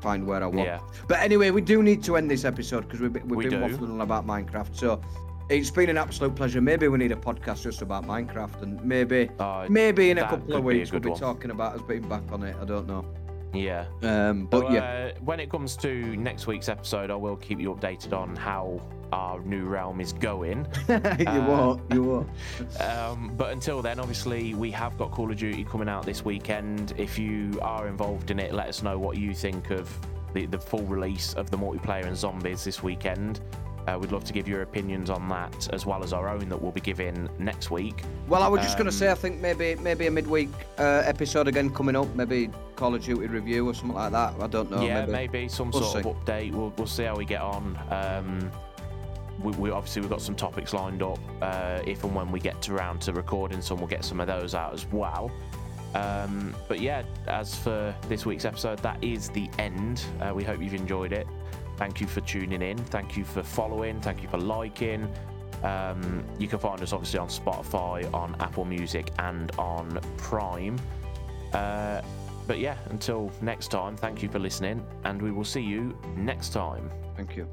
find 0.00 0.26
where 0.26 0.42
I 0.42 0.46
was. 0.46 0.64
Yeah, 0.64 0.80
But 1.08 1.18
anyway, 1.20 1.50
we 1.50 1.60
do 1.60 1.82
need 1.82 2.04
to 2.04 2.16
end 2.16 2.30
this 2.30 2.44
episode 2.44 2.82
because 2.82 3.00
we've, 3.00 3.12
been- 3.12 3.26
we've 3.26 3.36
We 3.38 3.48
been 3.48 3.60
do. 3.60 3.76
waffling 3.76 3.90
on 3.94 4.00
about 4.00 4.26
Minecraft. 4.26 4.76
So 4.76 5.00
it's 5.48 5.70
been 5.70 5.88
an 5.90 5.98
absolute 5.98 6.34
pleasure. 6.36 6.60
Maybe 6.60 6.88
we 6.88 6.98
need 6.98 7.10
a 7.10 7.16
podcast 7.16 7.62
just 7.62 7.82
about 7.82 8.04
Minecraft, 8.04 8.62
and 8.62 8.84
maybe 8.84 9.30
uh, 9.38 9.66
maybe 9.68 10.10
in 10.10 10.18
a 10.18 10.22
couple 10.22 10.36
of 10.36 10.46
could 10.46 10.52
be 10.52 10.56
a 10.56 10.60
weeks 10.60 10.92
we'll 10.92 11.00
be 11.00 11.08
one. 11.08 11.18
talking 11.18 11.50
about 11.50 11.74
us 11.74 11.82
being 11.82 12.06
back 12.08 12.22
on 12.30 12.42
it. 12.42 12.54
I 12.60 12.64
don't 12.64 12.86
know. 12.86 13.04
Yeah. 13.52 13.86
Um, 14.02 14.46
but 14.46 14.60
So, 14.60 14.70
yeah, 14.72 15.10
uh, 15.14 15.20
when 15.20 15.40
it 15.40 15.50
comes 15.50 15.76
to 15.78 16.16
next 16.16 16.46
week's 16.46 16.68
episode, 16.68 17.10
I 17.10 17.14
will 17.14 17.36
keep 17.36 17.60
you 17.60 17.74
updated 17.74 18.12
on 18.12 18.36
how 18.36 18.80
our 19.12 19.40
new 19.40 19.64
realm 19.64 20.00
is 20.00 20.12
going. 20.12 20.66
you 20.88 20.96
uh. 20.96 21.82
You 21.92 22.02
won't. 22.02 22.28
Um, 22.80 23.32
but 23.36 23.52
until 23.52 23.82
then, 23.82 23.98
obviously, 23.98 24.54
we 24.54 24.70
have 24.72 24.96
got 24.98 25.10
Call 25.10 25.30
of 25.30 25.36
Duty 25.38 25.64
coming 25.64 25.88
out 25.88 26.04
this 26.04 26.24
weekend. 26.24 26.94
If 26.96 27.18
you 27.18 27.58
are 27.62 27.88
involved 27.88 28.30
in 28.30 28.38
it, 28.38 28.52
let 28.52 28.68
us 28.68 28.82
know 28.82 28.98
what 28.98 29.16
you 29.16 29.34
think 29.34 29.70
of 29.70 29.90
the, 30.34 30.46
the 30.46 30.58
full 30.58 30.84
release 30.84 31.34
of 31.34 31.50
the 31.50 31.56
multiplayer 31.56 32.04
and 32.04 32.16
zombies 32.16 32.64
this 32.64 32.82
weekend. 32.82 33.40
Uh, 33.86 33.98
we'd 33.98 34.12
love 34.12 34.24
to 34.24 34.32
give 34.34 34.46
your 34.46 34.62
opinions 34.62 35.08
on 35.08 35.28
that, 35.30 35.68
as 35.72 35.86
well 35.86 36.04
as 36.04 36.12
our 36.12 36.28
own 36.28 36.48
that 36.50 36.60
we'll 36.60 36.72
be 36.72 36.80
giving 36.80 37.28
next 37.38 37.70
week. 37.70 38.02
Well, 38.28 38.42
I 38.42 38.48
was 38.48 38.60
just 38.60 38.76
going 38.76 38.84
to 38.90 38.94
Um, 38.94 38.98
say, 38.98 39.10
I 39.10 39.14
think 39.14 39.40
maybe 39.40 39.76
maybe 39.76 40.06
a 40.06 40.10
midweek 40.10 40.50
uh, 40.78 41.02
episode 41.06 41.48
again 41.48 41.70
coming 41.70 41.96
up. 41.96 42.06
Maybe 42.14 42.50
Call 42.76 42.94
of 42.94 43.02
Duty 43.02 43.26
review 43.28 43.66
or 43.68 43.72
something 43.74 43.96
like 43.96 44.12
that. 44.12 44.34
I 44.40 44.46
don't 44.46 44.70
know. 44.70 44.82
yeah, 44.84 45.06
maybe. 45.06 45.12
maybe, 45.12 45.48
some 45.48 45.70
We'll 45.70 45.82
sort 45.84 46.02
see. 46.04 46.10
of 46.10 46.16
update. 46.16 46.52
We'll, 46.52 46.72
we'll 46.76 46.86
see 46.86 47.04
how 47.04 47.16
we 47.16 47.24
get 47.24 47.40
on. 47.40 47.78
Um, 47.90 48.50
we, 49.42 49.52
we 49.52 49.70
obviously 49.70 50.02
we've 50.02 50.10
got 50.10 50.20
some 50.20 50.34
topics 50.34 50.74
lined 50.74 51.02
up. 51.02 51.18
Uh, 51.40 51.80
if 51.86 52.04
and 52.04 52.14
when 52.14 52.30
we 52.30 52.40
get 52.40 52.60
to 52.62 52.72
round 52.74 53.00
to 53.02 53.12
recording 53.12 53.62
some, 53.62 53.78
we'll 53.78 53.86
get 53.86 54.04
some 54.04 54.20
of 54.20 54.26
those 54.26 54.54
out 54.54 54.74
as 54.74 54.84
well. 54.92 55.30
Um, 55.94 56.54
but 56.68 56.80
yeah, 56.80 57.02
as 57.28 57.54
for 57.54 57.94
this 58.08 58.26
week's 58.26 58.44
episode, 58.44 58.78
that 58.80 59.02
is 59.02 59.30
the 59.30 59.48
end. 59.58 60.04
Uh, 60.20 60.32
we 60.34 60.44
hope 60.44 60.60
you've 60.60 60.74
enjoyed 60.74 61.12
it. 61.12 61.26
Thank 61.78 62.00
you 62.00 62.08
for 62.08 62.20
tuning 62.20 62.60
in. 62.60 62.76
Thank 62.76 63.16
you 63.16 63.24
for 63.24 63.42
following. 63.42 64.00
Thank 64.00 64.22
you 64.22 64.28
for 64.28 64.38
liking. 64.38 65.08
Um, 65.62 66.24
you 66.38 66.48
can 66.48 66.58
find 66.58 66.82
us 66.82 66.92
obviously 66.92 67.20
on 67.20 67.28
Spotify, 67.28 68.12
on 68.12 68.36
Apple 68.40 68.64
Music, 68.64 69.10
and 69.20 69.50
on 69.58 70.00
Prime. 70.16 70.78
Uh, 71.52 72.02
but 72.48 72.58
yeah, 72.58 72.76
until 72.90 73.30
next 73.42 73.68
time, 73.68 73.96
thank 73.96 74.22
you 74.22 74.28
for 74.28 74.38
listening, 74.38 74.84
and 75.04 75.22
we 75.22 75.30
will 75.30 75.44
see 75.44 75.62
you 75.62 75.96
next 76.16 76.52
time. 76.52 76.90
Thank 77.16 77.36
you. 77.36 77.48